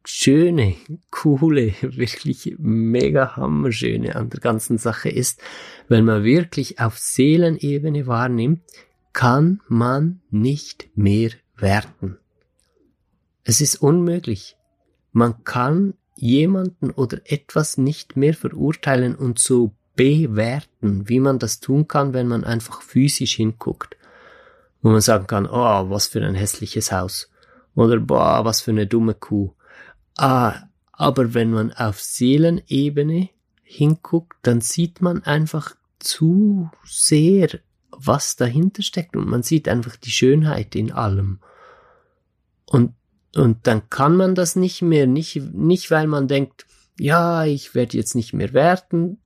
Schöne, 0.10 0.76
coole, 1.12 1.74
wirklich 1.82 2.55
mega 2.60 3.36
hammerschöne 3.36 4.16
an 4.16 4.30
der 4.30 4.39
ganzen 4.39 4.78
Sache 4.78 5.10
ist, 5.10 5.41
wenn 5.89 6.05
man 6.05 6.24
wirklich 6.24 6.80
auf 6.80 6.97
Seelenebene 6.97 8.08
wahrnimmt, 8.08 8.62
kann 9.12 9.60
man 9.68 10.22
nicht 10.30 10.88
mehr 10.95 11.32
werten. 11.58 12.18
Es 13.43 13.60
ist 13.60 13.82
unmöglich. 13.82 14.55
Man 15.12 15.43
kann 15.43 15.95
jemanden 16.16 16.91
oder 16.91 17.20
etwas 17.26 17.78
nicht 17.78 18.16
mehr 18.16 18.34
verurteilen 18.34 19.14
und 19.14 19.39
so 19.39 19.74
bewerten, 19.97 21.10
wie 21.10 21.20
man 21.20 21.38
das 21.38 21.60
tun 21.60 21.86
kann, 21.86 22.14
wenn 22.14 22.30
man 22.30 22.45
einfach 22.45 22.82
physisch 22.82 23.36
hinguckt. 23.36 23.97
Wo 24.82 24.88
man 24.88 25.01
sagen 25.01 25.28
kann, 25.28 25.47
oh, 25.47 25.89
was 25.89 26.08
für 26.08 26.26
ein 26.26 26.36
hässliches 26.36 26.93
Haus. 26.93 27.30
Oder 27.76 27.99
boah, 27.99 28.45
was 28.45 28.62
für 28.62 28.72
eine 28.72 28.88
dumme 28.88 29.14
Kuh. 29.14 29.53
Ah, 30.18 30.63
aber 30.91 31.34
wenn 31.34 31.51
man 31.51 31.72
auf 31.74 32.01
Seelenebene 32.01 33.30
hinguckt, 33.63 34.38
dann 34.41 34.61
sieht 34.61 35.01
man 35.01 35.24
einfach 35.24 35.76
zu 35.99 36.70
sehr, 36.86 37.59
was 37.91 38.36
dahinter 38.36 38.82
steckt 38.82 39.15
und 39.15 39.28
man 39.28 39.43
sieht 39.43 39.68
einfach 39.68 39.95
die 39.95 40.11
Schönheit 40.11 40.76
in 40.76 40.91
allem. 40.91 41.39
Und, 42.65 42.93
und 43.36 43.68
dann 43.68 43.89
kann 43.89 44.15
man 44.15 44.36
das 44.36 44.55
nicht 44.55 44.82
mehr, 44.82 45.05
nicht, 45.05 45.36
nicht 45.53 45.91
weil 45.91 46.07
man 46.07 46.28
denkt, 46.28 46.65
ja, 46.99 47.45
ich 47.45 47.76
werde 47.76 47.97
jetzt 47.97 48.15
nicht 48.15 48.34
mehr 48.34 48.53
werten, 48.53 49.20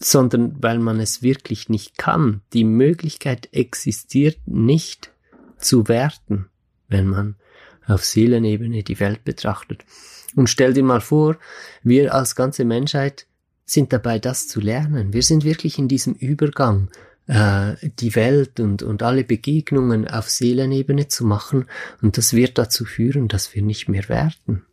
sondern 0.00 0.60
weil 0.60 0.78
man 0.80 0.98
es 0.98 1.22
wirklich 1.22 1.68
nicht 1.68 1.98
kann. 1.98 2.42
Die 2.52 2.64
Möglichkeit 2.64 3.48
existiert 3.52 4.38
nicht 4.46 5.12
zu 5.58 5.86
werten, 5.86 6.48
wenn 6.88 7.06
man 7.06 7.36
auf 7.86 8.04
Seelenebene 8.04 8.82
die 8.82 9.00
Welt 9.00 9.24
betrachtet. 9.24 9.84
Und 10.34 10.48
stell 10.48 10.72
dir 10.72 10.82
mal 10.82 11.00
vor, 11.00 11.36
wir 11.82 12.14
als 12.14 12.34
ganze 12.34 12.64
Menschheit 12.64 13.26
sind 13.64 13.92
dabei, 13.92 14.18
das 14.18 14.48
zu 14.48 14.60
lernen. 14.60 15.12
Wir 15.12 15.22
sind 15.22 15.44
wirklich 15.44 15.78
in 15.78 15.88
diesem 15.88 16.14
Übergang, 16.14 16.90
äh, 17.26 17.74
die 17.82 18.14
Welt 18.14 18.60
und, 18.60 18.82
und 18.82 19.02
alle 19.02 19.24
Begegnungen 19.24 20.08
auf 20.08 20.30
Seelenebene 20.30 21.08
zu 21.08 21.24
machen. 21.24 21.66
Und 22.00 22.18
das 22.18 22.32
wird 22.32 22.58
dazu 22.58 22.84
führen, 22.84 23.28
dass 23.28 23.54
wir 23.54 23.62
nicht 23.62 23.88
mehr 23.88 24.08
werden. 24.08 24.64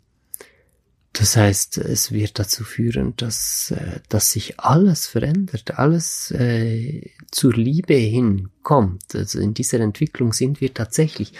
Das 1.14 1.36
heißt, 1.36 1.80
es 1.80 2.12
wird 2.12 2.40
dazu 2.40 2.64
führen, 2.64 3.16
dass, 3.18 3.72
äh, 3.72 4.00
dass 4.10 4.32
sich 4.32 4.60
alles 4.60 5.08
verändert, 5.08 5.78
alles 5.78 6.32
äh, 6.32 7.10
zur 7.32 7.54
Liebe 7.54 7.96
hinkommt. 7.96 9.16
Also 9.16 9.40
in 9.40 9.54
dieser 9.54 9.80
Entwicklung 9.80 10.34
sind 10.34 10.62
wir 10.62 10.74
tatsächlich. 10.74 11.34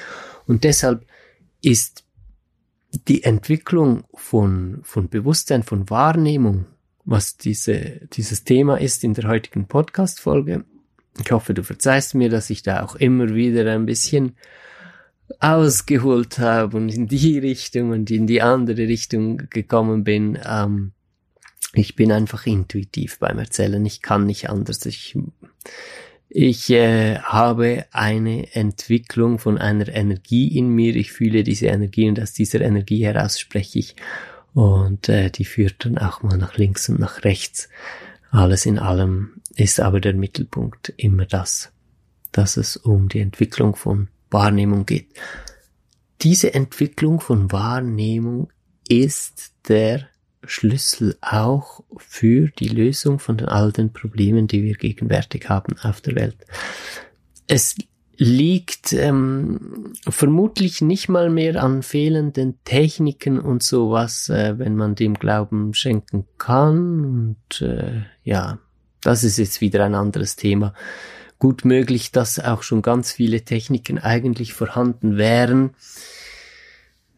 Und 0.48 0.64
deshalb 0.64 1.06
ist 1.62 2.04
die 2.92 3.24
Entwicklung 3.24 4.04
von, 4.14 4.80
von 4.84 5.10
Bewusstsein, 5.10 5.64
von 5.64 5.90
Wahrnehmung, 5.90 6.66
was 7.06 7.38
diese, 7.38 8.02
dieses 8.14 8.44
Thema 8.44 8.78
ist 8.78 9.04
in 9.04 9.14
der 9.14 9.28
heutigen 9.28 9.68
Podcast-Folge. 9.68 10.66
Ich 11.20 11.32
hoffe, 11.32 11.54
du 11.54 11.64
verzeihst 11.64 12.16
mir, 12.16 12.30
dass 12.30 12.50
ich 12.50 12.64
da 12.64 12.84
auch 12.84 12.96
immer 12.96 13.34
wieder 13.34 13.72
ein 13.72 13.86
bisschen 13.86 14.36
ausgeholt 15.40 16.40
habe 16.40 16.78
und 16.78 16.90
in 16.90 17.08
die 17.08 17.38
Richtung 17.38 17.92
und 17.92 18.10
in 18.10 18.26
die 18.26 18.42
andere 18.42 18.88
Richtung 18.88 19.50
gekommen 19.50 20.04
bin. 20.04 20.40
Ähm, 20.44 20.94
ich 21.74 21.96
bin 21.96 22.12
einfach 22.12 22.48
intuitiv 22.48 23.20
beim 23.20 23.38
Erzählen. 23.38 23.86
Ich 23.86 24.02
kann 24.02 24.26
nicht 24.26 24.50
anders. 24.50 24.86
Ich, 24.86 25.18
ich 26.32 26.70
äh, 26.70 27.18
habe 27.18 27.86
eine 27.92 28.54
Entwicklung 28.54 29.40
von 29.40 29.58
einer 29.58 29.88
Energie 29.88 30.56
in 30.56 30.70
mir. 30.70 30.96
Ich 30.96 31.12
fühle 31.12 31.44
diese 31.44 31.68
Energie 31.68 32.08
und 32.08 32.20
aus 32.20 32.34
dieser 32.34 32.62
Energie 32.62 33.04
heraus 33.04 33.40
spreche 33.40 33.80
ich. 33.80 33.96
Und 34.54 35.10
äh, 35.10 35.32
die 35.32 35.46
führt 35.46 35.86
dann 35.86 35.98
auch 35.98 36.22
mal 36.22 36.38
nach 36.38 36.56
links 36.56 36.88
und 36.88 37.00
nach 37.00 37.24
rechts. 37.24 37.68
Alles 38.30 38.68
in 38.68 38.78
allem 38.78 39.42
ist 39.56 39.80
aber 39.80 40.00
der 40.00 40.14
Mittelpunkt 40.14 40.94
immer 40.98 41.26
das, 41.26 41.72
dass 42.32 42.58
es 42.58 42.78
um 42.78 43.10
die 43.10 43.22
Entwicklung 43.22 43.76
von 43.76 44.10
Wahrnehmung 44.30 44.86
geht. 44.86 45.08
Diese 46.22 46.54
Entwicklung 46.54 47.22
von 47.22 47.52
Wahrnehmung 47.52 48.52
ist 48.88 49.54
der 49.68 50.08
Schlüssel 50.46 51.18
auch 51.22 51.84
für 51.98 52.50
die 52.60 52.70
Lösung 52.70 53.20
von 53.20 53.38
den 53.38 53.48
all 53.48 53.72
den 53.72 53.92
Problemen, 53.92 54.48
die 54.48 54.64
wir 54.64 54.76
gegenwärtig 54.76 55.50
haben 55.50 55.78
auf 55.80 56.02
der 56.02 56.16
Welt. 56.16 56.38
Es 57.48 57.76
liegt 58.20 58.92
ähm, 58.92 59.94
vermutlich 60.08 60.82
nicht 60.82 61.08
mal 61.08 61.30
mehr 61.30 61.64
an 61.64 61.84
fehlenden 61.84 62.60
Techniken 62.66 63.40
und 63.40 63.64
sowas, 63.64 64.28
äh, 64.28 64.60
wenn 64.60 64.76
man 64.76 64.96
dem 64.96 65.14
Glauben 65.14 65.74
schenken 65.74 66.26
kann. 66.38 67.06
Und 67.06 67.62
äh, 67.62 68.02
ja, 68.24 68.60
das 69.02 69.24
ist 69.24 69.38
jetzt 69.38 69.62
wieder 69.62 69.86
ein 69.86 69.96
anderes 69.96 70.36
Thema. 70.36 70.74
Gut 71.40 71.64
möglich, 71.64 72.12
dass 72.12 72.40
auch 72.40 72.64
schon 72.64 72.82
ganz 72.82 73.14
viele 73.14 73.46
Techniken 73.46 73.98
eigentlich 74.00 74.54
vorhanden 74.54 75.16
wären. 75.16 75.72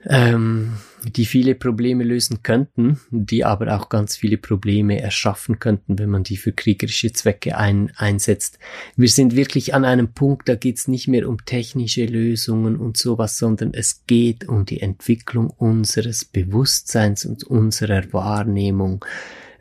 Ähm, 0.08 0.78
die 1.04 1.26
viele 1.26 1.56
Probleme 1.56 2.04
lösen 2.04 2.44
könnten, 2.44 3.00
die 3.10 3.44
aber 3.44 3.76
auch 3.76 3.90
ganz 3.90 4.16
viele 4.16 4.38
Probleme 4.38 5.02
erschaffen 5.02 5.60
könnten, 5.60 5.98
wenn 5.98 6.10
man 6.10 6.24
die 6.24 6.38
für 6.38 6.52
kriegerische 6.52 7.12
Zwecke 7.12 7.58
ein, 7.58 7.92
einsetzt. 7.96 8.60
Wir 8.96 9.10
sind 9.10 9.36
wirklich 9.36 9.74
an 9.74 9.86
einem 9.86 10.14
Punkt, 10.14 10.48
da 10.48 10.56
geht 10.56 10.78
es 10.78 10.88
nicht 10.88 11.08
mehr 11.08 11.28
um 11.28 11.44
technische 11.46 12.06
Lösungen 12.06 12.78
und 12.78 12.98
sowas, 12.98 13.38
sondern 13.38 13.74
es 13.74 14.06
geht 14.06 14.48
um 14.48 14.66
die 14.66 14.82
Entwicklung 14.82 15.50
unseres 15.50 16.26
Bewusstseins 16.26 17.26
und 17.26 17.44
unserer 17.44 18.12
Wahrnehmung. 18.14 19.04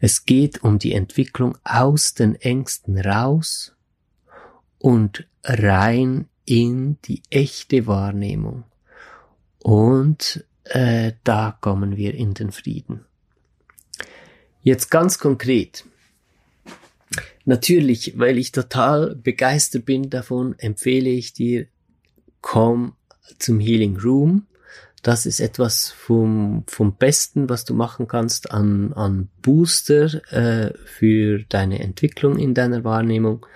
Es 0.01 0.25
geht 0.25 0.63
um 0.63 0.79
die 0.79 0.93
Entwicklung 0.93 1.57
aus 1.65 2.15
den 2.15 2.35
Ängsten 2.35 2.99
raus 2.99 3.75
und 4.79 5.27
rein 5.45 6.27
in 6.45 6.99
die 7.05 7.23
echte 7.31 7.87
Wahrnehmung. 7.87 8.65
Und 9.63 10.45
äh, 10.65 11.13
da 11.25 11.57
kommen 11.61 11.97
wir 11.97 12.15
in 12.15 12.35
den 12.35 12.53
Frieden. 12.53 13.05
Jetzt 14.63 14.91
ganz 14.91 15.19
konkret. 15.19 15.85
Natürlich, 17.45 18.19
weil 18.19 18.39
ich 18.39 18.53
total 18.53 19.17
begeistert 19.17 19.85
bin 19.85 20.11
davon, 20.11 20.55
empfehle 20.59 21.11
ich 21.11 21.33
dir, 21.33 21.67
komm 22.41 22.95
zum 23.39 23.59
Healing 23.59 23.99
Room. 23.99 24.47
Das 25.03 25.25
ist 25.25 25.41
etwas 25.41 25.89
vom, 25.89 26.65
vom 26.67 26.95
Besten, 26.95 27.49
was 27.49 27.65
du 27.65 27.73
machen 27.73 28.07
kannst 28.07 28.51
an, 28.51 28.93
an 28.93 29.31
Booster 29.41 30.23
äh, 30.31 30.75
für 30.85 31.43
deine 31.49 31.81
Entwicklung 31.81 32.39
in 32.39 32.53
deiner 32.53 32.85
Wahrnehmung. 32.85 33.47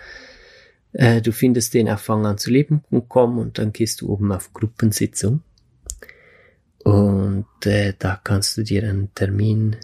Äh, 0.94 1.20
du 1.20 1.32
findest 1.32 1.74
den 1.74 1.90
auf 1.90 2.00
fanganzuleben.com 2.00 3.38
und 3.38 3.58
dann 3.58 3.74
gehst 3.74 4.00
du 4.00 4.08
oben 4.08 4.32
auf 4.32 4.54
Gruppensitzung. 4.54 5.42
Und 6.84 7.46
äh, 7.64 7.94
da 7.98 8.20
kannst 8.22 8.56
du 8.56 8.62
dir 8.62 8.84
einen 8.84 9.12
Termin 9.14 9.76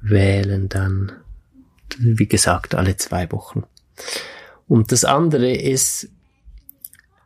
wählen, 0.00 0.68
dann, 0.68 1.12
wie 1.98 2.28
gesagt, 2.28 2.74
alle 2.74 2.96
zwei 2.96 3.30
Wochen. 3.32 3.64
Und 4.68 4.92
das 4.92 5.04
andere 5.04 5.52
ist, 5.52 6.08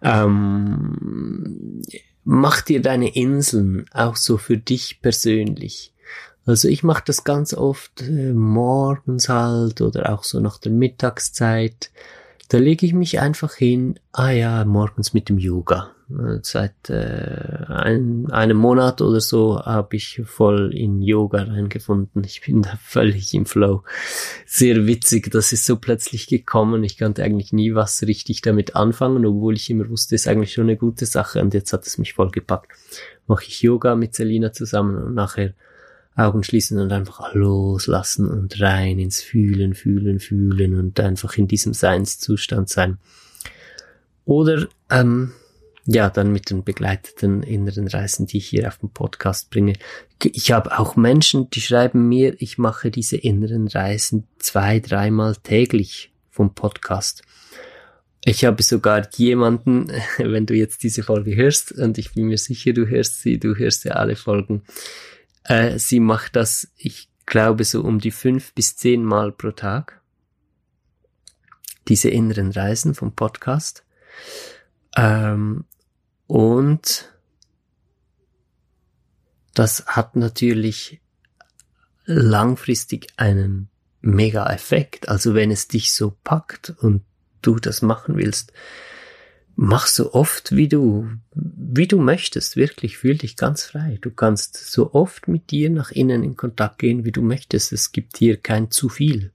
ähm, 0.02 1.82
mach 2.24 2.62
dir 2.62 2.80
deine 2.80 3.14
Inseln 3.14 3.84
auch 3.92 4.16
so 4.16 4.38
für 4.38 4.56
dich 4.56 5.00
persönlich. 5.02 5.92
Also 6.46 6.68
ich 6.68 6.82
mache 6.82 7.02
das 7.04 7.24
ganz 7.24 7.52
oft 7.52 8.00
äh, 8.00 8.32
morgens 8.32 9.28
halt 9.28 9.82
oder 9.82 10.12
auch 10.12 10.24
so 10.24 10.40
nach 10.40 10.56
der 10.56 10.72
Mittagszeit. 10.72 11.90
Da 12.48 12.56
lege 12.56 12.86
ich 12.86 12.94
mich 12.94 13.20
einfach 13.20 13.52
hin, 13.52 14.00
ah 14.12 14.30
ja, 14.30 14.64
morgens 14.64 15.12
mit 15.12 15.28
dem 15.28 15.36
Yoga. 15.36 15.90
Seit 16.40 16.88
äh, 16.88 17.64
ein, 17.68 18.30
einem 18.30 18.56
Monat 18.56 19.02
oder 19.02 19.20
so 19.20 19.60
habe 19.60 19.96
ich 19.96 20.22
voll 20.24 20.74
in 20.74 21.02
Yoga 21.02 21.42
reingefunden. 21.42 22.24
Ich 22.24 22.40
bin 22.40 22.62
da 22.62 22.78
völlig 22.82 23.34
im 23.34 23.44
Flow. 23.44 23.82
Sehr 24.46 24.86
witzig, 24.86 25.30
das 25.30 25.52
ist 25.52 25.66
so 25.66 25.76
plötzlich 25.76 26.26
gekommen. 26.26 26.82
Ich 26.82 26.98
konnte 26.98 27.22
eigentlich 27.22 27.52
nie 27.52 27.74
was 27.74 28.02
richtig 28.04 28.40
damit 28.40 28.74
anfangen, 28.74 29.26
obwohl 29.26 29.54
ich 29.54 29.68
immer 29.68 29.90
wusste, 29.90 30.14
ist 30.14 30.26
eigentlich 30.26 30.54
schon 30.54 30.64
eine 30.64 30.78
gute 30.78 31.04
Sache 31.04 31.42
und 31.42 31.52
jetzt 31.52 31.74
hat 31.74 31.86
es 31.86 31.98
mich 31.98 32.14
voll 32.14 32.30
gepackt. 32.30 32.72
Mache 33.26 33.44
ich 33.46 33.60
Yoga 33.60 33.94
mit 33.94 34.14
Selina 34.14 34.52
zusammen 34.52 34.96
und 34.96 35.14
nachher 35.14 35.52
Augen 36.16 36.42
schließen 36.42 36.80
und 36.80 36.90
einfach 36.90 37.34
loslassen 37.34 38.26
und 38.28 38.60
rein 38.60 38.98
ins 38.98 39.20
Fühlen, 39.20 39.74
Fühlen, 39.74 40.20
Fühlen 40.20 40.78
und 40.78 40.98
einfach 41.00 41.36
in 41.36 41.48
diesem 41.48 41.74
Seinszustand 41.74 42.70
sein. 42.70 42.96
Oder 44.24 44.66
ähm, 44.90 45.32
ja, 45.90 46.10
dann 46.10 46.32
mit 46.32 46.50
den 46.50 46.64
begleiteten 46.64 47.42
inneren 47.42 47.88
Reisen, 47.88 48.26
die 48.26 48.36
ich 48.36 48.48
hier 48.48 48.68
auf 48.68 48.76
dem 48.76 48.90
Podcast 48.90 49.48
bringe. 49.48 49.72
Ich 50.22 50.52
habe 50.52 50.78
auch 50.78 50.96
Menschen, 50.96 51.48
die 51.48 51.62
schreiben 51.62 52.06
mir, 52.06 52.36
ich 52.42 52.58
mache 52.58 52.90
diese 52.90 53.16
inneren 53.16 53.66
Reisen 53.68 54.28
zwei, 54.38 54.80
dreimal 54.80 55.36
täglich 55.36 56.12
vom 56.30 56.54
Podcast. 56.54 57.22
Ich 58.22 58.44
habe 58.44 58.62
sogar 58.62 59.08
jemanden, 59.16 59.90
wenn 60.18 60.44
du 60.44 60.52
jetzt 60.52 60.82
diese 60.82 61.02
Folge 61.02 61.34
hörst, 61.34 61.72
und 61.72 61.96
ich 61.96 62.12
bin 62.12 62.26
mir 62.26 62.36
sicher, 62.36 62.74
du 62.74 62.86
hörst 62.86 63.22
sie, 63.22 63.38
du 63.38 63.56
hörst 63.56 63.84
ja 63.84 63.92
alle 63.92 64.16
Folgen, 64.16 64.64
äh, 65.44 65.78
sie 65.78 66.00
macht 66.00 66.36
das, 66.36 66.68
ich 66.76 67.08
glaube, 67.24 67.64
so 67.64 67.80
um 67.80 67.98
die 67.98 68.10
fünf 68.10 68.52
bis 68.52 68.76
zehn 68.76 69.02
Mal 69.02 69.32
pro 69.32 69.52
Tag. 69.52 70.02
Diese 71.88 72.10
inneren 72.10 72.50
Reisen 72.50 72.94
vom 72.94 73.14
Podcast. 73.14 73.86
Ähm, 74.94 75.64
und 76.28 77.10
das 79.54 79.86
hat 79.86 80.14
natürlich 80.14 81.00
langfristig 82.04 83.08
einen 83.16 83.70
mega 84.02 84.48
Effekt. 84.52 85.08
Also 85.08 85.34
wenn 85.34 85.50
es 85.50 85.66
dich 85.66 85.92
so 85.92 86.16
packt 86.22 86.70
und 86.70 87.02
du 87.42 87.56
das 87.56 87.82
machen 87.82 88.16
willst, 88.16 88.52
mach 89.56 89.86
so 89.86 90.12
oft, 90.12 90.54
wie 90.54 90.68
du, 90.68 91.10
wie 91.34 91.88
du 91.88 91.98
möchtest. 91.98 92.56
Wirklich, 92.56 92.98
fühl 92.98 93.16
dich 93.16 93.36
ganz 93.36 93.64
frei. 93.64 93.98
Du 94.02 94.10
kannst 94.10 94.56
so 94.70 94.92
oft 94.92 95.28
mit 95.28 95.50
dir 95.50 95.70
nach 95.70 95.90
innen 95.90 96.22
in 96.22 96.36
Kontakt 96.36 96.78
gehen, 96.78 97.04
wie 97.06 97.12
du 97.12 97.22
möchtest. 97.22 97.72
Es 97.72 97.90
gibt 97.90 98.18
hier 98.18 98.36
kein 98.36 98.70
zu 98.70 98.90
viel. 98.90 99.32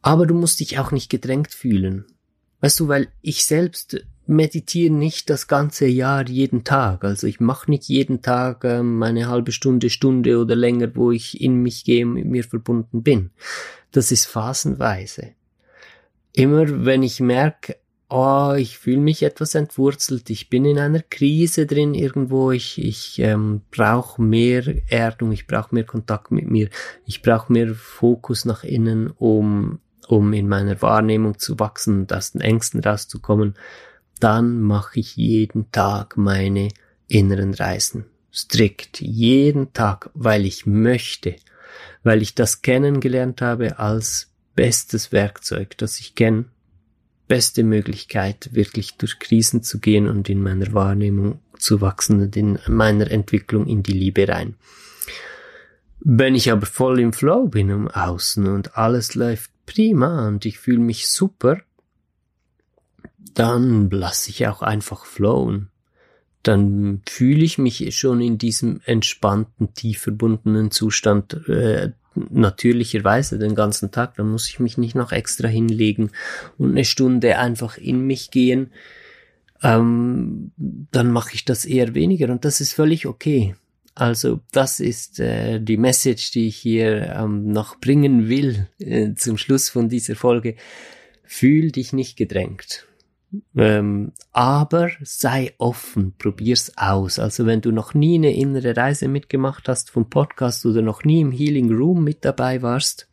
Aber 0.00 0.26
du 0.26 0.34
musst 0.34 0.60
dich 0.60 0.78
auch 0.78 0.92
nicht 0.92 1.10
gedrängt 1.10 1.52
fühlen. 1.52 2.04
Weißt 2.60 2.78
du, 2.78 2.88
weil 2.88 3.08
ich 3.20 3.44
selbst 3.44 4.06
meditiere 4.26 4.92
nicht 4.92 5.28
das 5.30 5.46
ganze 5.48 5.86
Jahr 5.86 6.26
jeden 6.28 6.64
Tag. 6.64 7.04
Also 7.04 7.26
ich 7.26 7.40
mache 7.40 7.70
nicht 7.70 7.88
jeden 7.88 8.22
Tag 8.22 8.64
ähm, 8.64 9.02
eine 9.02 9.28
halbe 9.28 9.52
Stunde, 9.52 9.90
Stunde 9.90 10.38
oder 10.38 10.56
länger, 10.56 10.94
wo 10.94 11.10
ich 11.10 11.40
in 11.40 11.62
mich 11.62 11.84
gehe 11.84 12.06
und 12.06 12.14
mit 12.14 12.26
mir 12.26 12.44
verbunden 12.44 13.02
bin. 13.02 13.30
Das 13.92 14.10
ist 14.10 14.26
phasenweise. 14.26 15.32
Immer 16.32 16.84
wenn 16.84 17.02
ich 17.02 17.20
merke, 17.20 17.76
oh, 18.08 18.54
ich 18.56 18.78
fühle 18.78 19.00
mich 19.00 19.22
etwas 19.22 19.54
entwurzelt, 19.54 20.30
ich 20.30 20.48
bin 20.48 20.64
in 20.64 20.78
einer 20.78 21.02
Krise 21.02 21.66
drin 21.66 21.94
irgendwo, 21.94 22.50
ich, 22.50 22.82
ich 22.82 23.18
ähm, 23.18 23.62
brauche 23.70 24.20
mehr 24.20 24.64
Erdung, 24.88 25.32
ich 25.32 25.46
brauche 25.46 25.74
mehr 25.74 25.84
Kontakt 25.84 26.30
mit 26.30 26.50
mir, 26.50 26.68
ich 27.06 27.22
brauche 27.22 27.52
mehr 27.52 27.74
Fokus 27.74 28.44
nach 28.44 28.64
innen, 28.64 29.10
um, 29.10 29.80
um 30.08 30.32
in 30.32 30.48
meiner 30.48 30.80
Wahrnehmung 30.82 31.38
zu 31.38 31.58
wachsen 31.58 32.00
und 32.00 32.12
aus 32.12 32.32
den 32.32 32.40
Ängsten 32.40 32.80
rauszukommen 32.80 33.54
dann 34.20 34.60
mache 34.60 35.00
ich 35.00 35.16
jeden 35.16 35.70
Tag 35.72 36.16
meine 36.16 36.68
inneren 37.08 37.54
Reisen. 37.54 38.06
Strikt, 38.32 39.00
jeden 39.00 39.72
Tag, 39.72 40.10
weil 40.14 40.44
ich 40.44 40.66
möchte, 40.66 41.36
weil 42.02 42.22
ich 42.22 42.34
das 42.34 42.62
kennengelernt 42.62 43.40
habe 43.42 43.78
als 43.78 44.32
bestes 44.54 45.12
Werkzeug, 45.12 45.76
das 45.78 46.00
ich 46.00 46.14
kenne, 46.14 46.46
beste 47.28 47.62
Möglichkeit, 47.62 48.50
wirklich 48.52 48.96
durch 48.96 49.18
Krisen 49.18 49.62
zu 49.62 49.78
gehen 49.78 50.08
und 50.08 50.28
in 50.28 50.42
meiner 50.42 50.72
Wahrnehmung 50.72 51.40
zu 51.58 51.80
wachsen 51.80 52.20
und 52.20 52.36
in 52.36 52.58
meiner 52.66 53.10
Entwicklung 53.10 53.66
in 53.66 53.82
die 53.82 53.92
Liebe 53.92 54.28
rein. 54.28 54.56
Wenn 56.00 56.34
ich 56.34 56.52
aber 56.52 56.66
voll 56.66 57.00
im 57.00 57.12
Flow 57.12 57.48
bin 57.48 57.70
im 57.70 57.88
Außen 57.88 58.46
und 58.46 58.76
alles 58.76 59.14
läuft 59.14 59.50
prima 59.64 60.28
und 60.28 60.44
ich 60.44 60.58
fühle 60.58 60.80
mich 60.80 61.08
super, 61.08 61.62
dann 63.34 63.90
lasse 63.90 64.30
ich 64.30 64.46
auch 64.46 64.62
einfach 64.62 65.06
flowen. 65.06 65.70
Dann 66.42 67.00
fühle 67.08 67.44
ich 67.44 67.56
mich 67.56 67.96
schon 67.96 68.20
in 68.20 68.36
diesem 68.36 68.80
entspannten, 68.84 69.72
tief 69.72 70.00
verbundenen 70.00 70.70
Zustand 70.70 71.48
äh, 71.48 71.92
natürlicherweise 72.14 73.38
den 73.38 73.54
ganzen 73.54 73.90
Tag. 73.90 74.16
Dann 74.16 74.30
muss 74.30 74.48
ich 74.48 74.60
mich 74.60 74.76
nicht 74.76 74.94
noch 74.94 75.12
extra 75.12 75.48
hinlegen 75.48 76.10
und 76.58 76.72
eine 76.72 76.84
Stunde 76.84 77.38
einfach 77.38 77.78
in 77.78 78.06
mich 78.06 78.30
gehen. 78.30 78.70
Ähm, 79.62 80.52
dann 80.56 81.10
mache 81.10 81.34
ich 81.34 81.44
das 81.44 81.64
eher 81.64 81.94
weniger 81.94 82.30
und 82.30 82.44
das 82.44 82.60
ist 82.60 82.74
völlig 82.74 83.06
okay. 83.06 83.54
Also 83.94 84.40
das 84.52 84.80
ist 84.80 85.20
äh, 85.20 85.60
die 85.60 85.76
Message, 85.76 86.32
die 86.32 86.48
ich 86.48 86.56
hier 86.56 87.14
ähm, 87.16 87.52
noch 87.52 87.78
bringen 87.80 88.28
will 88.28 88.68
äh, 88.78 89.14
zum 89.14 89.38
Schluss 89.38 89.70
von 89.70 89.88
dieser 89.88 90.16
Folge. 90.16 90.56
Fühl 91.22 91.70
dich 91.70 91.92
nicht 91.92 92.16
gedrängt. 92.16 92.86
Ähm, 93.56 94.12
aber 94.32 94.90
sei 95.02 95.54
offen, 95.58 96.14
probier's 96.18 96.72
aus. 96.76 97.18
Also 97.18 97.46
wenn 97.46 97.60
du 97.60 97.72
noch 97.72 97.94
nie 97.94 98.16
eine 98.16 98.34
innere 98.34 98.76
Reise 98.76 99.08
mitgemacht 99.08 99.68
hast 99.68 99.90
vom 99.90 100.10
Podcast 100.10 100.66
oder 100.66 100.82
noch 100.82 101.04
nie 101.04 101.20
im 101.20 101.32
Healing 101.32 101.72
Room 101.72 102.04
mit 102.04 102.24
dabei 102.24 102.62
warst, 102.62 103.08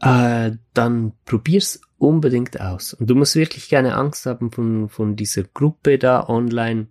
äh, 0.00 0.52
dann 0.74 1.12
probier's 1.24 1.80
unbedingt 1.98 2.60
aus. 2.60 2.94
Und 2.94 3.10
du 3.10 3.14
musst 3.14 3.36
wirklich 3.36 3.68
keine 3.68 3.96
Angst 3.96 4.26
haben 4.26 4.52
von, 4.52 4.88
von 4.88 5.16
dieser 5.16 5.42
Gruppe 5.42 5.98
da 5.98 6.28
online. 6.28 6.88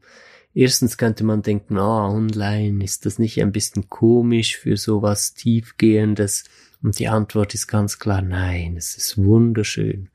Erstens 0.54 0.98
könnte 0.98 1.24
man 1.24 1.42
denken, 1.42 1.78
ah, 1.78 2.10
oh, 2.10 2.16
online 2.16 2.84
ist 2.84 3.06
das 3.06 3.20
nicht 3.20 3.42
ein 3.42 3.52
bisschen 3.52 3.90
komisch 3.90 4.58
für 4.58 4.76
sowas 4.76 5.34
tiefgehendes 5.34 6.46
Und 6.84 7.00
die 7.00 7.08
Antwort 7.08 7.54
ist 7.54 7.68
ganz 7.68 7.98
klar 7.98 8.22
nein, 8.22 8.78
es 8.78 8.96
ist 8.96 9.18
wunderschön. 9.18 10.10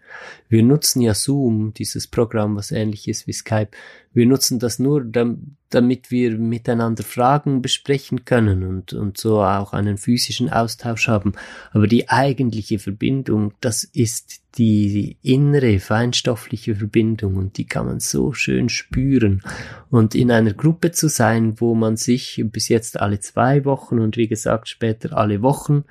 Wir 0.48 0.62
nutzen 0.62 1.00
ja 1.00 1.14
Zoom, 1.14 1.72
dieses 1.74 2.06
Programm, 2.06 2.56
was 2.56 2.70
ähnlich 2.70 3.08
ist 3.08 3.26
wie 3.26 3.32
Skype. 3.32 3.70
Wir 4.12 4.26
nutzen 4.26 4.58
das 4.58 4.78
nur, 4.78 5.02
damit 5.04 6.10
wir 6.10 6.36
miteinander 6.36 7.02
Fragen 7.02 7.62
besprechen 7.62 8.26
können 8.26 8.62
und, 8.62 8.92
und 8.92 9.16
so 9.16 9.42
auch 9.42 9.72
einen 9.72 9.96
physischen 9.96 10.50
Austausch 10.50 11.08
haben. 11.08 11.32
Aber 11.72 11.86
die 11.86 12.10
eigentliche 12.10 12.78
Verbindung, 12.78 13.54
das 13.60 13.84
ist 13.84 14.42
die 14.58 15.16
innere, 15.22 15.80
feinstoffliche 15.80 16.76
Verbindung 16.76 17.36
und 17.36 17.56
die 17.56 17.64
kann 17.64 17.86
man 17.86 18.00
so 18.00 18.34
schön 18.34 18.68
spüren. 18.68 19.42
Und 19.88 20.14
in 20.14 20.30
einer 20.30 20.52
Gruppe 20.52 20.90
zu 20.90 21.08
sein, 21.08 21.58
wo 21.58 21.74
man 21.74 21.96
sich 21.96 22.44
bis 22.52 22.68
jetzt 22.68 23.00
alle 23.00 23.20
zwei 23.20 23.64
Wochen 23.64 23.98
und 23.98 24.18
wie 24.18 24.28
gesagt 24.28 24.68
später 24.68 25.16
alle 25.16 25.40
Wochen 25.40 25.84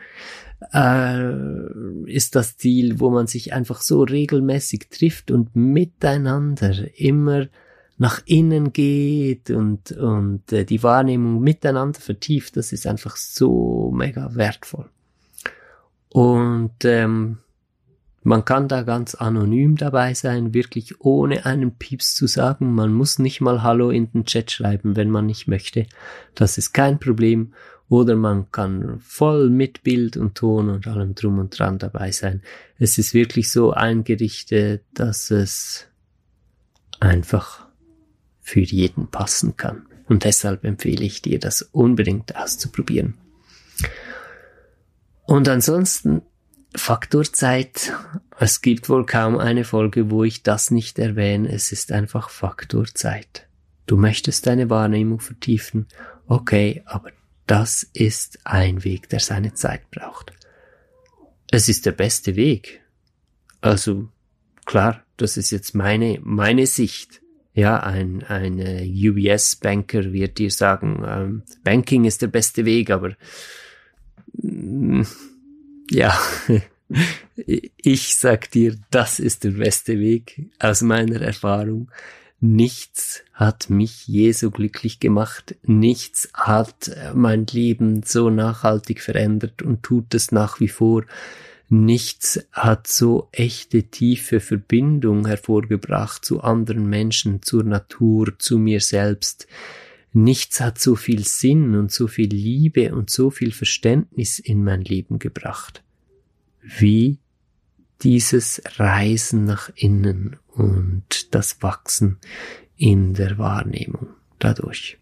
äh, 0.74 2.12
ist 2.12 2.36
das 2.36 2.57
Ziel, 2.57 2.99
wo 2.99 3.09
man 3.09 3.28
sich 3.28 3.53
einfach 3.53 3.82
so 3.82 4.03
regelmäßig 4.03 4.89
trifft 4.89 5.32
und 5.32 5.55
miteinander 5.55 6.74
immer 6.97 7.47
nach 7.97 8.22
innen 8.26 8.74
geht 8.74 9.51
und, 9.51 9.91
und 9.91 10.51
äh, 10.51 10.66
die 10.66 10.82
Wahrnehmung 10.82 11.39
miteinander 11.41 11.99
vertieft, 11.99 12.57
das 12.57 12.72
ist 12.72 12.88
einfach 12.88 13.16
so 13.16 13.91
mega 13.93 14.34
wertvoll. 14.36 14.89
Und 16.09 16.84
ähm, 16.84 17.38
man 18.24 18.45
kann 18.45 18.68
da 18.68 18.84
ganz 18.84 19.16
anonym 19.16 19.78
dabei 19.78 20.14
sein, 20.14 20.53
wirklich 20.53 20.99
ohne 20.99 21.45
einen 21.45 21.76
Pieps 21.76 22.14
zu 22.14 22.28
sagen. 22.28 22.74
Man 22.74 22.93
muss 22.93 23.18
nicht 23.18 23.41
mal 23.41 23.64
Hallo 23.64 23.89
in 23.89 24.12
den 24.12 24.26
Chat 24.26 24.51
schreiben, 24.51 24.95
wenn 24.95 25.09
man 25.09 25.26
nicht 25.26 25.47
möchte. 25.47 25.88
Das 26.36 26.57
ist 26.57 26.74
kein 26.74 26.99
Problem. 26.99 27.53
Oder 27.92 28.16
man 28.16 28.50
kann 28.54 29.02
voll 29.02 29.50
mit 29.50 29.84
Bild 29.84 30.16
und 30.16 30.36
Ton 30.36 30.70
und 30.70 30.88
allem 30.88 31.14
drum 31.14 31.39
und 31.39 31.60
dran 31.60 31.78
dabei 31.78 32.14
sein. 32.14 32.42
Es 32.80 32.98
ist 32.98 33.14
wirklich 33.14 33.52
so 33.52 33.74
eingerichtet, 33.74 34.86
dass 34.94 35.30
es 35.30 35.88
einfach 37.02 37.68
für 38.39 38.62
jeden 38.62 39.08
passen 39.08 39.58
kann. 39.58 39.88
Und 40.08 40.24
deshalb 40.24 40.64
empfehle 40.64 41.04
ich 41.04 41.22
dir, 41.22 41.38
das 41.38 41.64
unbedingt 41.64 42.34
auszuprobieren. 42.38 43.16
Und 45.26 45.50
ansonsten 45.50 46.22
Faktorzeit. 46.74 47.92
Es 48.39 48.62
gibt 48.62 48.88
wohl 48.88 49.06
kaum 49.06 49.38
eine 49.38 49.66
Folge, 49.66 50.10
wo 50.10 50.24
ich 50.24 50.44
das 50.44 50.72
nicht 50.72 50.98
erwähne. 50.98 51.52
Es 51.52 51.74
ist 51.74 51.92
einfach 51.92 52.30
Faktorzeit. 52.30 53.48
Du 53.86 53.98
möchtest 53.98 54.48
deine 54.48 54.70
Wahrnehmung 54.70 55.20
vertiefen. 55.20 55.88
Okay, 56.26 56.84
aber 56.86 57.12
das 57.52 57.84
ist 57.91 58.39
ein 58.45 58.86
Weg, 58.86 59.10
der 59.10 59.20
seine 59.20 59.54
Zeit 59.54 59.91
braucht. 59.91 60.32
Es 61.52 61.68
ist 61.68 61.86
der 61.86 61.91
beste 61.91 62.38
Weg. 62.38 62.80
Also 63.60 64.08
klar, 64.64 65.04
das 65.18 65.36
ist 65.36 65.52
jetzt 65.52 65.76
meine 65.76 66.18
meine 66.24 66.66
Sicht. 66.66 67.22
Ja, 67.54 67.82
ein 67.82 68.24
ein 68.24 68.58
äh, 68.58 68.86
UBS 68.86 69.58
Banker 69.58 70.14
wird 70.14 70.38
dir 70.38 70.49
sagen, 70.49 71.04
ähm, 71.06 71.43
Banking 71.62 72.06
ist 72.06 72.22
der 72.22 72.28
beste 72.28 72.64
Weg, 72.64 72.89
aber 72.89 73.18
mm, 74.41 75.02
ja, 75.89 76.18
ich 77.36 78.16
sag 78.16 78.49
dir, 78.52 78.78
das 78.91 79.20
ist 79.20 79.43
der 79.43 79.52
beste 79.52 79.99
Weg 79.99 80.49
aus 80.58 80.84
meiner 80.84 81.20
Erfahrung. 81.20 81.91
Nichts 82.44 83.24
hat 83.34 83.70
mich 83.70 84.08
je 84.08 84.32
so 84.32 84.50
glücklich 84.50 85.00
gemacht, 85.00 85.56
nichts 85.62 86.28
hat 86.34 86.89
mein 87.14 87.46
Leben 87.46 88.02
so 88.04 88.32
nachhaltig 88.32 89.00
verändert 89.00 89.62
und 89.62 89.84
tut 89.84 90.16
es 90.16 90.32
nach 90.32 90.60
wie 90.60 90.68
vor. 90.68 91.06
Nichts 91.70 92.44
hat 92.52 92.88
so 92.88 93.30
echte 93.32 93.84
tiefe 93.84 94.39
Verbindung 94.39 95.28
hervorgebracht 95.28 96.26
zu 96.26 96.42
anderen 96.42 96.89
Menschen, 96.89 97.44
zur 97.44 97.64
Natur, 97.64 98.34
zu 98.39 98.58
mir 98.58 98.82
selbst. 98.82 99.46
Nichts 100.12 100.60
hat 100.60 100.80
so 100.80 100.96
viel 100.96 101.24
Sinn 101.24 101.76
und 101.76 101.92
so 101.92 102.08
viel 102.08 102.30
Liebe 102.30 102.96
und 102.96 103.12
so 103.12 103.30
viel 103.30 103.52
Verständnis 103.52 104.39
in 104.39 104.64
mein 104.64 104.82
Leben 104.82 105.20
gebracht, 105.20 105.84
wie 106.64 107.20
dieses 108.02 108.62
Reisen 108.78 109.45
nach 109.45 109.70
innen 109.76 110.38
und 110.54 111.34
das 111.34 111.62
Wachsen 111.62 112.18
in 112.78 113.14
der 113.14 113.38
Wahrnehmung 113.38 114.10
dadurch. 114.39 114.97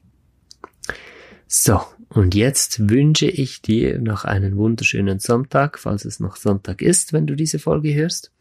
So, 1.47 1.81
und 2.09 2.35
jetzt 2.35 2.89
wünsche 2.89 3.27
ich 3.27 3.61
dir 3.61 3.99
noch 3.99 4.25
einen 4.25 4.57
wunderschönen 4.57 5.19
Sonntag, 5.19 5.79
falls 5.79 6.05
es 6.05 6.19
noch 6.19 6.35
Sonntag 6.35 6.81
ist, 6.81 7.13
wenn 7.13 7.27
du 7.27 7.35
diese 7.35 7.59
Folge 7.59 7.93
hörst. 7.93 8.31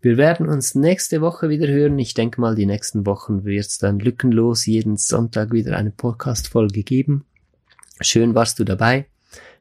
Wir 0.00 0.16
werden 0.16 0.48
uns 0.48 0.74
nächste 0.74 1.20
Woche 1.20 1.48
wieder 1.48 1.66
hören. 1.66 1.98
Ich 1.98 2.14
denke 2.14 2.40
mal, 2.40 2.54
die 2.54 2.66
nächsten 2.66 3.04
Wochen 3.04 3.44
wird 3.44 3.66
es 3.66 3.78
dann 3.78 3.98
lückenlos 3.98 4.64
jeden 4.66 4.96
Sonntag 4.96 5.52
wieder 5.52 5.76
eine 5.76 5.90
Podcast-Folge 5.90 6.84
geben. 6.84 7.24
Schön 8.00 8.34
warst 8.34 8.60
du 8.60 8.64
dabei. 8.64 9.06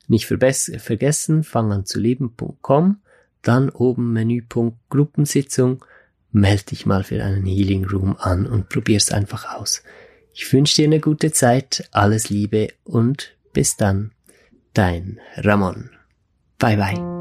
Nicht 0.07 0.27
vergessen, 0.27 1.43
fang 1.43 1.71
an 1.71 1.85
zu 1.85 1.99
leben.com 1.99 3.01
dann 3.47 3.69
oben 3.69 4.13
Menüpunkt 4.13 4.77
Gruppensitzung, 4.89 5.83
melde 6.31 6.63
dich 6.65 6.85
mal 6.85 7.03
für 7.03 7.23
einen 7.23 7.45
Healing 7.45 7.85
Room 7.85 8.15
an 8.17 8.45
und 8.45 8.69
probier's 8.69 9.11
einfach 9.11 9.55
aus. 9.55 9.83
Ich 10.33 10.51
wünsche 10.53 10.75
dir 10.75 10.85
eine 10.85 10.99
gute 10.99 11.31
Zeit, 11.31 11.87
alles 11.91 12.29
Liebe 12.29 12.69
und 12.83 13.35
bis 13.53 13.75
dann, 13.75 14.11
dein 14.73 15.19
Ramon. 15.37 15.89
Bye 16.59 16.77
bye. 16.77 17.16